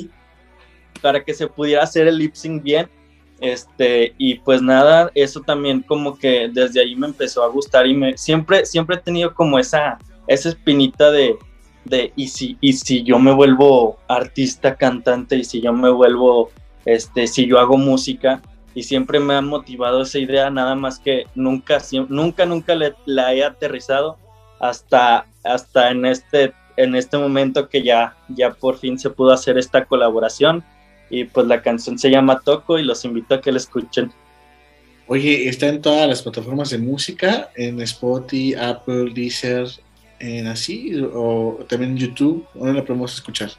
para 1.01 1.23
que 1.23 1.33
se 1.33 1.47
pudiera 1.47 1.83
hacer 1.83 2.07
el 2.07 2.17
lip 2.17 2.35
sync 2.35 2.63
bien. 2.63 2.89
Este, 3.43 4.15
y 4.17 4.35
pues 4.35 4.61
nada, 4.61 5.11
eso 5.15 5.41
también 5.41 5.81
como 5.81 6.17
que 6.17 6.49
desde 6.53 6.79
ahí 6.79 6.95
me 6.95 7.07
empezó 7.07 7.43
a 7.43 7.49
gustar 7.49 7.85
y 7.85 7.93
me 7.93 8.17
siempre, 8.17 8.65
siempre 8.65 8.95
he 8.95 8.99
tenido 8.99 9.33
como 9.33 9.59
esa, 9.59 9.99
esa 10.27 10.47
espinita 10.47 11.11
de, 11.11 11.35
de 11.83 12.13
y 12.15 12.29
si, 12.29 12.57
y 12.61 12.71
si 12.71 13.03
yo 13.03 13.19
me 13.19 13.33
vuelvo 13.33 13.97
artista, 14.07 14.77
cantante, 14.77 15.35
y 15.35 15.43
si 15.43 15.59
yo 15.59 15.73
me 15.73 15.89
vuelvo, 15.89 16.51
este, 16.85 17.27
si 17.27 17.45
yo 17.45 17.59
hago 17.59 17.75
música, 17.77 18.41
y 18.73 18.83
siempre 18.83 19.19
me 19.19 19.35
ha 19.35 19.41
motivado 19.41 20.03
esa 20.03 20.19
idea, 20.19 20.49
nada 20.49 20.75
más 20.75 20.97
que 20.99 21.27
nunca, 21.35 21.79
nunca, 22.07 22.45
nunca 22.45 22.75
la 23.05 23.33
he 23.33 23.43
aterrizado 23.43 24.17
hasta, 24.61 25.25
hasta 25.43 25.91
en 25.91 26.05
este, 26.05 26.53
en 26.77 26.95
este 26.95 27.17
momento 27.17 27.67
que 27.67 27.83
ya, 27.83 28.15
ya 28.29 28.51
por 28.51 28.77
fin 28.77 28.97
se 28.97 29.09
pudo 29.09 29.33
hacer 29.33 29.57
esta 29.57 29.83
colaboración 29.83 30.63
y 31.09 31.25
pues 31.25 31.47
la 31.47 31.61
canción 31.61 31.97
se 31.97 32.09
llama 32.09 32.39
Toco 32.39 32.79
y 32.79 32.83
los 32.83 33.05
invito 33.05 33.35
a 33.35 33.41
que 33.41 33.51
la 33.51 33.57
escuchen. 33.57 34.11
Oye, 35.07 35.49
está 35.49 35.67
en 35.67 35.81
todas 35.81 36.07
las 36.07 36.21
plataformas 36.21 36.69
de 36.69 36.77
música, 36.77 37.49
en 37.55 37.81
Spotify, 37.81 38.55
Apple, 38.55 39.11
Deezer, 39.13 39.67
en 40.19 40.47
así, 40.47 40.93
o 41.13 41.59
también 41.67 41.91
en 41.91 41.97
YouTube, 41.97 42.47
¿dónde 42.53 42.73
la 42.73 42.85
podemos 42.85 43.13
escuchar? 43.13 43.51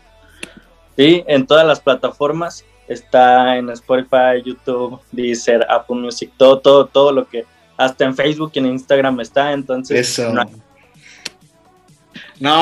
Sí, 0.97 1.23
en 1.27 1.47
todas 1.47 1.67
las 1.67 1.81
plataformas, 1.81 2.65
está 2.89 3.59
en 3.59 3.69
Spotify, 3.71 4.43
YouTube, 4.45 5.01
Deezer, 5.13 5.67
Apple 5.69 5.97
Music, 5.97 6.33
todo, 6.37 6.59
todo, 6.61 6.87
todo 6.87 7.13
lo 7.13 7.29
que, 7.29 7.45
hasta 7.77 8.05
en 8.05 8.17
Facebook 8.17 8.53
y 8.55 8.61
en 8.61 8.67
Instagram 8.67 9.21
está, 9.21 9.53
entonces... 9.53 10.19
Eso. 10.19 10.33
No, 10.33 10.45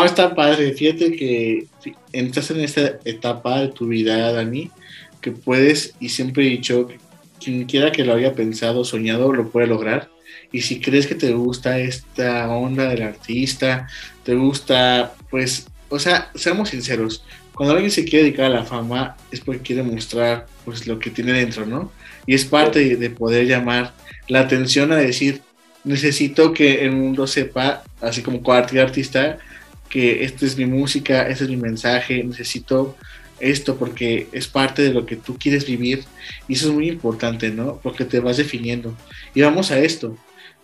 está 0.04 0.34
padre, 0.34 0.72
fíjate 0.72 1.16
que 1.16 1.66
entras 2.12 2.50
en 2.50 2.60
esta 2.60 2.98
etapa 3.04 3.60
de 3.60 3.68
tu 3.68 3.86
vida, 3.86 4.32
Dani, 4.32 4.70
que 5.20 5.32
puedes, 5.32 5.94
y 6.00 6.08
siempre 6.08 6.46
he 6.46 6.50
dicho, 6.50 6.88
quien 7.42 7.64
quiera 7.64 7.92
que 7.92 8.04
lo 8.04 8.14
haya 8.14 8.34
pensado, 8.34 8.84
soñado, 8.84 9.32
lo 9.32 9.50
puede 9.50 9.66
lograr. 9.66 10.10
Y 10.50 10.60
si 10.60 10.80
crees 10.80 11.06
que 11.06 11.14
te 11.14 11.32
gusta 11.32 11.78
esta 11.78 12.48
onda 12.50 12.88
del 12.88 13.02
artista, 13.02 13.88
te 14.22 14.34
gusta, 14.34 15.14
pues, 15.30 15.66
o 15.88 15.98
sea, 15.98 16.30
seamos 16.34 16.68
sinceros, 16.68 17.24
cuando 17.54 17.74
alguien 17.74 17.90
se 17.90 18.04
quiere 18.04 18.24
dedicar 18.24 18.46
a 18.46 18.60
la 18.60 18.64
fama 18.64 19.16
es 19.30 19.40
porque 19.40 19.60
quiere 19.60 19.82
mostrar 19.82 20.46
pues 20.64 20.86
lo 20.86 20.98
que 20.98 21.10
tiene 21.10 21.32
dentro, 21.32 21.66
¿no? 21.66 21.92
Y 22.26 22.34
es 22.34 22.44
parte 22.44 22.96
de, 22.96 23.10
poder 23.10 23.46
llamar 23.46 23.92
la 24.28 24.40
atención 24.40 24.92
a 24.92 24.96
decir, 24.96 25.42
necesito 25.84 26.52
que 26.52 26.84
el 26.84 26.92
mundo 26.92 27.26
sepa, 27.26 27.82
así 28.00 28.22
como 28.22 28.42
cualquier 28.42 28.86
artista, 28.86 29.38
que 29.92 30.24
esta 30.24 30.46
es 30.46 30.56
mi 30.56 30.64
música, 30.64 31.28
este 31.28 31.44
es 31.44 31.50
mi 31.50 31.58
mensaje, 31.58 32.24
necesito 32.24 32.96
esto 33.40 33.76
porque 33.76 34.28
es 34.32 34.48
parte 34.48 34.80
de 34.80 34.94
lo 34.94 35.04
que 35.04 35.16
tú 35.16 35.36
quieres 35.38 35.66
vivir 35.66 36.04
y 36.48 36.54
eso 36.54 36.68
es 36.68 36.72
muy 36.72 36.88
importante, 36.88 37.50
¿no? 37.50 37.78
Porque 37.82 38.06
te 38.06 38.20
vas 38.20 38.38
definiendo. 38.38 38.96
Y 39.34 39.42
vamos 39.42 39.70
a 39.70 39.78
esto 39.78 40.16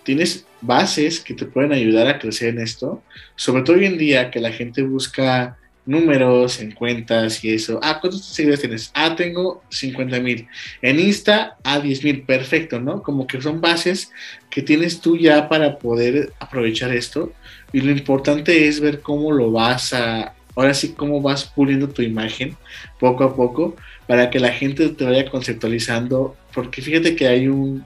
tienes 0.09 0.47
bases 0.63 1.21
que 1.21 1.35
te 1.35 1.45
pueden 1.45 1.71
ayudar 1.71 2.07
a 2.07 2.19
crecer 2.19 2.49
en 2.49 2.61
esto, 2.61 3.03
sobre 3.37 3.63
todo 3.63 3.77
hoy 3.77 3.85
en 3.85 3.99
día 3.99 4.31
que 4.31 4.41
la 4.41 4.51
gente 4.51 4.81
busca 4.81 5.59
números 5.85 6.61
en 6.61 6.73
cuentas 6.73 7.45
y 7.45 7.53
eso. 7.53 7.79
Ah, 7.83 7.99
¿cuántos 8.01 8.25
seguidores 8.25 8.61
tienes? 8.61 8.91
Ah, 8.95 9.15
tengo 9.15 9.63
50 9.69 10.19
mil. 10.21 10.49
En 10.81 10.99
Insta, 10.99 11.59
ah, 11.63 11.79
10 11.81 12.05
mil. 12.05 12.23
Perfecto, 12.23 12.81
¿no? 12.81 13.03
Como 13.03 13.27
que 13.27 13.43
son 13.43 13.61
bases 13.61 14.11
que 14.49 14.63
tienes 14.63 15.03
tú 15.03 15.19
ya 15.19 15.47
para 15.47 15.79
poder 15.79 16.33
aprovechar 16.41 16.95
esto. 16.95 17.35
Y 17.73 17.81
lo 17.81 17.91
importante 17.91 18.69
es 18.69 18.81
ver 18.81 19.01
cómo 19.01 19.33
lo 19.33 19.51
vas 19.53 19.93
a, 19.93 20.35
ahora 20.55 20.75
sí, 20.75 20.95
cómo 20.95 21.21
vas 21.21 21.45
puliendo 21.45 21.89
tu 21.89 22.03
imagen 22.03 22.57
poco 22.99 23.25
a 23.25 23.37
poco 23.37 23.77
para 24.07 24.31
que 24.31 24.41
la 24.41 24.53
gente 24.53 24.89
te 24.89 25.05
vaya 25.05 25.31
conceptualizando. 25.31 26.37
Porque 26.55 26.83
fíjate 26.83 27.15
que 27.15 27.29
hay 27.29 27.49
un, 27.49 27.85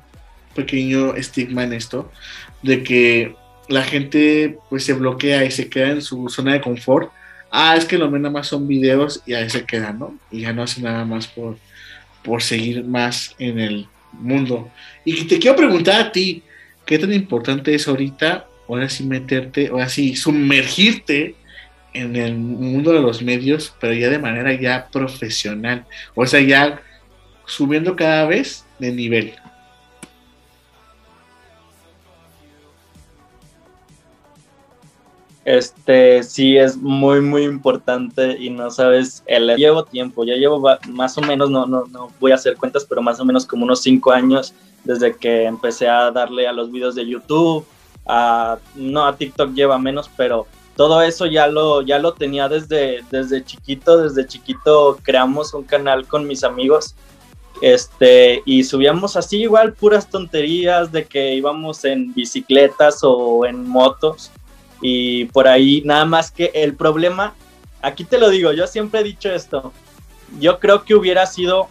pequeño 0.55 1.15
estigma 1.15 1.65
en 1.65 1.73
esto, 1.73 2.11
de 2.63 2.83
que 2.83 3.35
la 3.69 3.83
gente 3.83 4.59
pues 4.69 4.85
se 4.85 4.93
bloquea 4.93 5.45
y 5.45 5.51
se 5.51 5.69
queda 5.69 5.91
en 5.91 6.03
su 6.03 6.29
zona 6.29 6.55
de 6.55 6.61
confort. 6.61 7.11
Ah, 7.51 7.77
es 7.77 7.85
que 7.85 7.99
lo 7.99 8.11
menos 8.11 8.33
más 8.33 8.47
son 8.47 8.67
videos 8.67 9.23
y 9.27 9.35
ahí 9.35 9.49
se 9.51 9.65
quedan, 9.65 9.99
¿no? 9.99 10.19
Y 10.31 10.41
ya 10.41 10.53
no 10.53 10.63
hace 10.63 10.81
nada 10.81 11.05
más 11.05 11.27
por, 11.27 11.59
por 12.25 12.43
seguir 12.43 12.85
más 12.85 13.35
en 13.39 13.59
el 13.59 13.89
mundo. 14.13 14.71
Y 15.05 15.25
te 15.25 15.39
quiero 15.39 15.57
preguntar 15.57 16.01
a 16.01 16.13
ti, 16.13 16.43
¿qué 16.87 16.99
tan 16.99 17.13
importante 17.13 17.75
es 17.75 17.87
ahorita, 17.89 18.47
ahora 18.69 18.89
sí 18.89 19.05
meterte, 19.05 19.69
ahora 19.69 19.89
sí 19.89 20.17
sumergirte 20.17 21.35
en 21.93 22.17
el 22.17 22.35
mundo 22.37 22.93
de 22.93 23.01
los 23.01 23.23
medios, 23.23 23.75
pero 23.81 23.93
ya 23.93 24.09
de 24.09 24.19
manera 24.19 24.53
ya 24.55 24.89
profesional? 24.91 25.85
O 26.15 26.27
sea, 26.27 26.41
ya 26.41 26.81
subiendo 27.45 27.97
cada 27.97 28.27
vez 28.27 28.65
de 28.79 28.93
nivel. 28.93 29.35
Este 35.45 36.23
sí 36.23 36.57
es 36.57 36.77
muy 36.77 37.21
muy 37.21 37.43
importante 37.43 38.37
y 38.39 38.49
no 38.49 38.71
sabes, 38.71 39.25
el, 39.27 39.49
llevo 39.57 39.85
tiempo, 39.85 40.25
ya 40.25 40.35
llevo 40.37 40.63
más 40.89 41.19
o 41.19 41.21
menos, 41.21 41.51
no, 41.51 41.67
no, 41.67 41.85
no 41.87 42.13
voy 42.21 42.31
a 42.31 42.37
hacer 42.37 42.57
cuentas, 42.57 42.85
pero 42.85 43.03
más 43.03 43.19
o 43.19 43.25
menos 43.25 43.45
como 43.45 43.65
unos 43.65 43.83
cinco 43.83 44.13
años 44.13 44.55
desde 44.85 45.17
que 45.17 45.45
empecé 45.45 45.89
a 45.89 46.13
darle 46.13 46.47
a 46.47 46.53
los 46.53 46.71
videos 46.71 46.95
de 46.95 47.09
YouTube, 47.09 47.67
a, 48.07 48.59
no 48.75 49.07
a 49.07 49.17
TikTok 49.17 49.53
lleva 49.55 49.79
menos, 49.79 50.11
pero 50.17 50.47
todo 50.77 51.03
eso 51.03 51.27
ya 51.27 51.47
lo, 51.47 51.83
ya 51.83 51.99
lo 51.99 52.15
tenía 52.15 52.49
desde, 52.49 53.05
desde 53.11 53.45
chiquito, 53.45 53.99
desde 53.99 54.27
chiquito 54.27 54.99
creamos 55.03 55.53
un 55.55 55.65
canal 55.65 56.07
con 56.07 56.27
mis 56.27 56.45
amigos 56.45 56.95
este, 57.61 58.43
y 58.45 58.65
subíamos 58.65 59.17
así 59.17 59.43
igual 59.43 59.75
puras 59.75 60.09
tonterías 60.09 60.91
de 60.91 61.05
que 61.05 61.35
íbamos 61.35 61.85
en 61.85 62.13
bicicletas 62.13 63.01
o 63.03 63.47
en 63.47 63.69
motos 63.69 64.31
y 64.81 65.27
por 65.27 65.47
ahí 65.47 65.83
nada 65.85 66.05
más 66.05 66.33
que 66.33 66.51
el 66.55 66.75
problema, 66.75 67.35
aquí 67.81 68.03
te 68.03 68.19
lo 68.19 68.31
digo, 68.31 68.53
yo 68.53 68.67
siempre 68.67 69.01
he 69.01 69.05
dicho 69.05 69.31
esto, 69.31 69.73
yo 70.41 70.59
creo 70.59 70.83
que 70.85 70.97
hubiera 70.97 71.25
sido 71.27 71.69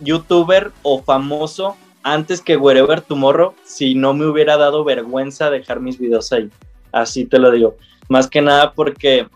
youtuber 0.00 0.72
o 0.82 1.02
famoso 1.02 1.76
antes 2.12 2.40
que 2.40 2.56
Wherever 2.56 3.00
Tomorrow 3.00 3.54
si 3.64 3.94
no 3.94 4.14
me 4.14 4.26
hubiera 4.26 4.56
dado 4.56 4.84
vergüenza 4.84 5.50
dejar 5.50 5.80
mis 5.80 5.98
videos 5.98 6.32
ahí. 6.32 6.50
Así 6.92 7.24
te 7.24 7.38
lo 7.38 7.50
digo. 7.50 7.76
Más 8.08 8.28
que 8.28 8.40
nada 8.40 8.72
porque 8.72 9.26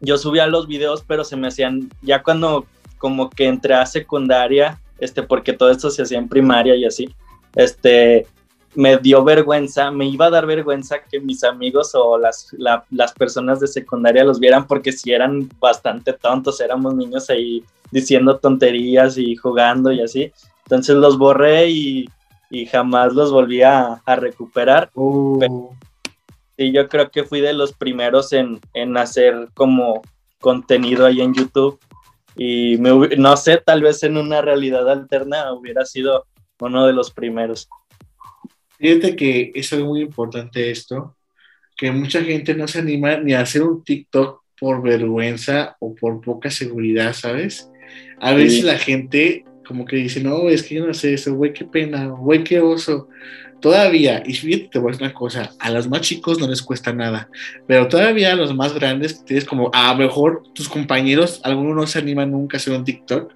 yo 0.00 0.18
subía 0.18 0.46
los 0.46 0.66
videos, 0.66 1.04
pero 1.06 1.24
se 1.24 1.36
me 1.36 1.48
hacían, 1.48 1.90
ya 2.02 2.22
cuando 2.22 2.66
como 2.98 3.30
que 3.30 3.46
entré 3.46 3.74
a 3.74 3.86
secundaria, 3.86 4.80
este, 4.98 5.22
porque 5.22 5.52
todo 5.52 5.70
esto 5.70 5.90
se 5.90 6.02
hacía 6.02 6.18
en 6.18 6.28
primaria 6.28 6.76
y 6.76 6.84
así, 6.84 7.12
este, 7.56 8.26
me 8.74 8.96
dio 8.96 9.22
vergüenza, 9.24 9.90
me 9.90 10.06
iba 10.06 10.26
a 10.26 10.30
dar 10.30 10.46
vergüenza 10.46 11.02
que 11.02 11.20
mis 11.20 11.44
amigos 11.44 11.92
o 11.94 12.16
las, 12.18 12.54
las 12.90 13.12
personas 13.12 13.60
de 13.60 13.66
secundaria 13.66 14.24
los 14.24 14.40
vieran 14.40 14.66
porque 14.66 14.92
si 14.92 15.12
eran 15.12 15.48
bastante 15.58 16.12
tontos, 16.12 16.60
éramos 16.60 16.94
niños 16.94 17.28
ahí 17.28 17.64
diciendo 17.90 18.38
tonterías 18.38 19.18
y 19.18 19.36
jugando 19.36 19.92
y 19.92 20.00
así. 20.00 20.32
Entonces 20.64 20.96
los 20.96 21.18
borré 21.18 21.68
y, 21.70 22.08
jamás 22.70 23.14
los 23.14 23.32
volví 23.32 23.62
a, 23.62 24.02
recuperar. 24.06 24.90
Uh. 24.94 25.70
Sí, 26.56 26.70
yo 26.72 26.88
creo 26.88 27.10
que 27.10 27.24
fui 27.24 27.40
de 27.40 27.54
los 27.54 27.72
primeros 27.72 28.32
en, 28.32 28.60
en 28.74 28.96
hacer 28.96 29.48
como 29.54 30.02
contenido 30.38 31.06
ahí 31.06 31.22
en 31.22 31.32
YouTube 31.32 31.80
y 32.36 32.76
no 32.78 33.36
sé, 33.36 33.58
tal 33.64 33.82
vez 33.82 34.02
en 34.02 34.16
una 34.16 34.40
realidad 34.40 34.90
alterna 34.90 35.52
hubiera 35.52 35.84
sido 35.84 36.26
uno 36.60 36.86
de 36.86 36.92
los 36.92 37.10
primeros. 37.10 37.68
Fíjate 38.78 39.16
que 39.16 39.52
es 39.54 39.72
algo 39.72 39.88
muy 39.88 40.02
importante 40.02 40.70
esto, 40.70 41.16
que 41.76 41.90
mucha 41.90 42.22
gente 42.22 42.54
no 42.54 42.66
se 42.66 42.78
anima 42.78 43.16
ni 43.16 43.34
a 43.34 43.40
hacer 43.40 43.62
un 43.62 43.84
TikTok 43.84 44.42
por 44.58 44.82
vergüenza 44.82 45.76
o 45.80 45.94
por 45.94 46.20
poca 46.20 46.50
seguridad, 46.50 47.12
¿sabes? 47.12 47.70
A 48.20 48.32
veces 48.32 48.64
la 48.64 48.78
gente 48.78 49.44
como 49.66 49.84
que 49.84 49.96
dice, 49.96 50.22
no, 50.22 50.48
es 50.48 50.62
que 50.62 50.76
yo 50.76 50.86
no 50.86 50.94
sé 50.94 51.14
eso, 51.14 51.34
güey, 51.34 51.52
qué 51.52 51.64
pena, 51.64 52.06
güey, 52.08 52.44
qué 52.44 52.60
oso. 52.60 53.08
Todavía, 53.60 54.22
y 54.26 54.34
fíjate, 54.34 54.70
te 54.72 54.78
voy 54.78 54.88
a 54.88 54.92
decir 54.92 55.06
una 55.06 55.14
cosa, 55.14 55.52
a 55.58 55.70
los 55.70 55.88
más 55.88 56.00
chicos 56.00 56.40
no 56.40 56.48
les 56.48 56.62
cuesta 56.62 56.92
nada, 56.92 57.28
pero 57.66 57.86
todavía 57.86 58.32
a 58.32 58.36
los 58.36 58.54
más 58.54 58.74
grandes, 58.74 59.24
tienes 59.24 59.44
como, 59.44 59.70
a 59.72 59.92
lo 59.92 59.98
mejor 59.98 60.42
tus 60.52 60.68
compañeros, 60.68 61.40
algunos 61.44 61.76
no 61.76 61.86
se 61.86 62.00
animan 62.00 62.32
nunca 62.32 62.56
a 62.56 62.58
hacer 62.58 62.74
un 62.74 62.84
TikTok, 62.84 63.32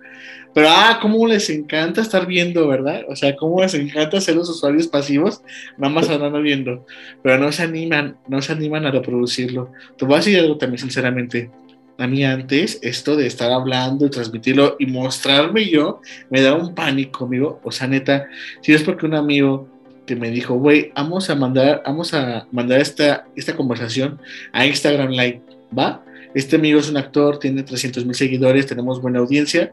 pero, 0.56 0.70
ah, 0.70 1.00
cómo 1.02 1.26
les 1.26 1.50
encanta 1.50 2.00
estar 2.00 2.26
viendo, 2.26 2.66
¿verdad? 2.66 3.02
O 3.10 3.14
sea, 3.14 3.36
cómo 3.36 3.60
les 3.60 3.74
encanta 3.74 4.22
ser 4.22 4.36
los 4.36 4.48
usuarios 4.48 4.88
pasivos, 4.88 5.42
nada 5.76 5.92
más 5.92 6.08
andando 6.08 6.40
viendo. 6.40 6.86
Pero 7.22 7.36
no 7.36 7.52
se 7.52 7.62
animan, 7.62 8.16
no 8.26 8.40
se 8.40 8.52
animan 8.52 8.86
a 8.86 8.90
reproducirlo. 8.90 9.70
Te 9.98 10.06
voy 10.06 10.14
a 10.14 10.16
decir 10.16 10.38
algo 10.38 10.56
también, 10.56 10.78
sinceramente. 10.78 11.50
A 11.98 12.06
mí 12.06 12.24
antes 12.24 12.78
esto 12.82 13.16
de 13.16 13.26
estar 13.26 13.50
hablando 13.50 14.06
y 14.06 14.10
transmitirlo 14.10 14.76
y 14.78 14.86
mostrarme 14.86 15.68
yo 15.68 16.00
me 16.30 16.40
da 16.40 16.54
un 16.54 16.74
pánico, 16.74 17.24
amigo. 17.24 17.60
O 17.64 17.72
sea, 17.72 17.86
neta, 17.86 18.26
si 18.60 18.72
es 18.72 18.82
porque 18.82 19.06
un 19.06 19.14
amigo 19.14 19.68
que 20.06 20.16
me 20.16 20.30
dijo, 20.30 20.54
güey, 20.54 20.92
vamos 20.94 21.28
a 21.30 21.34
mandar, 21.34 21.82
vamos 21.84 22.14
a 22.14 22.46
mandar 22.52 22.80
esta, 22.80 23.26
esta 23.34 23.56
conversación 23.56 24.20
a 24.52 24.66
Instagram 24.66 25.10
Live, 25.10 25.42
¿va? 25.76 26.02
Este 26.34 26.56
amigo 26.56 26.78
es 26.78 26.88
un 26.88 26.96
actor, 26.96 27.38
tiene 27.38 27.62
300 27.62 28.04
mil 28.04 28.14
seguidores, 28.14 28.66
tenemos 28.66 29.00
buena 29.00 29.18
audiencia. 29.18 29.72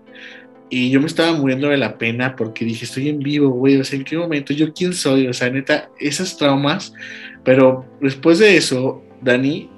Y 0.70 0.90
yo 0.90 1.00
me 1.00 1.08
estaba 1.08 1.34
muriendo 1.34 1.68
de 1.68 1.78
la 1.78 1.98
pena 1.98 2.36
porque 2.36 2.66
dije, 2.66 2.86
estoy 2.86 3.10
en 3.10 3.20
vivo, 3.20 3.50
güey, 3.50 3.78
o 3.78 3.84
sea, 3.84 4.00
¿en 4.00 4.06
qué 4.06 4.18
momento? 4.18 4.54
¿Yo 4.54 4.74
quién 4.74 4.94
soy? 4.94 5.28
O 5.28 5.34
sea, 5.34 5.50
neta, 5.50 5.90
esas 6.00 6.36
traumas. 6.38 6.94
Pero 7.44 7.86
después 8.02 8.40
de 8.40 8.58
eso, 8.58 9.04
Dani, 9.22 9.70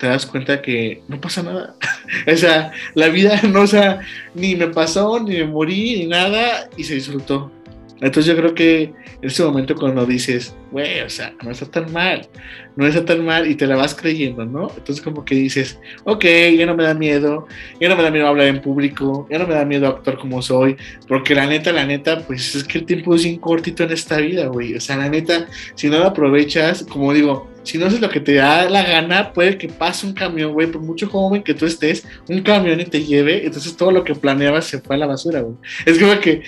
te 0.00 0.06
das 0.06 0.24
cuenta 0.24 0.62
que 0.62 1.02
no 1.08 1.20
pasa 1.20 1.42
nada. 1.42 1.74
o 2.26 2.36
sea, 2.36 2.72
la 2.94 3.08
vida 3.08 3.40
no, 3.48 3.62
o 3.62 3.66
sea, 3.66 4.00
ni 4.34 4.56
me 4.56 4.68
pasó, 4.68 5.20
ni 5.20 5.36
me 5.36 5.44
morí, 5.44 6.00
ni 6.00 6.06
nada, 6.06 6.68
y 6.76 6.84
se 6.84 6.94
disfrutó. 6.94 7.52
Entonces 8.00 8.24
yo 8.24 8.34
creo 8.34 8.54
que 8.54 8.84
en 8.84 8.94
ese 9.28 9.44
momento 9.44 9.74
cuando 9.74 10.06
dices, 10.06 10.54
güey, 10.70 11.02
o 11.02 11.10
sea, 11.10 11.34
no 11.42 11.50
está 11.50 11.66
tan 11.66 11.92
mal, 11.92 12.26
no 12.74 12.86
está 12.86 13.04
tan 13.04 13.22
mal 13.22 13.46
y 13.46 13.56
te 13.56 13.66
la 13.66 13.76
vas 13.76 13.94
creyendo, 13.94 14.46
¿no? 14.46 14.72
Entonces 14.74 15.04
como 15.04 15.22
que 15.22 15.34
dices, 15.34 15.78
ok, 16.04 16.24
ya 16.56 16.64
no 16.64 16.74
me 16.74 16.84
da 16.84 16.94
miedo, 16.94 17.46
ya 17.78 17.90
no 17.90 17.96
me 17.96 18.02
da 18.02 18.10
miedo 18.10 18.26
hablar 18.26 18.46
en 18.46 18.62
público, 18.62 19.28
ya 19.30 19.38
no 19.38 19.46
me 19.46 19.52
da 19.52 19.66
miedo 19.66 19.86
actuar 19.86 20.16
como 20.16 20.40
soy, 20.40 20.78
porque 21.08 21.34
la 21.34 21.44
neta, 21.44 21.72
la 21.72 21.84
neta, 21.84 22.26
pues 22.26 22.54
es 22.54 22.64
que 22.64 22.78
el 22.78 22.86
tiempo 22.86 23.14
es 23.14 23.24
bien 23.24 23.36
cortito 23.36 23.84
en 23.84 23.92
esta 23.92 24.16
vida, 24.16 24.46
güey. 24.46 24.74
O 24.74 24.80
sea, 24.80 24.96
la 24.96 25.10
neta, 25.10 25.46
si 25.74 25.90
no 25.90 25.98
lo 25.98 26.06
aprovechas, 26.06 26.84
como 26.84 27.12
digo, 27.12 27.49
si 27.70 27.78
no 27.78 27.86
haces 27.86 28.00
lo 28.00 28.10
que 28.10 28.18
te 28.18 28.34
da 28.34 28.68
la 28.68 28.82
gana, 28.82 29.32
puede 29.32 29.56
que 29.56 29.68
pase 29.68 30.04
un 30.04 30.12
camión, 30.12 30.52
güey, 30.52 30.66
por 30.66 30.82
mucho 30.82 31.08
joven 31.08 31.44
que 31.44 31.54
tú 31.54 31.66
estés, 31.66 32.04
un 32.28 32.42
camión 32.42 32.80
y 32.80 32.84
te 32.84 33.04
lleve, 33.04 33.46
entonces 33.46 33.76
todo 33.76 33.92
lo 33.92 34.02
que 34.02 34.16
planeabas 34.16 34.66
se 34.66 34.80
fue 34.80 34.96
a 34.96 34.98
la 34.98 35.06
basura, 35.06 35.40
güey. 35.40 35.54
Es 35.86 35.98
como 35.98 36.18
que 36.18 36.42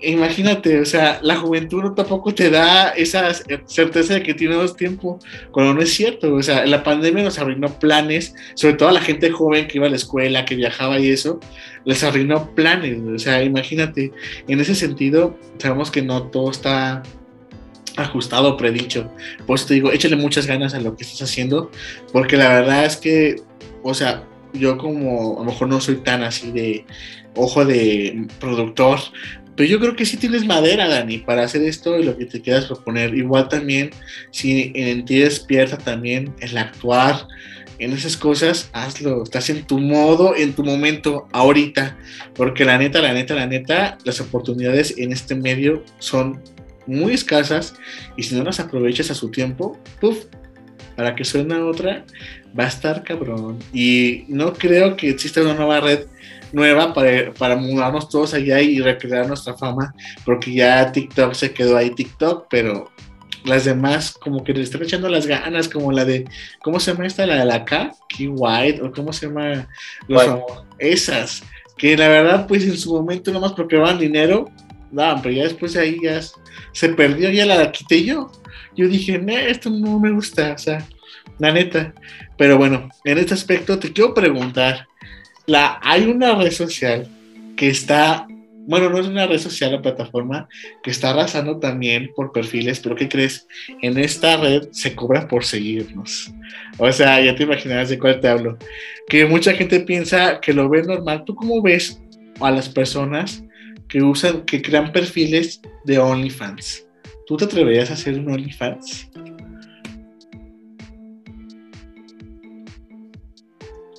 imagínate, 0.00 0.78
o 0.80 0.84
sea, 0.84 1.20
la 1.22 1.36
juventud 1.36 1.82
no 1.82 1.94
tampoco 1.94 2.34
te 2.34 2.50
da 2.50 2.90
esa 2.90 3.32
certeza 3.64 4.14
de 4.14 4.22
que 4.22 4.34
tienes 4.34 4.76
tiempo, 4.76 5.18
cuando 5.50 5.74
no 5.74 5.80
es 5.80 5.92
cierto, 5.92 6.34
o 6.34 6.42
sea, 6.42 6.66
la 6.66 6.84
pandemia 6.84 7.24
nos 7.24 7.38
arruinó 7.38 7.78
planes, 7.78 8.34
sobre 8.54 8.74
todo 8.74 8.90
a 8.90 8.92
la 8.92 9.00
gente 9.00 9.30
joven 9.30 9.66
que 9.66 9.78
iba 9.78 9.86
a 9.86 9.90
la 9.90 9.96
escuela, 9.96 10.44
que 10.44 10.54
viajaba 10.54 10.98
y 11.00 11.08
eso, 11.10 11.40
les 11.84 12.04
arruinó 12.04 12.54
planes, 12.54 13.00
o 13.00 13.18
sea, 13.18 13.42
imagínate, 13.42 14.12
en 14.46 14.60
ese 14.60 14.74
sentido, 14.74 15.36
sabemos 15.58 15.90
que 15.90 16.02
no 16.02 16.24
todo 16.24 16.50
está 16.50 17.02
ajustado, 18.04 18.56
predicho, 18.56 19.10
pues 19.46 19.66
te 19.66 19.74
digo, 19.74 19.92
échale 19.92 20.16
muchas 20.16 20.46
ganas 20.46 20.74
a 20.74 20.80
lo 20.80 20.96
que 20.96 21.04
estás 21.04 21.22
haciendo, 21.22 21.70
porque 22.12 22.36
la 22.36 22.48
verdad 22.48 22.84
es 22.84 22.96
que, 22.96 23.36
o 23.82 23.94
sea, 23.94 24.24
yo 24.52 24.78
como 24.78 25.36
a 25.36 25.44
lo 25.44 25.50
mejor 25.50 25.68
no 25.68 25.80
soy 25.80 25.96
tan 25.96 26.22
así 26.22 26.50
de 26.52 26.84
ojo 27.34 27.64
de 27.64 28.26
productor, 28.40 28.98
pero 29.58 29.68
yo 29.68 29.80
creo 29.80 29.96
que 29.96 30.06
sí 30.06 30.16
tienes 30.16 30.46
madera, 30.46 30.88
Dani, 30.88 31.18
para 31.18 31.42
hacer 31.42 31.62
esto 31.62 31.98
y 31.98 32.04
lo 32.04 32.16
que 32.16 32.26
te 32.26 32.40
quieras 32.40 32.66
proponer. 32.66 33.12
Igual 33.16 33.48
también, 33.48 33.90
si 34.30 34.70
en 34.76 35.04
ti 35.04 35.18
despierta 35.18 35.76
también 35.76 36.32
el 36.38 36.56
actuar 36.56 37.26
en 37.80 37.92
esas 37.92 38.16
cosas, 38.16 38.70
hazlo. 38.72 39.24
Estás 39.24 39.50
en 39.50 39.66
tu 39.66 39.80
modo, 39.80 40.36
en 40.36 40.52
tu 40.52 40.62
momento, 40.62 41.26
ahorita. 41.32 41.96
Porque 42.34 42.64
la 42.64 42.78
neta, 42.78 43.00
la 43.00 43.12
neta, 43.12 43.34
la 43.34 43.48
neta, 43.48 43.98
las 44.04 44.20
oportunidades 44.20 44.94
en 44.96 45.10
este 45.12 45.34
medio 45.34 45.82
son 45.98 46.40
muy 46.88 47.14
escasas 47.14 47.74
y 48.16 48.24
si 48.24 48.34
no 48.34 48.42
las 48.42 48.58
aprovechas 48.58 49.10
a 49.10 49.14
su 49.14 49.30
tiempo, 49.30 49.78
puff, 50.00 50.24
para 50.96 51.14
que 51.14 51.24
suene 51.24 51.54
otra, 51.60 52.04
va 52.58 52.64
a 52.64 52.68
estar 52.68 53.04
cabrón. 53.04 53.58
Y 53.72 54.24
no 54.28 54.52
creo 54.54 54.96
que 54.96 55.10
exista 55.10 55.42
una 55.42 55.54
nueva 55.54 55.80
red 55.80 56.06
nueva 56.52 56.94
para, 56.94 57.32
para 57.34 57.56
mudarnos 57.56 58.08
todos 58.08 58.34
allá 58.34 58.60
y 58.60 58.80
recrear 58.80 59.26
nuestra 59.26 59.54
fama, 59.54 59.94
porque 60.24 60.52
ya 60.52 60.90
TikTok 60.90 61.34
se 61.34 61.52
quedó 61.52 61.76
ahí 61.76 61.90
TikTok, 61.90 62.46
pero 62.48 62.90
las 63.44 63.64
demás 63.64 64.12
como 64.12 64.44
que 64.44 64.52
le 64.52 64.62
están 64.62 64.82
echando 64.82 65.08
las 65.08 65.26
ganas, 65.26 65.68
como 65.68 65.92
la 65.92 66.04
de, 66.04 66.26
¿cómo 66.62 66.80
se 66.80 66.92
llama 66.92 67.06
esta? 67.06 67.26
La 67.26 67.36
de 67.36 67.44
la 67.44 67.64
K, 67.64 67.92
Key 68.08 68.28
White, 68.28 68.82
o 68.82 68.92
cómo 68.92 69.12
se 69.12 69.26
llama, 69.26 69.68
esas, 70.78 71.42
que 71.76 71.96
la 71.96 72.08
verdad 72.08 72.46
pues 72.46 72.64
en 72.64 72.76
su 72.76 72.94
momento 72.94 73.32
nomás 73.32 73.52
porque 73.52 73.76
van 73.76 73.98
dinero, 73.98 74.50
daban, 74.90 75.22
pero 75.22 75.34
ya 75.34 75.44
después 75.44 75.72
de 75.72 75.80
ahí 75.80 75.98
ya 76.02 76.20
se 76.72 76.88
perdió, 76.90 77.30
ya 77.30 77.46
la 77.46 77.70
quité 77.72 78.04
yo. 78.04 78.30
Yo 78.76 78.88
dije, 78.88 79.18
no, 79.18 79.36
esto 79.36 79.70
no 79.70 79.98
me 79.98 80.10
gusta, 80.10 80.52
o 80.52 80.58
sea, 80.58 80.86
la 81.38 81.52
neta. 81.52 81.94
Pero 82.36 82.56
bueno, 82.58 82.88
en 83.04 83.18
este 83.18 83.34
aspecto 83.34 83.78
te 83.78 83.92
quiero 83.92 84.14
preguntar, 84.14 84.86
la, 85.46 85.78
hay 85.82 86.06
una 86.06 86.34
red 86.34 86.52
social 86.52 87.08
que 87.56 87.68
está, 87.68 88.26
bueno, 88.66 88.88
no 88.90 88.98
es 88.98 89.06
una 89.06 89.26
red 89.26 89.38
social 89.38 89.74
o 89.74 89.82
plataforma, 89.82 90.48
que 90.82 90.90
está 90.90 91.10
arrasando 91.10 91.58
también 91.58 92.12
por 92.14 92.32
perfiles, 92.32 92.78
pero 92.80 92.94
¿qué 92.94 93.08
crees? 93.08 93.46
En 93.82 93.98
esta 93.98 94.36
red 94.36 94.68
se 94.70 94.94
cobra 94.94 95.26
por 95.26 95.44
seguirnos. 95.44 96.30
O 96.76 96.90
sea, 96.92 97.20
ya 97.20 97.34
te 97.34 97.42
imaginarás 97.42 97.88
de 97.88 97.98
cuál 97.98 98.20
te 98.20 98.28
hablo. 98.28 98.58
Que 99.08 99.26
mucha 99.26 99.54
gente 99.54 99.80
piensa 99.80 100.40
que 100.40 100.52
lo 100.52 100.68
ve 100.68 100.82
normal. 100.84 101.24
¿Tú 101.24 101.34
cómo 101.34 101.60
ves 101.60 102.00
a 102.40 102.50
las 102.50 102.68
personas 102.68 103.42
que 103.88 104.02
usan, 104.02 104.42
que 104.42 104.62
crean 104.62 104.92
perfiles 104.92 105.60
de 105.84 105.98
OnlyFans? 105.98 106.86
¿Tú 107.26 107.36
te 107.36 107.44
atreverías 107.44 107.90
a 107.90 107.94
hacer 107.94 108.18
un 108.18 108.30
OnlyFans? 108.30 109.10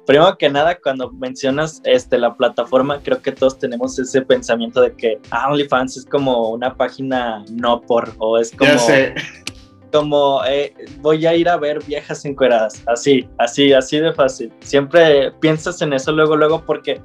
primero 0.09 0.35
que 0.39 0.49
nada, 0.49 0.75
cuando 0.81 1.11
mencionas 1.11 1.83
este, 1.83 2.17
la 2.17 2.35
plataforma, 2.35 2.99
creo 2.99 3.21
que 3.21 3.31
todos 3.31 3.59
tenemos 3.59 3.99
ese 3.99 4.23
pensamiento 4.23 4.81
de 4.81 4.95
que 4.95 5.19
OnlyFans 5.47 5.97
es 5.97 6.05
como 6.05 6.49
una 6.49 6.75
página 6.75 7.45
no 7.51 7.79
por, 7.79 8.11
o 8.17 8.39
es 8.39 8.51
como, 8.51 8.71
como 9.91 10.41
eh, 10.45 10.73
voy 11.01 11.27
a 11.27 11.35
ir 11.35 11.47
a 11.47 11.57
ver 11.57 11.83
viejas 11.85 12.25
encueradas, 12.25 12.81
así, 12.87 13.29
así, 13.37 13.71
así 13.71 13.99
de 13.99 14.11
fácil. 14.11 14.51
Siempre 14.61 15.31
piensas 15.41 15.79
en 15.83 15.93
eso 15.93 16.11
luego, 16.11 16.35
luego, 16.35 16.65
porque 16.65 16.99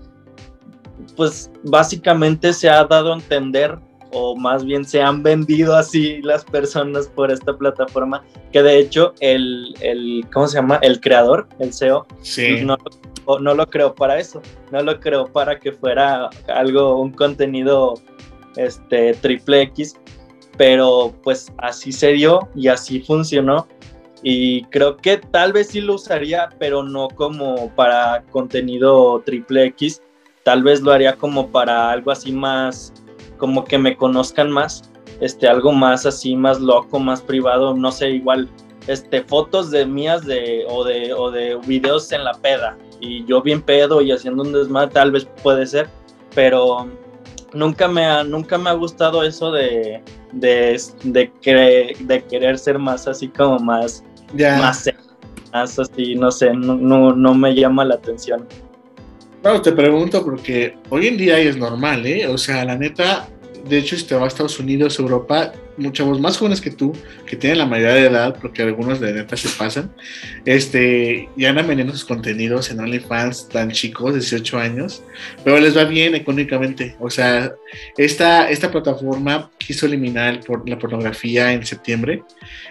pues 1.17 1.51
básicamente 1.65 2.53
se 2.53 2.69
ha 2.69 2.85
dado 2.85 3.13
a 3.13 3.17
entender 3.17 3.79
o 4.13 4.37
más 4.37 4.65
bien 4.65 4.85
se 4.85 5.03
han 5.03 5.23
vendido 5.23 5.75
así 5.75 6.23
las 6.23 6.45
personas 6.45 7.09
por 7.09 7.33
esta 7.33 7.57
plataforma, 7.57 8.25
que 8.53 8.63
de 8.63 8.79
hecho 8.79 9.13
el, 9.21 9.75
el 9.81 10.25
¿cómo 10.33 10.47
se 10.47 10.57
llama? 10.57 10.79
El 10.83 11.01
creador, 11.01 11.49
el 11.59 11.73
CEO, 11.75 12.07
no, 12.65 12.77
no, 13.41 13.55
lo 13.55 13.67
creó 13.67 13.95
para 13.95 14.19
eso, 14.19 14.41
no 14.71 14.83
lo 14.83 15.01
creó 15.01 15.27
para 15.27 15.59
que 15.59 15.73
fuera 15.73 16.31
algo, 16.47 17.01
un 17.01 17.11
contenido 17.11 17.95
este, 18.57 19.15
triple 19.15 19.63
X, 19.63 19.97
pero 20.57 21.13
pues 21.23 21.53
así 21.59 21.93
se 21.93 22.13
dio 22.13 22.49
y 22.55 22.69
así 22.69 23.01
funcionó. 23.01 23.67
Y 24.23 24.65
creo 24.67 24.97
que 24.97 25.19
tal 25.19 25.53
vez 25.53 25.69
sí 25.69 25.83
lo 25.83 25.95
usaría, 25.95 26.49
pero 26.59 26.83
no 26.83 27.09
como 27.09 27.71
para 27.75 28.25
contenido 28.31 29.21
triple 29.27 29.67
X. 29.67 30.01
Tal 30.45 30.63
vez 30.63 30.81
lo 30.81 30.93
haría 30.93 31.17
como 31.17 31.51
para 31.51 31.91
algo 31.91 32.13
así 32.13 32.31
más 32.33 32.93
como 33.39 33.65
que 33.65 33.79
me 33.79 33.97
conozcan 33.97 34.51
más, 34.51 34.91
este, 35.21 35.49
algo 35.49 35.73
más 35.73 36.07
así, 36.07 36.37
más 36.37 36.61
loco, 36.61 36.99
más 36.99 37.21
privado, 37.21 37.75
no 37.75 37.91
sé, 37.93 38.11
igual, 38.11 38.49
este, 38.87 39.23
fotos 39.23 39.71
de 39.71 39.87
mías 39.87 40.25
de, 40.25 40.65
o 40.69 40.85
de, 40.85 41.13
o 41.13 41.31
de 41.31 41.57
videos 41.67 42.11
en 42.13 42.25
la 42.25 42.33
peda, 42.35 42.77
y 43.01 43.25
yo 43.27 43.43
bien 43.43 43.61
pedo 43.61 44.01
y 44.01 44.13
haciendo 44.13 44.43
un 44.43 44.53
desmadre, 44.53 44.93
tal 44.93 45.11
vez 45.11 45.27
puede 45.43 45.67
ser, 45.67 45.89
pero 46.35 46.89
nunca 47.53 47.89
me 47.89 48.05
ha, 48.05 48.25
nunca 48.25 48.59
me 48.59 48.71
ha 48.71 48.75
gustado 48.75 49.23
eso 49.23 49.53
de, 49.53 50.03
de, 50.33 50.81
de, 51.03 51.97
de 52.01 52.25
querer 52.25 52.59
ser 52.59 52.79
más 52.79 53.07
así 53.07 53.29
como 53.29 53.59
más, 53.59 54.05
más, 54.33 54.91
más 55.53 55.79
así, 55.79 56.15
no 56.15 56.31
sé, 56.31 56.53
no, 56.55 56.77
no, 56.77 57.13
no 57.15 57.35
me 57.35 57.55
llama 57.55 57.85
la 57.85 57.97
atención. 57.97 58.47
Claro, 59.45 59.61
te 59.61 59.73
pregunto 59.73 60.25
porque 60.25 60.75
hoy 60.89 61.07
en 61.07 61.19
día 61.19 61.39
es 61.39 61.59
normal, 61.59 62.07
¿eh? 62.07 62.27
O 62.29 62.39
sea, 62.39 62.65
la 62.65 62.77
neta, 62.77 63.29
de 63.69 63.77
hecho, 63.77 63.95
si 63.95 64.05
te 64.05 64.15
vas 64.15 64.25
a 64.25 64.29
Estados 64.29 64.59
Unidos, 64.59 64.99
Europa, 64.99 65.53
muchos 65.77 66.19
más 66.19 66.39
jóvenes 66.39 66.63
que 66.63 66.71
tú, 66.71 66.95
que 67.27 67.37
tienen 67.37 67.59
la 67.59 67.67
mayoría 67.67 67.93
de 67.93 68.07
edad, 68.07 68.39
porque 68.41 68.63
algunos 68.63 69.01
de 69.01 69.13
neta 69.13 69.37
se 69.37 69.51
pasan, 69.51 69.93
este, 70.47 71.29
ya 71.37 71.51
andan 71.51 71.69
vendiendo 71.69 71.93
sus 71.93 72.07
contenidos 72.07 72.71
en 72.71 72.81
OnlyFans 72.81 73.51
tan 73.51 73.71
chicos, 73.71 74.15
18 74.15 74.59
años, 74.59 75.03
pero 75.45 75.61
les 75.61 75.77
va 75.77 75.85
bien 75.85 76.15
económicamente. 76.15 76.97
O 76.99 77.11
sea, 77.11 77.53
esta, 77.99 78.49
esta 78.49 78.71
plataforma 78.71 79.51
quiso 79.59 79.85
eliminar 79.85 80.41
la 80.65 80.79
pornografía 80.79 81.53
en 81.53 81.67
septiembre 81.67 82.23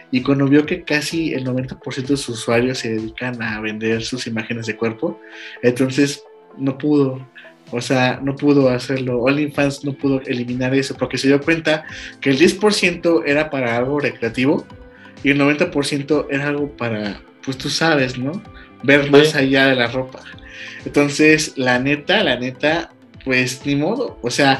y 0.09 0.23
cuando 0.23 0.47
vio 0.47 0.65
que 0.65 0.81
casi 0.81 1.35
el 1.35 1.45
90% 1.45 2.07
de 2.07 2.17
sus 2.17 2.29
usuarios 2.29 2.79
se 2.79 2.95
dedican 2.95 3.39
a 3.43 3.61
vender 3.61 4.01
sus 4.01 4.25
imágenes 4.25 4.65
de 4.65 4.75
cuerpo, 4.75 5.21
entonces 5.61 6.23
no 6.57 6.77
pudo, 6.77 7.25
o 7.71 7.81
sea, 7.81 8.19
no 8.21 8.35
pudo 8.35 8.69
hacerlo. 8.69 9.21
OnlyFans 9.21 9.83
no 9.83 9.93
pudo 9.93 10.21
eliminar 10.25 10.73
eso 10.73 10.95
porque 10.95 11.17
se 11.17 11.27
dio 11.27 11.41
cuenta 11.41 11.85
que 12.21 12.29
el 12.29 12.39
10% 12.39 13.23
era 13.25 13.49
para 13.49 13.77
algo 13.77 13.99
recreativo 13.99 14.65
y 15.23 15.31
el 15.31 15.39
90% 15.39 16.27
era 16.29 16.47
algo 16.49 16.69
para, 16.75 17.21
pues 17.43 17.57
tú 17.57 17.69
sabes, 17.69 18.17
¿no? 18.17 18.41
ver 18.83 19.09
más 19.09 19.33
allá 19.33 19.67
de 19.67 19.75
la 19.75 19.87
ropa. 19.87 20.19
Entonces, 20.85 21.53
la 21.55 21.79
neta, 21.79 22.23
la 22.23 22.35
neta, 22.35 22.91
pues 23.23 23.65
ni 23.65 23.75
modo. 23.75 24.19
O 24.21 24.29
sea, 24.29 24.59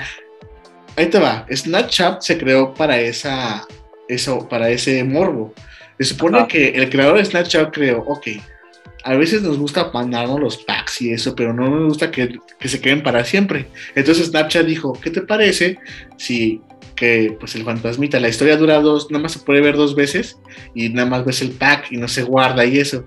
ahí 0.95 1.08
te 1.08 1.19
va. 1.19 1.45
Snapchat 1.53 2.21
se 2.21 2.38
creó 2.38 2.73
para 2.73 2.99
esa, 2.99 3.67
eso, 4.08 4.47
para 4.47 4.69
ese 4.69 5.03
morbo. 5.03 5.53
Se 5.99 6.06
supone 6.06 6.47
que 6.47 6.69
el 6.69 6.89
creador 6.89 7.17
de 7.17 7.25
Snapchat 7.25 7.71
creó, 7.71 7.99
ok, 7.99 8.27
a 9.03 9.15
veces 9.15 9.41
nos 9.41 9.58
gusta 9.58 9.91
mandarnos 9.93 10.39
los 10.39 10.58
y 11.01 11.12
eso, 11.12 11.36
pero 11.36 11.53
no 11.53 11.69
nos 11.69 11.89
gusta 11.89 12.12
que, 12.12 12.39
que, 12.60 12.67
se 12.67 12.82
queden 12.82 13.03
para 13.03 13.23
siempre. 13.25 13.67
Entonces 13.95 14.27
Snapchat 14.27 14.65
dijo, 14.65 14.93
¿qué 15.01 15.10
te 15.10 15.21
parece 15.21 15.77
si 16.17 16.62
que 16.95 17.36
pues 17.39 17.56
el 17.56 17.63
fantasmita, 17.63 18.19
la 18.19 18.29
historia 18.29 18.58
dura 18.58 18.79
dos, 18.79 19.10
nada 19.10 19.23
más 19.23 19.34
se 19.34 19.39
puede 19.39 19.62
ver 19.62 19.75
dos 19.75 19.95
veces 19.95 20.38
y 20.75 20.89
nada 20.89 21.10
más 21.10 21.25
ves 21.25 21.41
el 21.41 21.51
pack 21.51 21.91
y 21.91 21.97
no 21.97 22.08
se 22.08 22.23
guarda 22.23 22.65
y 22.65 22.77
eso? 22.77 23.06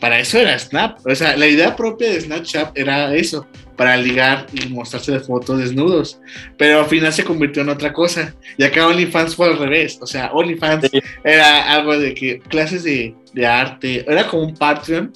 Para 0.00 0.18
eso 0.20 0.38
era 0.38 0.58
Snap, 0.58 0.98
o 1.06 1.14
sea, 1.14 1.36
la 1.36 1.46
idea 1.46 1.74
propia 1.74 2.10
de 2.10 2.20
Snapchat 2.20 2.76
era 2.76 3.14
eso, 3.14 3.46
para 3.76 3.96
ligar 3.96 4.46
y 4.52 4.68
mostrarse 4.68 5.12
de 5.12 5.20
fotos 5.20 5.58
desnudos, 5.58 6.20
pero 6.56 6.80
al 6.80 6.86
final 6.86 7.12
se 7.12 7.24
convirtió 7.24 7.62
en 7.62 7.70
otra 7.70 7.92
cosa 7.92 8.34
y 8.56 8.64
acá 8.64 8.86
OnlyFans 8.86 9.34
fue 9.34 9.48
al 9.48 9.58
revés, 9.58 9.98
o 10.00 10.06
sea, 10.06 10.30
OnlyFans 10.32 10.90
era 11.24 11.72
algo 11.72 11.98
de 11.98 12.14
que 12.14 12.38
clases 12.40 12.84
de, 12.84 13.14
de 13.32 13.46
arte, 13.46 14.04
era 14.06 14.26
como 14.28 14.44
un 14.44 14.54
Patreon, 14.54 15.12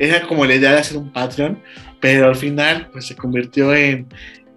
era 0.00 0.26
como 0.26 0.46
la 0.46 0.54
idea 0.54 0.72
de 0.72 0.78
hacer 0.78 0.96
un 0.96 1.12
Patreon, 1.12 1.62
pero 2.00 2.28
al 2.28 2.36
final 2.36 2.88
pues 2.90 3.06
se 3.06 3.14
convirtió 3.14 3.74
en, 3.74 4.08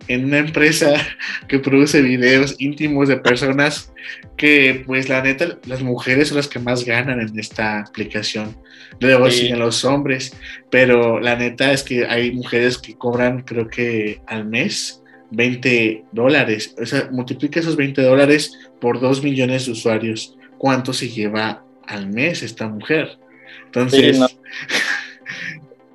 en 0.07 0.25
una 0.25 0.39
empresa 0.39 0.93
que 1.47 1.59
produce 1.59 2.01
videos 2.01 2.55
íntimos 2.59 3.09
de 3.09 3.17
personas 3.17 3.91
que, 4.37 4.83
pues 4.87 5.09
la 5.09 5.21
neta, 5.21 5.59
las 5.65 5.83
mujeres 5.83 6.29
son 6.29 6.37
las 6.37 6.47
que 6.47 6.59
más 6.59 6.85
ganan 6.85 7.19
en 7.19 7.37
esta 7.37 7.81
aplicación. 7.81 8.55
Luego 8.99 9.29
sí. 9.29 9.41
siguen 9.41 9.59
los 9.59 9.83
hombres, 9.83 10.33
pero 10.71 11.19
la 11.19 11.35
neta 11.35 11.73
es 11.73 11.83
que 11.83 12.05
hay 12.05 12.31
mujeres 12.31 12.77
que 12.77 12.95
cobran, 12.95 13.41
creo 13.41 13.67
que 13.67 14.21
al 14.27 14.45
mes, 14.45 15.03
20 15.31 16.05
dólares. 16.13 16.73
O 16.81 16.85
sea, 16.85 17.09
multiplica 17.11 17.59
esos 17.59 17.75
20 17.75 18.01
dólares 18.01 18.57
por 18.79 19.01
2 19.01 19.23
millones 19.23 19.65
de 19.65 19.73
usuarios. 19.73 20.37
¿Cuánto 20.57 20.93
se 20.93 21.09
lleva 21.09 21.65
al 21.85 22.07
mes 22.07 22.43
esta 22.43 22.67
mujer? 22.67 23.17
Entonces, 23.65 24.15
sí, 24.15 24.21
no. 24.21 24.27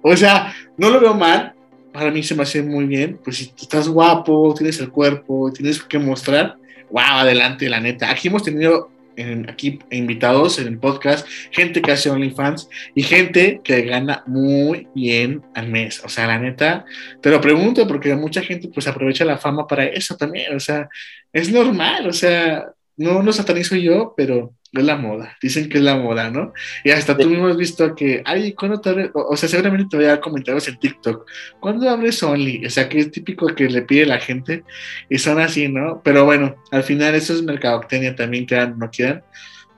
o 0.03 0.17
sea, 0.17 0.55
no 0.77 0.91
lo 0.91 1.01
veo 1.01 1.15
mal, 1.15 1.55
para 1.93 2.11
mí 2.11 2.23
se 2.23 2.35
me 2.35 2.43
hace 2.43 2.63
muy 2.63 2.87
bien. 2.87 3.19
Pues 3.23 3.39
si 3.39 3.53
estás 3.61 3.89
guapo, 3.89 4.55
tienes 4.57 4.81
el 4.81 4.91
cuerpo, 4.91 5.53
tienes 5.53 5.83
que 5.83 5.99
mostrar, 5.99 6.57
wow, 6.91 7.19
adelante, 7.19 7.69
la 7.69 7.81
neta. 7.81 8.11
Aquí 8.11 8.29
hemos 8.29 8.43
tenido 8.43 8.91
en, 9.17 9.51
aquí 9.51 9.81
invitados 9.91 10.59
en 10.59 10.69
el 10.69 10.79
podcast, 10.79 11.27
gente 11.51 11.83
que 11.83 11.91
hace 11.91 12.09
OnlyFans 12.09 12.69
y 12.95 13.03
gente 13.03 13.61
que 13.65 13.83
gana 13.83 14.23
muy 14.27 14.87
bien 14.95 15.43
al 15.55 15.69
mes. 15.69 16.03
O 16.05 16.09
sea, 16.09 16.27
la 16.27 16.39
neta, 16.39 16.85
te 17.21 17.31
lo 17.31 17.41
pregunto 17.41 17.87
porque 17.87 18.15
mucha 18.15 18.43
gente 18.43 18.69
pues 18.69 18.87
aprovecha 18.87 19.25
la 19.25 19.39
fama 19.39 19.67
para 19.67 19.85
eso 19.85 20.17
también. 20.17 20.55
O 20.55 20.61
sea, 20.61 20.89
es 21.33 21.51
normal, 21.51 22.07
o 22.07 22.13
sea, 22.13 22.73
no 22.99 23.23
lo 23.23 23.33
satanizo 23.33 23.77
yo, 23.77 24.13
pero 24.17 24.55
es 24.73 24.85
la 24.85 24.97
moda, 24.97 25.37
dicen 25.41 25.69
que 25.69 25.79
es 25.79 25.85
la 25.85 25.97
moda, 25.97 26.31
¿no? 26.31 26.53
Y 26.85 26.91
hasta 26.91 27.17
tú 27.17 27.29
mismo 27.29 27.47
has 27.47 27.57
visto 27.57 27.95
que, 27.95 28.23
ay, 28.27 28.53
¿cuándo 28.53 28.81
te 28.81 28.91
abres? 28.91 29.11
O, 29.15 29.35
sea, 29.37 29.49
seguramente 29.49 29.87
te 29.91 29.97
voy 29.97 30.07
a 30.07 30.11
dar 30.11 30.21
comentarios 30.21 30.69
en 30.69 30.79
TikTok, 30.79 31.27
¿cuándo 31.61 31.89
abres 31.89 32.23
Only? 32.23 32.67
O 32.67 32.71
sea, 32.71 32.89
que 32.89 32.99
es 32.99 33.11
típico 33.11 33.47
que 33.47 33.69
le 33.71 33.83
pide 33.83 34.05
la 34.05 34.19
gente 34.19 34.65
y 35.09 35.19
son 35.19 35.41
así, 35.41 35.69
¿no? 35.69 36.03
Pero 36.05 36.25
bueno, 36.27 36.57
al 36.71 36.83
final 36.83 37.15
eso 37.15 37.33
es 37.33 37.43
mercadotecnia 37.43 38.15
también, 38.15 38.45
quieran 38.45 38.79
no 38.79 38.91
quieran. 38.91 39.23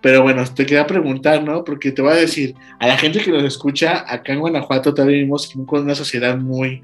Pero 0.03 0.23
bueno, 0.23 0.43
te 0.55 0.65
quería 0.65 0.87
preguntar, 0.87 1.43
¿no? 1.43 1.63
Porque 1.63 1.93
te 1.93 2.01
voy 2.01 2.13
a 2.13 2.17
decir, 2.17 2.55
a 2.79 2.87
la 2.87 2.97
gente 2.97 3.21
que 3.21 3.31
nos 3.31 3.45
escucha, 3.45 4.05
acá 4.09 4.33
en 4.33 4.41
Guanajuato 4.41 4.95
todavía 4.95 5.17
vivimos 5.17 5.53
con 5.67 5.83
una 5.83 5.95
sociedad 5.95 6.39
muy, 6.39 6.81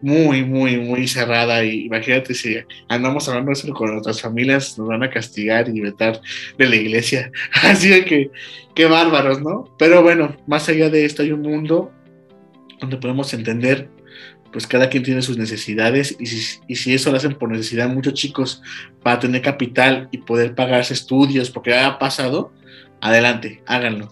muy, 0.00 0.44
muy, 0.44 0.76
muy 0.76 1.08
cerrada. 1.08 1.64
Y 1.64 1.86
imagínate 1.86 2.32
si 2.32 2.58
andamos 2.88 3.28
hablando 3.28 3.52
eso 3.52 3.72
con 3.74 3.92
nuestras 3.92 4.20
familias, 4.20 4.78
nos 4.78 4.86
van 4.86 5.02
a 5.02 5.10
castigar 5.10 5.68
y 5.68 5.80
vetar 5.80 6.20
de 6.58 6.66
la 6.66 6.76
iglesia. 6.76 7.32
Así 7.62 8.04
que, 8.04 8.30
qué 8.74 8.86
bárbaros, 8.86 9.40
¿no? 9.40 9.74
Pero 9.76 10.02
bueno, 10.02 10.36
más 10.46 10.68
allá 10.68 10.88
de 10.90 11.04
esto 11.04 11.22
hay 11.22 11.32
un 11.32 11.42
mundo 11.42 11.90
donde 12.80 12.96
podemos 12.96 13.34
entender 13.34 13.88
pues 14.52 14.66
cada 14.66 14.88
quien 14.88 15.02
tiene 15.02 15.22
sus 15.22 15.38
necesidades 15.38 16.16
y 16.18 16.26
si, 16.26 16.58
y 16.66 16.76
si, 16.76 16.94
eso 16.94 17.10
lo 17.10 17.16
hacen 17.16 17.34
por 17.34 17.50
necesidad 17.50 17.88
muchos 17.88 18.14
chicos 18.14 18.62
para 19.02 19.20
tener 19.20 19.42
capital 19.42 20.08
y 20.10 20.18
poder 20.18 20.54
pagarse 20.56 20.92
estudios, 20.92 21.50
porque 21.50 21.74
ha 21.74 21.98
pasado, 21.98 22.52
adelante, 23.00 23.62
háganlo. 23.66 24.08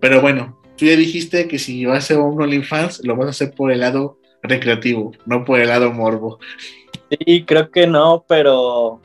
Pero 0.00 0.20
bueno, 0.20 0.60
tú 0.76 0.86
ya 0.86 0.96
dijiste 0.96 1.48
que 1.48 1.58
si 1.58 1.84
vas 1.84 2.10
a 2.10 2.18
un 2.18 2.40
OnlyFans, 2.40 3.04
lo 3.04 3.16
vas 3.16 3.26
a 3.26 3.30
hacer 3.30 3.54
por 3.54 3.72
el 3.72 3.80
lado 3.80 4.18
recreativo, 4.42 5.12
no 5.26 5.44
por 5.44 5.60
el 5.60 5.68
lado 5.68 5.92
morbo. 5.92 6.38
Sí, 7.10 7.44
creo 7.44 7.70
que 7.70 7.86
no, 7.86 8.24
pero, 8.28 9.00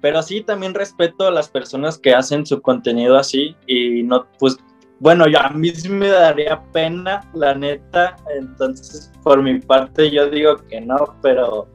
pero 0.00 0.22
sí 0.22 0.42
también 0.42 0.74
respeto 0.74 1.26
a 1.26 1.30
las 1.30 1.48
personas 1.48 1.98
que 1.98 2.14
hacen 2.14 2.46
su 2.46 2.62
contenido 2.62 3.16
así 3.16 3.56
y 3.66 4.02
no, 4.02 4.26
pues 4.38 4.56
bueno, 5.00 5.28
yo, 5.28 5.38
a 5.40 5.50
mí 5.50 5.70
sí 5.70 5.88
me 5.88 6.08
daría 6.08 6.60
pena, 6.72 7.20
la 7.32 7.54
neta, 7.54 8.16
entonces 8.36 9.12
por 9.22 9.42
mi 9.42 9.60
parte 9.60 10.10
yo 10.10 10.28
digo 10.28 10.56
que 10.68 10.80
no, 10.80 11.16
pero, 11.22 11.68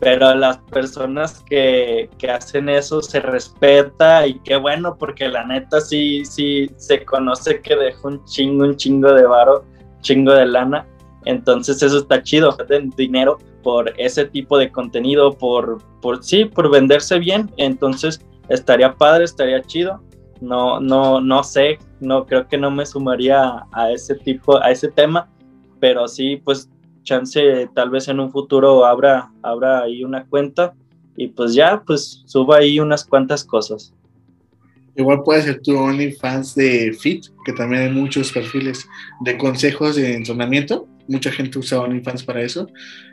pero 0.00 0.34
las 0.34 0.58
personas 0.58 1.42
que, 1.48 2.10
que 2.18 2.30
hacen 2.30 2.68
eso 2.68 3.00
se 3.00 3.20
respeta 3.20 4.26
y 4.26 4.38
qué 4.40 4.56
bueno, 4.56 4.96
porque 4.98 5.28
la 5.28 5.44
neta 5.44 5.80
sí, 5.80 6.24
sí 6.24 6.70
se 6.76 7.04
conoce 7.04 7.60
que 7.60 7.76
dejó 7.76 8.08
un 8.08 8.24
chingo, 8.24 8.64
un 8.64 8.76
chingo 8.76 9.12
de 9.12 9.24
varo, 9.24 9.64
chingo 10.00 10.32
de 10.32 10.46
lana, 10.46 10.86
entonces 11.24 11.82
eso 11.82 11.98
está 11.98 12.22
chido, 12.22 12.56
dinero 12.96 13.38
por 13.62 13.92
ese 13.98 14.26
tipo 14.26 14.58
de 14.58 14.70
contenido, 14.70 15.32
por, 15.32 15.82
por 16.00 16.22
sí, 16.22 16.44
por 16.44 16.70
venderse 16.70 17.18
bien, 17.18 17.50
entonces 17.56 18.20
estaría 18.48 18.94
padre, 18.94 19.24
estaría 19.24 19.62
chido. 19.62 20.02
No, 20.40 20.78
no, 20.80 21.20
no 21.20 21.42
sé, 21.42 21.78
no 22.00 22.26
creo 22.26 22.46
que 22.46 22.58
no 22.58 22.70
me 22.70 22.84
sumaría 22.84 23.64
a 23.72 23.90
ese 23.90 24.16
tipo, 24.16 24.58
a 24.62 24.70
ese 24.70 24.88
tema, 24.88 25.30
pero 25.80 26.06
sí, 26.06 26.36
pues 26.44 26.68
chance 27.04 27.68
tal 27.74 27.90
vez 27.90 28.08
en 28.08 28.18
un 28.18 28.32
futuro 28.32 28.84
abra, 28.84 29.30
abra 29.42 29.82
ahí 29.82 30.02
una 30.02 30.24
cuenta 30.24 30.74
y 31.16 31.28
pues 31.28 31.54
ya, 31.54 31.82
pues 31.86 32.22
suba 32.26 32.58
ahí 32.58 32.80
unas 32.80 33.04
cuantas 33.04 33.44
cosas. 33.44 33.92
Igual 34.96 35.22
puede 35.24 35.42
ser 35.42 35.60
tu 35.60 35.76
OnlyFans 35.76 36.54
de 36.54 36.96
Fit, 36.98 37.26
que 37.44 37.52
también 37.52 37.82
hay 37.82 37.90
muchos 37.90 38.30
perfiles 38.32 38.86
de 39.20 39.36
consejos 39.36 39.96
de 39.96 40.14
entrenamiento. 40.14 40.86
Mucha 41.08 41.32
gente 41.32 41.58
usa 41.58 41.80
OnlyFans 41.80 42.22
para 42.22 42.42
eso. 42.42 42.68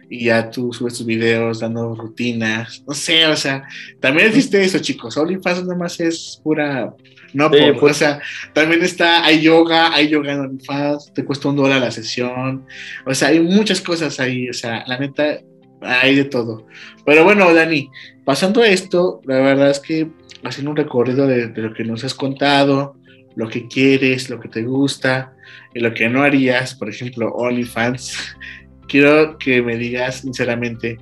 Y 0.09 0.25
ya 0.25 0.49
tú 0.49 0.73
subes 0.73 0.97
tus 0.97 1.05
videos 1.05 1.59
dando 1.59 1.95
rutinas. 1.95 2.83
No 2.87 2.93
sé, 2.93 3.25
o 3.25 3.35
sea, 3.35 3.63
también 3.99 4.27
existe 4.27 4.63
eso, 4.63 4.77
chicos. 4.79 5.17
OnlyFans 5.17 5.63
nada 5.63 5.75
más 5.75 5.99
es 5.99 6.39
pura. 6.43 6.93
No, 7.33 7.49
sí, 7.49 7.59
pues, 7.79 7.91
o 7.91 7.99
sea, 7.99 8.21
también 8.53 8.81
está, 8.83 9.25
hay 9.25 9.41
yoga, 9.41 9.93
hay 9.93 10.09
yoga 10.09 10.33
en 10.33 10.41
OnlyFans, 10.41 11.13
te 11.13 11.23
cuesta 11.23 11.49
un 11.49 11.55
dólar 11.55 11.81
la 11.81 11.91
sesión. 11.91 12.65
O 13.05 13.13
sea, 13.13 13.29
hay 13.29 13.39
muchas 13.39 13.81
cosas 13.81 14.19
ahí. 14.19 14.49
O 14.49 14.53
sea, 14.53 14.83
la 14.87 14.97
neta, 14.97 15.39
hay 15.81 16.15
de 16.15 16.25
todo. 16.25 16.67
Pero 17.05 17.23
bueno, 17.23 17.53
Dani, 17.53 17.89
pasando 18.25 18.61
a 18.61 18.67
esto, 18.67 19.21
la 19.25 19.39
verdad 19.39 19.69
es 19.69 19.79
que 19.79 20.09
haciendo 20.43 20.71
un 20.71 20.77
recorrido 20.77 21.27
de, 21.27 21.47
de, 21.47 21.61
lo 21.61 21.73
que 21.73 21.83
nos 21.83 22.03
has 22.03 22.13
contado, 22.13 22.95
lo 23.35 23.47
que 23.49 23.67
quieres, 23.67 24.29
lo 24.29 24.39
que 24.39 24.49
te 24.49 24.63
gusta 24.63 25.33
y 25.73 25.79
lo 25.79 25.93
que 25.93 26.09
no 26.09 26.23
harías, 26.23 26.75
por 26.75 26.89
ejemplo, 26.89 27.31
OnlyFans. 27.33 28.35
Quiero 28.87 29.37
que 29.37 29.61
me 29.61 29.77
digas 29.77 30.17
sinceramente, 30.21 30.97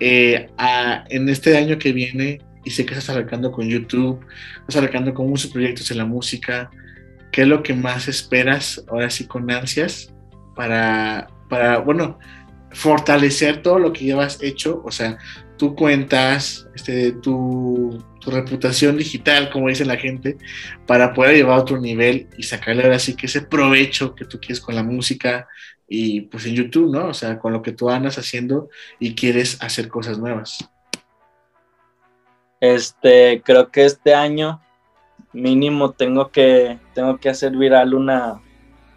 eh, 0.00 0.48
a, 0.56 1.04
en 1.10 1.28
este 1.28 1.56
año 1.56 1.78
que 1.78 1.92
viene, 1.92 2.40
y 2.64 2.70
sé 2.70 2.84
que 2.86 2.94
estás 2.94 3.10
arrancando 3.10 3.52
con 3.52 3.68
YouTube, 3.68 4.20
estás 4.60 4.76
arrancando 4.76 5.14
con 5.14 5.28
muchos 5.28 5.50
proyectos 5.50 5.90
en 5.90 5.98
la 5.98 6.04
música, 6.04 6.70
¿qué 7.30 7.42
es 7.42 7.48
lo 7.48 7.62
que 7.62 7.74
más 7.74 8.08
esperas 8.08 8.84
ahora 8.88 9.10
sí 9.10 9.26
con 9.26 9.50
ansias 9.50 10.12
para, 10.54 11.28
para 11.48 11.78
bueno, 11.78 12.18
fortalecer 12.70 13.62
todo 13.62 13.78
lo 13.78 13.92
que 13.92 14.04
llevas 14.04 14.42
hecho? 14.42 14.82
O 14.84 14.90
sea, 14.90 15.18
tú 15.56 15.74
cuentas, 15.74 16.68
este, 16.74 17.12
tu, 17.12 18.02
tu, 18.20 18.30
reputación 18.30 18.96
digital, 18.96 19.50
como 19.50 19.68
dice 19.68 19.84
la 19.84 19.96
gente, 19.96 20.36
para 20.86 21.12
poder 21.12 21.36
llevar 21.36 21.58
a 21.58 21.62
otro 21.62 21.80
nivel 21.80 22.28
y 22.38 22.44
sacarle 22.44 22.84
ahora 22.84 22.98
sí 22.98 23.14
que 23.14 23.26
ese 23.26 23.42
provecho 23.42 24.14
que 24.14 24.24
tú 24.24 24.38
quieres 24.40 24.60
con 24.60 24.74
la 24.74 24.82
música 24.82 25.46
y 25.88 26.22
pues 26.22 26.46
en 26.46 26.54
YouTube, 26.54 26.92
¿no? 26.92 27.08
O 27.08 27.14
sea, 27.14 27.38
con 27.38 27.52
lo 27.52 27.62
que 27.62 27.72
tú 27.72 27.90
andas 27.90 28.18
haciendo 28.18 28.68
y 28.98 29.14
quieres 29.14 29.58
hacer 29.60 29.88
cosas 29.88 30.18
nuevas. 30.18 30.70
Este, 32.72 33.42
creo 33.44 33.70
que 33.70 33.84
este 33.84 34.14
año 34.14 34.60
mínimo 35.34 35.90
tengo 35.90 36.30
que, 36.30 36.78
tengo 36.94 37.18
que 37.18 37.28
hacer 37.28 37.52
viral 37.56 37.92
una, 37.92 38.40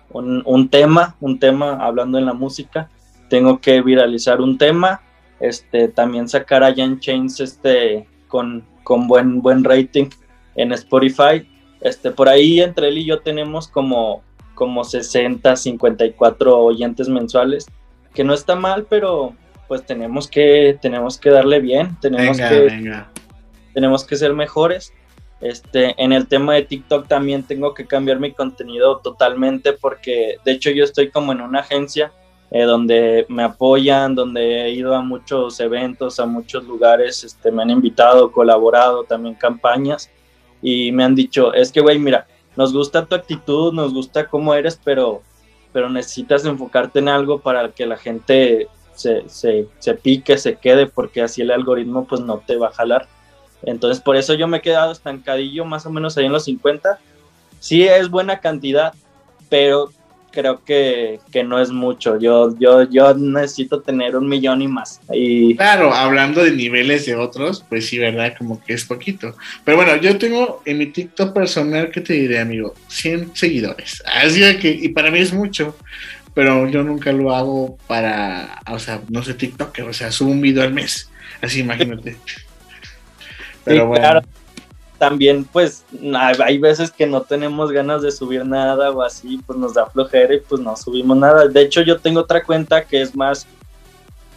un, 0.10 0.42
un 0.46 0.70
tema, 0.70 1.18
un 1.20 1.38
tema 1.38 1.74
hablando 1.86 2.18
en 2.18 2.26
la 2.26 2.34
música, 2.34 2.90
tengo 3.30 3.60
que 3.60 3.82
viralizar 3.82 4.40
un 4.40 4.58
tema 4.58 5.02
este, 5.42 5.90
también 5.90 6.30
sacar 6.30 6.64
a 6.64 6.74
Jan 6.74 7.00
Chains 7.02 7.42
este, 7.42 8.08
con, 8.30 8.66
con 8.84 9.06
buen, 9.08 9.42
buen 9.42 9.66
rating 9.66 10.10
en 10.56 10.72
Spotify. 10.72 11.46
Este, 11.82 12.12
por 12.12 12.30
ahí 12.30 12.62
entre 12.62 12.88
él 12.88 13.00
y 13.00 13.06
yo 13.06 13.20
tenemos 13.20 13.68
como 13.68 14.24
como 14.56 14.84
60, 14.86 15.56
54 15.56 16.58
oyentes 16.58 17.10
mensuales, 17.10 17.68
que 18.16 18.24
no 18.24 18.34
está 18.34 18.56
mal, 18.56 18.88
pero 18.90 19.36
pues 19.68 19.86
tenemos 19.86 20.28
que, 20.28 20.80
tenemos 20.82 21.20
que 21.20 21.30
darle 21.30 21.60
bien, 21.60 21.96
tenemos 22.02 22.38
que, 22.38 23.04
tenemos 23.78 24.04
que 24.04 24.16
ser 24.16 24.34
mejores. 24.34 24.92
Este, 25.40 25.94
en 26.04 26.12
el 26.12 26.28
tema 26.28 26.56
de 26.56 26.64
TikTok 26.64 27.08
también 27.08 27.44
tengo 27.44 27.76
que 27.76 27.86
cambiar 27.86 28.20
mi 28.20 28.32
contenido 28.32 28.98
totalmente 29.04 29.72
porque 29.72 30.38
de 30.44 30.54
hecho 30.54 30.72
yo 30.72 30.84
estoy 30.84 31.12
como 31.12 31.32
en 31.32 31.42
una 31.42 31.60
agencia 31.60 32.12
eh, 32.50 32.64
donde 32.64 33.28
me 33.30 33.44
apoyan, 33.44 34.16
donde 34.16 34.64
he 34.64 34.72
ido 34.72 34.96
a 34.96 35.04
muchos 35.04 35.60
eventos, 35.60 36.20
a 36.20 36.26
muchos 36.26 36.64
lugares, 36.64 37.24
este, 37.24 37.52
me 37.52 37.62
han 37.62 37.70
invitado, 37.70 38.32
colaborado, 38.32 39.04
también 39.04 39.36
campañas 39.36 40.10
y 40.60 40.92
me 40.92 41.04
han 41.04 41.14
dicho, 41.14 41.54
es 41.54 41.72
que 41.72 41.80
güey, 41.82 42.00
mira, 42.00 42.26
nos 42.56 42.74
gusta 42.74 43.06
tu 43.06 43.14
actitud, 43.14 43.74
nos 43.74 43.94
gusta 43.94 44.28
cómo 44.28 44.56
eres, 44.56 44.82
pero, 44.84 45.22
pero 45.72 45.88
necesitas 45.88 46.44
enfocarte 46.46 46.98
en 46.98 47.10
algo 47.10 47.42
para 47.42 47.70
que 47.70 47.86
la 47.86 47.98
gente 47.98 48.70
se, 48.96 49.30
se, 49.30 49.68
se 49.78 49.94
pique, 49.94 50.36
se 50.40 50.56
quede, 50.56 50.88
porque 50.88 51.22
así 51.22 51.44
el 51.44 51.52
algoritmo 51.52 52.08
pues 52.08 52.22
no 52.22 52.40
te 52.40 52.56
va 52.56 52.70
a 52.70 52.74
jalar. 52.74 53.08
Entonces 53.64 54.02
por 54.02 54.16
eso 54.16 54.34
yo 54.34 54.48
me 54.48 54.58
he 54.58 54.62
quedado 54.62 54.92
estancadillo 54.92 55.66
más 55.66 55.86
o 55.86 55.90
menos 55.90 56.18
ahí 56.18 56.26
en 56.26 56.32
los 56.32 56.46
50. 56.46 57.00
Sí 57.60 57.84
es 57.84 58.10
buena 58.10 58.40
cantidad, 58.40 58.94
pero 59.50 59.92
creo 60.38 60.64
que, 60.64 61.20
no 61.46 61.60
es 61.60 61.72
mucho. 61.72 62.20
Yo, 62.20 62.56
yo, 62.60 62.84
yo 62.84 63.14
necesito 63.16 63.82
tener 63.82 64.16
un 64.16 64.30
millón 64.30 64.62
y 64.62 64.68
más. 64.68 65.02
Y... 65.12 65.56
Claro, 65.56 65.92
hablando 65.92 66.44
de 66.44 66.52
niveles 66.52 67.08
de 67.08 67.16
otros, 67.16 67.66
pues 67.68 67.88
sí, 67.88 67.98
¿verdad? 67.98 68.36
Como 68.38 68.64
que 68.64 68.74
es 68.74 68.86
poquito. 68.86 69.36
Pero 69.66 69.78
bueno, 69.78 69.96
yo 69.96 70.16
tengo 70.20 70.62
en 70.66 70.78
mi 70.78 70.88
TikTok 70.88 71.34
personal, 71.34 71.90
¿qué 71.90 72.02
te 72.02 72.14
diré, 72.14 72.40
amigo? 72.40 72.76
100 72.88 73.36
seguidores. 73.36 74.04
Así 74.06 74.42
que, 74.60 74.70
y 74.70 74.90
para 74.90 75.10
mí 75.10 75.20
es 75.20 75.34
mucho. 75.34 75.76
Pero 76.36 76.70
yo 76.70 76.84
nunca 76.84 77.12
lo 77.12 77.34
hago 77.34 77.78
para, 77.88 78.62
o 78.70 78.78
sea, 78.78 79.02
no 79.10 79.24
sé 79.24 79.34
TikTok, 79.34 79.76
o 79.90 79.94
sea, 79.94 80.12
subo 80.12 80.30
un 80.30 80.42
video 80.42 80.62
al 80.62 80.72
mes. 80.72 81.10
Así, 81.42 81.62
imagínate. 81.62 82.16
Pero 83.68 83.88
bueno 83.88 84.22
también 84.98 85.46
pues 85.46 85.86
hay 86.14 86.58
veces 86.58 86.92
que 86.92 87.06
no 87.06 87.22
tenemos 87.22 87.72
ganas 87.72 88.02
de 88.02 88.12
subir 88.12 88.46
nada 88.46 88.92
o 88.92 89.02
así, 89.02 89.40
pues 89.46 89.58
nos 89.58 89.74
da 89.74 89.86
flojera 89.86 90.34
y 90.34 90.40
pues 90.40 90.62
no 90.62 90.76
subimos 90.76 91.18
nada. 91.18 91.48
De 91.48 91.62
hecho 91.62 91.82
yo 91.82 92.00
tengo 92.00 92.22
otra 92.22 92.44
cuenta 92.44 92.84
que 92.84 93.02
es 93.02 93.16
más, 93.16 93.48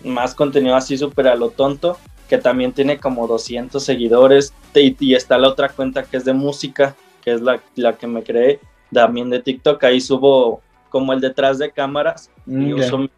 más 0.04 0.34
contenido 0.34 0.76
así 0.76 0.96
súper 0.96 1.28
a 1.28 1.34
lo 1.34 1.50
tonto, 1.50 1.98
que 2.28 2.38
también 2.38 2.72
tiene 2.72 2.98
como 2.98 3.26
200 3.26 3.82
seguidores 3.82 4.52
y, 4.74 5.14
está 5.14 5.38
la 5.38 5.48
otra 5.48 5.70
cuenta 5.70 6.02
que 6.02 6.16
es 6.16 6.24
de 6.24 6.32
música, 6.32 6.94
que 7.22 7.32
es 7.32 7.40
la, 7.40 7.60
la 7.74 7.96
que 7.96 8.06
me 8.06 8.22
creé, 8.22 8.60
también 8.92 9.30
de 9.30 9.40
TikTok, 9.40 9.82
ahí 9.84 10.00
subo 10.00 10.62
como 10.90 11.12
el 11.12 11.20
detrás 11.20 11.58
de 11.58 11.70
cámaras 11.70 12.30
y 12.46 12.50
mm, 12.50 12.74
uso, 12.74 13.08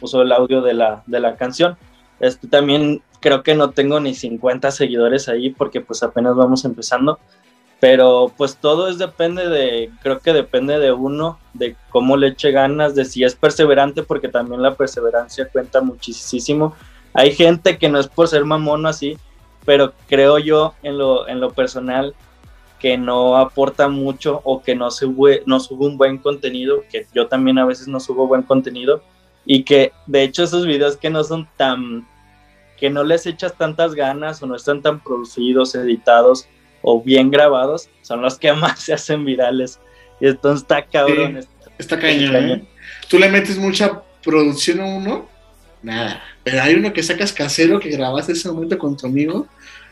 uso, 0.00 0.22
el 0.22 0.32
audio 0.32 0.60
de 0.60 0.74
la, 0.74 1.02
de 1.06 1.20
la 1.20 1.36
canción. 1.36 1.76
Este 2.18 2.48
también 2.48 3.02
creo 3.26 3.42
que 3.42 3.56
no 3.56 3.70
tengo 3.70 3.98
ni 3.98 4.14
50 4.14 4.70
seguidores 4.70 5.28
ahí 5.28 5.50
porque 5.50 5.80
pues 5.80 6.04
apenas 6.04 6.36
vamos 6.36 6.64
empezando. 6.64 7.18
Pero 7.80 8.32
pues 8.36 8.56
todo 8.56 8.88
es 8.88 8.98
depende 8.98 9.48
de, 9.48 9.90
creo 10.00 10.20
que 10.20 10.32
depende 10.32 10.78
de 10.78 10.92
uno, 10.92 11.40
de 11.52 11.74
cómo 11.90 12.16
le 12.16 12.28
eche 12.28 12.52
ganas, 12.52 12.94
de 12.94 13.04
si 13.04 13.24
es 13.24 13.34
perseverante, 13.34 14.04
porque 14.04 14.28
también 14.28 14.62
la 14.62 14.76
perseverancia 14.76 15.48
cuenta 15.48 15.80
muchísimo. 15.80 16.76
Hay 17.14 17.34
gente 17.34 17.78
que 17.78 17.88
no 17.88 17.98
es 17.98 18.06
por 18.06 18.28
ser 18.28 18.44
mamón 18.44 18.86
así, 18.86 19.18
pero 19.64 19.92
creo 20.06 20.38
yo 20.38 20.74
en 20.84 20.96
lo, 20.96 21.26
en 21.26 21.40
lo 21.40 21.50
personal 21.50 22.14
que 22.78 22.96
no 22.96 23.36
aporta 23.38 23.88
mucho 23.88 24.40
o 24.44 24.62
que 24.62 24.76
no 24.76 24.92
sube, 24.92 25.42
no 25.46 25.58
sube 25.58 25.84
un 25.84 25.98
buen 25.98 26.18
contenido, 26.18 26.84
que 26.92 27.08
yo 27.12 27.26
también 27.26 27.58
a 27.58 27.66
veces 27.66 27.88
no 27.88 27.98
subo 27.98 28.28
buen 28.28 28.42
contenido, 28.42 29.02
y 29.44 29.64
que 29.64 29.90
de 30.06 30.22
hecho 30.22 30.44
esos 30.44 30.64
videos 30.64 30.96
que 30.96 31.10
no 31.10 31.24
son 31.24 31.48
tan 31.56 32.06
que 32.76 32.90
no 32.90 33.04
les 33.04 33.26
echas 33.26 33.56
tantas 33.56 33.94
ganas 33.94 34.42
o 34.42 34.46
no 34.46 34.56
están 34.56 34.82
tan 34.82 35.00
producidos, 35.00 35.74
editados 35.74 36.48
o 36.82 37.02
bien 37.02 37.30
grabados, 37.30 37.88
son 38.02 38.22
los 38.22 38.38
que 38.38 38.52
más 38.54 38.80
se 38.80 38.94
hacen 38.94 39.24
virales. 39.24 39.80
Y 40.20 40.28
entonces 40.28 40.62
está 40.62 40.84
cabrón. 40.84 41.40
está, 41.78 41.98
cañón. 41.98 42.36
¿eh? 42.36 42.64
Tú 43.08 43.18
le 43.18 43.28
metes 43.28 43.58
mucha 43.58 44.02
producción 44.22 44.80
a 44.80 44.86
uno, 44.86 45.28
nada. 45.82 46.22
Pero 46.42 46.62
hay 46.62 46.74
uno 46.74 46.92
que 46.92 47.02
sacas 47.02 47.32
casero 47.32 47.80
que 47.80 47.90
grabaste 47.90 48.32
ese 48.32 48.48
momento 48.48 48.78
con 48.78 48.96
tu 48.96 49.06
amigo. 49.06 49.46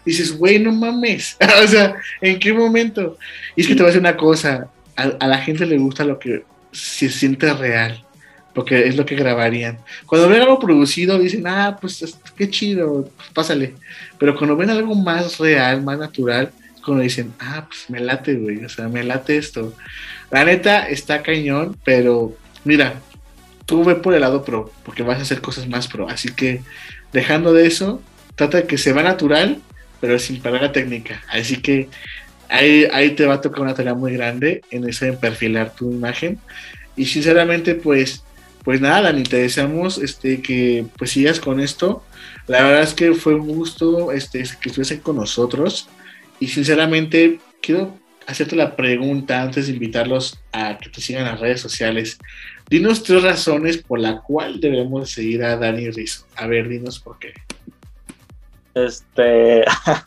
Y 0.07 0.11
dices, 0.11 0.37
güey, 0.37 0.59
no 0.59 0.73
mames. 0.73 1.37
o 1.65 1.67
sea, 1.67 1.95
¿en 2.21 2.39
qué 2.39 2.53
momento? 2.53 3.19
Y 3.57 3.63
es 3.63 3.69
que 3.69 3.75
te 3.75 3.83
voy 3.83 3.87
a 3.87 3.93
decir 3.93 4.01
una 4.01 4.17
cosa. 4.17 4.69
A, 4.97 5.03
a 5.03 5.27
la 5.27 5.39
gente 5.39 5.67
le 5.67 5.79
gusta 5.79 6.05
lo 6.05 6.19
que 6.19 6.45
se 6.71 7.09
siente 7.09 7.53
real 7.53 8.04
porque 8.55 8.87
es 8.87 8.97
lo 8.97 9.05
que 9.05 9.17
grabarían. 9.17 9.79
Cuando 10.07 10.29
ven 10.29 10.43
algo 10.43 10.59
producido 10.59 11.19
dicen, 11.19 11.47
ah, 11.47 11.77
pues 11.81 12.19
qué 12.37 12.49
chido, 12.49 13.11
pues, 13.17 13.29
pásale. 13.31 13.75
Pero 14.19 14.37
cuando 14.37 14.57
ven 14.57 14.71
algo 14.71 14.95
más 14.95 15.39
real, 15.39 15.83
más 15.83 15.99
natural, 15.99 16.53
es 16.75 16.81
cuando 16.81 17.03
dicen, 17.03 17.33
ah, 17.41 17.67
pues 17.69 17.91
me 17.91 18.01
late, 18.01 18.35
güey, 18.35 18.65
o 18.65 18.69
sea, 18.69 18.89
me 18.89 19.03
late 19.03 19.37
esto. 19.37 19.75
La 20.31 20.45
neta 20.45 20.89
está 20.89 21.23
cañón, 21.23 21.77
pero 21.85 22.37
mira, 22.65 23.01
tú 23.67 23.85
ve 23.85 23.97
por 23.97 24.15
el 24.15 24.21
lado 24.21 24.45
pro, 24.45 24.73
porque 24.85 25.03
vas 25.03 25.19
a 25.19 25.23
hacer 25.23 25.41
cosas 25.41 25.69
más 25.69 25.89
pro. 25.89 26.09
Así 26.09 26.33
que 26.33 26.63
dejando 27.13 27.53
de 27.53 27.67
eso, 27.67 28.01
trata 28.37 28.59
de 28.59 28.67
que 28.67 28.79
se 28.79 28.93
va 28.93 29.03
natural, 29.03 29.61
pero 30.01 30.19
sin 30.19 30.41
la 30.43 30.73
técnica. 30.73 31.23
Así 31.29 31.57
que 31.57 31.89
ahí, 32.49 32.87
ahí 32.93 33.11
te 33.11 33.27
va 33.27 33.35
a 33.35 33.41
tocar 33.41 33.63
una 33.63 33.75
tarea 33.75 33.95
muy 33.95 34.13
grande 34.13 34.63
en 34.71 34.89
ese 34.89 35.09
en 35.09 35.19
perfilar 35.19 35.75
tu 35.75 35.91
imagen. 35.91 36.39
Y 36.97 37.07
sinceramente, 37.07 37.75
pues 37.75 38.23
pues 38.65 38.81
nada, 38.81 39.03
Dani, 39.03 39.23
te 39.25 39.37
deseamos 39.37 39.99
este, 39.99 40.41
que 40.41 40.87
pues 40.97 41.11
sigas 41.11 41.39
con 41.39 41.61
esto. 41.61 42.03
La 42.47 42.63
verdad 42.63 42.83
es 42.83 42.95
que 42.95 43.13
fue 43.13 43.35
un 43.35 43.47
gusto 43.47 44.11
este, 44.11 44.43
que 44.61 44.69
estuviesen 44.71 45.01
con 45.01 45.17
nosotros. 45.17 45.89
Y 46.41 46.49
sinceramente, 46.49 47.41
quiero 47.61 47.99
hacerte 48.27 48.57
la 48.57 48.75
pregunta 48.75 49.43
antes 49.43 49.67
de 49.67 49.75
invitarlos 49.75 50.41
a 50.53 50.79
que 50.79 50.89
te 50.89 51.03
sigan 51.03 51.25
las 51.25 51.41
redes 51.41 51.61
sociales. 51.61 52.19
Dinos 52.71 53.03
tres 53.03 53.23
razones 53.23 53.79
por 53.79 54.01
la 54.01 54.23
cual 54.23 54.61
debemos 54.61 55.11
seguir 55.11 55.45
a 55.45 55.57
Dani 55.57 55.91
Rizzo. 55.91 56.27
A 56.37 56.47
ver, 56.47 56.69
dinos 56.69 56.99
por 56.99 57.19
qué. 57.19 57.35
Este, 58.75 59.63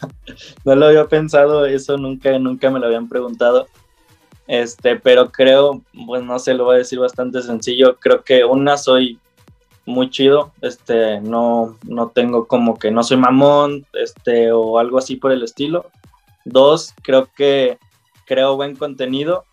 no 0.65 0.75
lo 0.75 0.87
había 0.87 1.05
pensado, 1.05 1.65
eso 1.67 1.97
nunca, 1.97 2.37
nunca 2.39 2.71
me 2.71 2.79
lo 2.79 2.87
habían 2.87 3.07
preguntado. 3.07 3.67
Este, 4.47 4.95
pero 4.95 5.29
creo, 5.31 5.81
pues 6.05 6.23
no 6.23 6.39
sé, 6.39 6.53
lo 6.53 6.65
voy 6.65 6.75
a 6.75 6.79
decir 6.79 6.99
bastante 6.99 7.41
sencillo. 7.41 7.97
Creo 7.99 8.23
que 8.23 8.45
una 8.45 8.77
soy 8.77 9.19
muy 9.85 10.09
chido, 10.09 10.51
este, 10.61 11.21
no, 11.21 11.77
no 11.83 12.09
tengo 12.09 12.47
como 12.47 12.77
que 12.77 12.91
no 12.91 13.03
soy 13.03 13.17
mamón, 13.17 13.85
este, 13.93 14.51
o 14.51 14.79
algo 14.79 14.97
así 14.97 15.15
por 15.15 15.31
el 15.31 15.43
estilo. 15.43 15.89
Dos, 16.45 16.93
creo 17.03 17.29
que 17.35 17.77
creo 18.25 18.55
buen 18.55 18.75
contenido. 18.75 19.45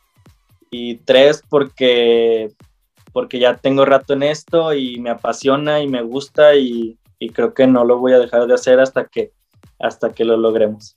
Y 0.71 0.97
tres, 0.97 1.43
porque, 1.49 2.53
porque 3.13 3.39
ya 3.39 3.57
tengo 3.57 3.85
rato 3.85 4.13
en 4.13 4.25
esto 4.25 4.75
y 4.75 4.99
me 4.99 5.11
apasiona 5.11 5.81
y 5.81 5.87
me 5.87 6.03
gusta 6.03 6.57
y, 6.57 6.99
y 7.21 7.31
creo 7.31 7.55
que 7.55 7.69
no 7.69 7.85
lo 7.85 7.99
voy 7.99 8.13
a 8.13 8.19
dejar 8.19 8.47
de 8.49 8.55
hacer 8.55 8.81
hasta 8.81 9.07
que, 9.07 9.33
hasta 9.79 10.13
que 10.13 10.25
lo 10.25 10.37
logremos. 10.37 10.97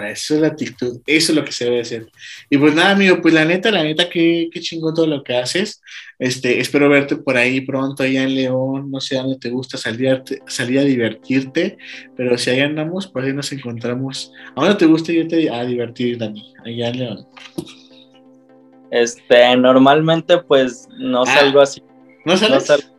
Eso 0.00 0.34
es 0.34 0.40
la 0.40 0.48
actitud, 0.48 1.00
eso 1.06 1.32
es 1.32 1.36
lo 1.36 1.44
que 1.44 1.52
se 1.52 1.64
debe 1.66 1.80
hacer. 1.80 2.08
Y 2.48 2.58
pues 2.58 2.74
nada, 2.74 2.90
amigo, 2.90 3.20
pues 3.20 3.34
la 3.34 3.44
neta, 3.44 3.70
la 3.70 3.82
neta, 3.82 4.08
qué, 4.08 4.48
qué 4.52 4.60
chingón 4.60 4.94
todo 4.94 5.06
lo 5.06 5.22
que 5.22 5.36
haces. 5.36 5.82
Este, 6.18 6.60
espero 6.60 6.88
verte 6.88 7.16
por 7.16 7.36
ahí 7.36 7.60
pronto, 7.60 8.02
allá 8.02 8.22
en 8.22 8.34
León, 8.34 8.90
no 8.90 9.00
sé 9.00 9.16
dónde 9.16 9.38
te 9.38 9.50
gusta 9.50 9.76
salir, 9.76 10.22
salir 10.46 10.78
a 10.78 10.84
divertirte, 10.84 11.78
pero 12.16 12.38
si 12.38 12.50
ahí 12.50 12.60
andamos, 12.60 13.06
pues 13.08 13.26
ahí 13.26 13.32
nos 13.32 13.52
encontramos. 13.52 14.32
¿A 14.56 14.60
dónde 14.60 14.76
te 14.76 14.86
gusta 14.86 15.12
irte 15.12 15.50
a 15.50 15.64
divertir, 15.64 16.18
Dani? 16.18 16.54
Allá 16.64 16.88
en 16.88 16.98
León. 16.98 17.26
Este, 18.90 19.56
normalmente 19.56 20.38
pues 20.38 20.86
no 20.98 21.22
ah, 21.22 21.26
salgo 21.26 21.60
así. 21.60 21.82
¿No 22.24 22.36
sales? 22.36 22.92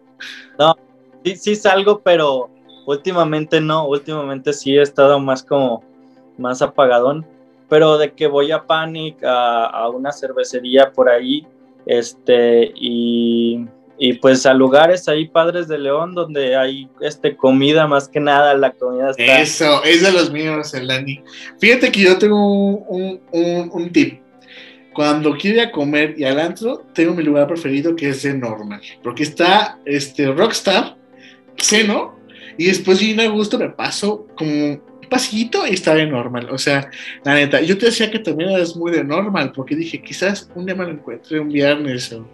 No, 0.60 0.76
sí, 1.24 1.36
sí 1.36 1.56
salgo, 1.56 2.02
pero 2.02 2.50
últimamente 2.86 3.62
no, 3.62 3.88
últimamente 3.88 4.54
sí 4.54 4.76
he 4.76 4.82
estado 4.82 5.20
más 5.20 5.44
como 5.44 5.84
más 6.38 6.62
apagadón, 6.62 7.26
pero 7.70 7.98
de 7.98 8.12
que 8.14 8.28
voy 8.28 8.52
a 8.52 8.64
Panic, 8.64 9.18
a, 9.24 9.90
una 9.90 10.12
cervecería 10.12 10.92
por 10.92 11.10
ahí, 11.10 11.46
este, 11.86 12.72
y, 12.76 13.66
pues 14.22 14.46
a 14.46 14.54
lugares 14.54 15.08
ahí 15.08 15.28
padres 15.28 15.68
de 15.68 15.78
León 15.78 16.14
donde 16.14 16.56
hay 16.58 16.90
este 17.02 17.36
comida 17.36 17.88
más 17.88 18.08
que 18.10 18.20
nada, 18.20 18.54
la 18.54 18.72
comida 18.72 19.12
está... 19.12 19.42
Eso, 19.42 19.84
es 19.84 20.02
de 20.02 20.12
los 20.12 20.32
míos, 20.32 20.74
el 20.74 20.88
Dani. 20.88 21.22
Fíjate 21.60 21.92
que 21.92 22.02
yo 22.02 22.18
tengo 22.18 22.46
un, 22.46 23.22
un, 23.32 23.92
tip. 23.92 24.22
Cuando 24.94 25.36
quiero 25.38 25.72
comer 25.72 26.16
y 26.18 26.26
al 26.26 26.40
antro, 26.40 26.84
tengo 26.94 27.14
mi 27.14 27.24
lugar 27.24 27.48
preferido 27.48 27.96
que 27.96 28.10
es 28.10 28.24
de 28.24 28.34
normal, 28.34 28.82
porque 29.02 29.24
está 29.24 29.80
este 29.86 30.32
Rockstar, 30.32 30.96
ceno, 31.58 32.16
y 32.58 32.66
después 32.66 33.00
si 33.00 33.16
no 33.16 33.32
gusto 33.32 33.58
me 33.58 33.70
paso 33.70 34.28
como 34.38 34.93
pasillito 35.14 35.68
y 35.68 35.76
estaba 35.76 36.00
en 36.00 36.10
normal. 36.10 36.48
O 36.50 36.58
sea, 36.58 36.90
la 37.24 37.36
neta, 37.36 37.62
yo 37.62 37.78
te 37.78 37.86
decía 37.86 38.10
que 38.10 38.18
también 38.18 38.50
eres 38.50 38.76
muy 38.76 38.92
de 38.92 39.04
normal, 39.04 39.52
porque 39.56 39.76
dije, 39.76 40.02
quizás 40.02 40.50
un 40.56 40.66
día 40.66 40.74
me 40.74 40.86
lo 40.86 40.92
encuentre 40.92 41.40
un 41.40 41.50
viernes 41.50 42.12
o 42.14 42.28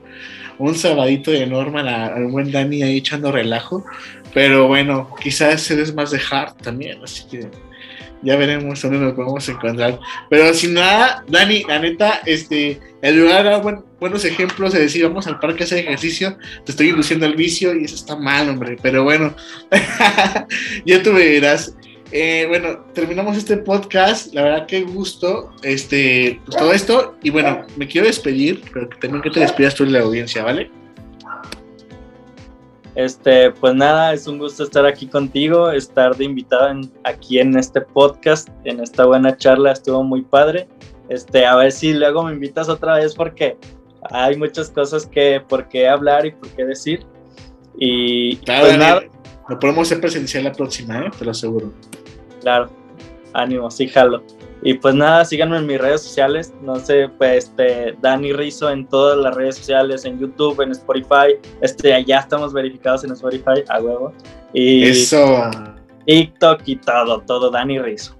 un 0.58 0.76
sabadito 0.76 1.32
de 1.32 1.46
normal 1.46 1.90
al 1.90 2.28
buen 2.28 2.52
Dani 2.52 2.84
ahí 2.84 2.98
echando 2.98 3.32
relajo. 3.32 3.86
Pero 4.34 4.68
bueno, 4.68 5.14
quizás 5.22 5.70
eres 5.72 5.94
más 5.94 6.12
de 6.12 6.22
hard 6.32 6.54
también, 6.62 7.04
así 7.04 7.24
que 7.30 7.50
ya 8.22 8.36
veremos 8.38 8.82
dónde 8.82 9.00
nos 9.00 9.14
podemos 9.14 9.50
encontrar. 9.50 10.00
Pero 10.30 10.54
sin 10.54 10.76
nada, 10.76 11.24
Dani, 11.28 11.64
la 11.68 11.80
neta, 11.80 12.22
este, 12.26 12.80
el 13.02 13.20
lugar 13.20 13.44
da 13.44 13.58
buenos 14.00 14.24
ejemplos 14.24 14.72
de 14.72 14.80
decir 14.80 15.04
vamos 15.04 15.28
al 15.28 15.40
parque 15.40 15.64
a 15.64 15.66
hacer 15.66 15.80
ejercicio, 15.80 16.38
te 16.66 16.72
estoy 16.72 16.90
induciendo 16.90 17.26
al 17.26 17.36
vicio 17.36 17.76
y 17.76 17.84
eso 17.84 17.96
está 17.96 18.16
mal, 18.16 18.48
hombre. 18.50 18.78
Pero 18.82 19.04
bueno, 19.04 19.34
ya 20.86 21.04
tú 21.04 21.12
me 21.12 21.26
dirás. 21.26 21.74
Eh, 22.12 22.46
bueno, 22.48 22.86
terminamos 22.94 23.38
este 23.38 23.58
podcast. 23.58 24.34
La 24.34 24.44
verdad, 24.44 24.66
qué 24.66 24.82
gusto. 24.82 25.52
Este, 25.62 26.40
pues, 26.46 26.58
todo 26.58 26.74
esto. 26.74 27.16
Y 27.22 27.30
bueno, 27.30 27.66
me 27.78 27.88
quiero 27.88 28.08
despedir, 28.08 28.62
pero 28.74 28.90
también 29.00 29.22
que 29.22 29.30
te 29.30 29.42
despidas 29.42 29.76
tú 29.76 29.86
de 29.86 29.92
la 29.92 30.00
audiencia, 30.00 30.44
¿vale? 30.44 30.72
Este, 32.96 33.52
pues 33.52 33.76
nada, 33.76 34.14
es 34.14 34.28
un 34.28 34.40
gusto 34.40 34.64
estar 34.64 34.86
aquí 34.86 35.08
contigo, 35.08 35.72
estar 35.72 36.18
de 36.18 36.26
invitado 36.26 36.82
aquí 37.04 37.40
en 37.40 37.58
este 37.58 37.80
podcast, 37.80 38.50
en 38.66 38.82
esta 38.82 39.06
buena 39.06 39.38
charla, 39.38 39.72
estuvo 39.72 40.04
muy 40.04 40.22
padre. 40.22 40.68
Este, 41.08 41.46
a 41.46 41.56
ver 41.56 41.72
si 41.72 41.94
luego 41.94 42.24
me 42.24 42.34
invitas 42.34 42.68
otra 42.68 42.96
vez 42.96 43.16
porque 43.16 43.58
hay 44.12 44.36
muchas 44.36 44.70
cosas 44.70 45.06
que 45.06 45.42
por 45.48 45.68
qué 45.70 45.88
hablar 45.88 46.26
y 46.26 46.32
por 46.32 46.50
qué 46.50 46.66
decir. 46.66 47.06
Y 47.78 48.36
claro, 48.38 48.66
pues 48.66 48.78
nada, 48.78 49.02
lo 49.50 49.60
podemos 49.60 49.88
hacer 49.88 50.00
presencial 50.00 50.44
la 50.44 50.52
próxima, 50.52 51.00
¿eh? 51.00 51.12
te 51.18 51.26
lo 51.26 51.32
aseguro. 51.32 51.74
Claro, 52.42 52.70
ánimo, 53.34 53.70
sí, 53.72 53.88
jalo. 53.88 54.24
Y 54.62 54.74
pues 54.74 54.94
nada, 54.94 55.24
síganme 55.24 55.58
en 55.58 55.66
mis 55.66 55.80
redes 55.80 56.02
sociales, 56.02 56.54
no 56.62 56.76
sé, 56.76 57.10
pues 57.18 57.46
este, 57.46 57.96
Dani 58.02 58.34
Rizo 58.34 58.70
en 58.70 58.86
todas 58.88 59.18
las 59.18 59.34
redes 59.34 59.56
sociales, 59.56 60.04
en 60.06 60.20
YouTube, 60.20 60.62
en 60.62 60.72
Spotify, 60.72 61.38
este, 61.62 62.04
ya 62.06 62.20
estamos 62.20 62.54
verificados 62.54 63.04
en 63.06 63.12
Spotify, 63.12 63.64
a 63.70 63.80
huevo. 63.82 64.14
Y 64.54 64.84
Eso. 64.84 65.50
TikTok 66.06 66.62
y 66.66 66.76
todo, 66.76 67.22
todo 67.22 67.50
Dani 67.50 67.80
Rizo. 67.80 68.16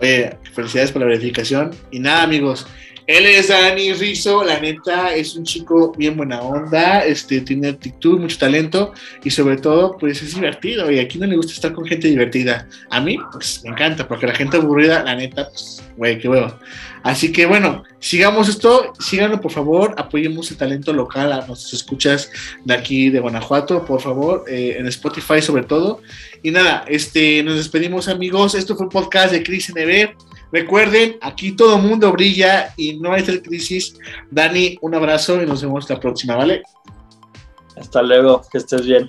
Oye, 0.00 0.38
felicidades 0.54 0.92
por 0.92 1.02
la 1.02 1.08
verificación. 1.08 1.70
Y 1.90 1.98
nada, 1.98 2.22
amigos, 2.22 2.66
él 3.10 3.26
es 3.26 3.48
Dani 3.48 3.92
Rizzo, 3.92 4.44
la 4.44 4.60
neta 4.60 5.12
es 5.16 5.34
un 5.34 5.42
chico 5.42 5.92
bien 5.98 6.16
buena 6.16 6.40
onda, 6.42 7.04
este, 7.04 7.40
tiene 7.40 7.70
actitud, 7.70 8.20
mucho 8.20 8.38
talento 8.38 8.92
y 9.24 9.30
sobre 9.30 9.56
todo 9.56 9.96
pues 9.98 10.22
es 10.22 10.32
divertido 10.36 10.88
y 10.92 11.00
aquí 11.00 11.18
no 11.18 11.26
le 11.26 11.34
gusta 11.34 11.52
estar 11.52 11.72
con 11.72 11.84
gente 11.84 12.06
divertida. 12.06 12.68
A 12.88 13.00
mí 13.00 13.18
pues 13.32 13.62
me 13.64 13.70
encanta 13.70 14.06
porque 14.06 14.28
la 14.28 14.34
gente 14.36 14.58
aburrida, 14.58 15.02
la 15.02 15.16
neta, 15.16 15.48
pues 15.48 15.82
güey, 15.96 16.20
qué 16.20 16.28
huevo. 16.28 16.54
Así 17.02 17.32
que 17.32 17.46
bueno, 17.46 17.82
sigamos 17.98 18.48
esto, 18.48 18.92
síganlo 19.00 19.40
por 19.40 19.50
favor, 19.50 19.92
apoyemos 19.98 20.48
el 20.52 20.56
talento 20.56 20.92
local 20.92 21.32
a 21.32 21.44
nuestros 21.46 21.72
escuchas 21.72 22.30
de 22.64 22.74
aquí 22.74 23.10
de 23.10 23.18
Guanajuato, 23.18 23.84
por 23.84 24.00
favor, 24.00 24.44
eh, 24.46 24.76
en 24.78 24.86
Spotify 24.86 25.42
sobre 25.42 25.64
todo. 25.64 26.00
Y 26.44 26.52
nada, 26.52 26.84
este, 26.86 27.42
nos 27.42 27.56
despedimos 27.56 28.06
amigos, 28.06 28.54
esto 28.54 28.76
fue 28.76 28.86
un 28.86 28.92
podcast 28.92 29.32
de 29.32 29.42
Cris 29.42 29.74
NB. 29.74 30.29
Recuerden, 30.52 31.16
aquí 31.20 31.52
todo 31.52 31.78
mundo 31.78 32.10
brilla 32.12 32.74
y 32.76 32.98
no 32.98 33.12
hay 33.12 33.22
crisis. 33.42 33.96
Dani, 34.30 34.78
un 34.80 34.94
abrazo 34.94 35.42
y 35.42 35.46
nos 35.46 35.62
vemos 35.62 35.88
la 35.88 36.00
próxima, 36.00 36.36
¿vale? 36.36 36.62
Hasta 37.76 38.02
luego, 38.02 38.42
que 38.50 38.58
estés 38.58 38.84
bien. 38.84 39.08